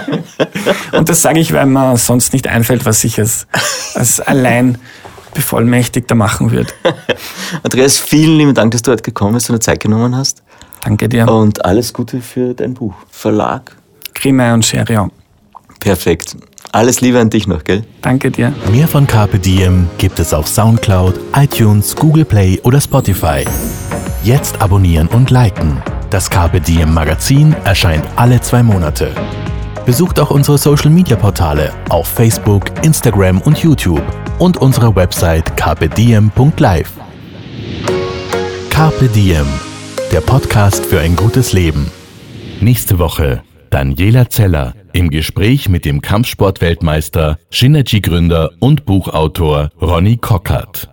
und 0.92 1.08
das 1.08 1.22
sage 1.22 1.40
ich, 1.40 1.52
weil 1.52 1.66
mir 1.66 1.96
sonst 1.96 2.32
nicht 2.32 2.46
einfällt, 2.46 2.84
was 2.84 3.04
ich 3.04 3.18
als, 3.18 3.46
als 3.94 4.20
allein 4.20 4.78
Bevollmächtigter 5.34 6.14
machen 6.14 6.50
würde. 6.50 6.72
Andreas, 7.62 7.98
vielen 7.98 8.38
lieben 8.38 8.54
Dank, 8.54 8.72
dass 8.72 8.82
du 8.82 8.92
heute 8.92 9.02
gekommen 9.02 9.34
bist 9.34 9.48
und 9.50 9.56
dir 9.56 9.60
Zeit 9.60 9.80
genommen 9.80 10.16
hast. 10.16 10.42
Danke 10.82 11.08
dir. 11.08 11.28
Und 11.30 11.64
alles 11.64 11.92
Gute 11.92 12.20
für 12.20 12.54
dein 12.54 12.74
Buch. 12.74 12.94
Verlag? 13.10 13.76
Grimme 14.22 14.54
und 14.54 14.64
Scheriau. 14.64 15.08
Perfekt. 15.80 16.36
Alles 16.70 17.00
Liebe 17.00 17.18
an 17.18 17.28
dich 17.28 17.48
noch, 17.48 17.64
gell? 17.64 17.82
Danke 18.02 18.30
dir. 18.30 18.52
Mehr 18.70 18.86
von 18.86 19.04
Carpe 19.04 19.40
Diem 19.40 19.88
gibt 19.98 20.20
es 20.20 20.32
auf 20.32 20.46
Soundcloud, 20.46 21.18
iTunes, 21.34 21.96
Google 21.96 22.24
Play 22.24 22.60
oder 22.62 22.80
Spotify. 22.80 23.44
Jetzt 24.22 24.62
abonnieren 24.62 25.08
und 25.08 25.30
liken. 25.30 25.82
Das 26.10 26.30
Carpe 26.30 26.60
Diem 26.60 26.94
Magazin 26.94 27.52
erscheint 27.64 28.04
alle 28.14 28.40
zwei 28.40 28.62
Monate. 28.62 29.12
Besucht 29.84 30.20
auch 30.20 30.30
unsere 30.30 30.56
Social 30.56 30.90
Media 30.90 31.16
Portale 31.16 31.72
auf 31.88 32.06
Facebook, 32.06 32.66
Instagram 32.84 33.40
und 33.40 33.58
YouTube 33.58 34.02
und 34.38 34.56
unsere 34.56 34.94
Website 34.94 35.56
carpediem.live. 35.56 36.92
Carpe 38.70 39.08
Diem, 39.08 39.46
der 40.12 40.20
Podcast 40.20 40.86
für 40.86 41.00
ein 41.00 41.16
gutes 41.16 41.52
Leben. 41.52 41.90
Nächste 42.60 43.00
Woche 43.00 43.42
Daniela 43.72 44.28
Zeller 44.28 44.74
im 44.92 45.08
Gespräch 45.08 45.70
mit 45.70 45.86
dem 45.86 46.02
Kampfsportweltmeister, 46.02 47.38
Synergy-Gründer 47.50 48.50
und 48.60 48.84
Buchautor 48.84 49.70
Ronny 49.80 50.18
Cockert. 50.18 50.91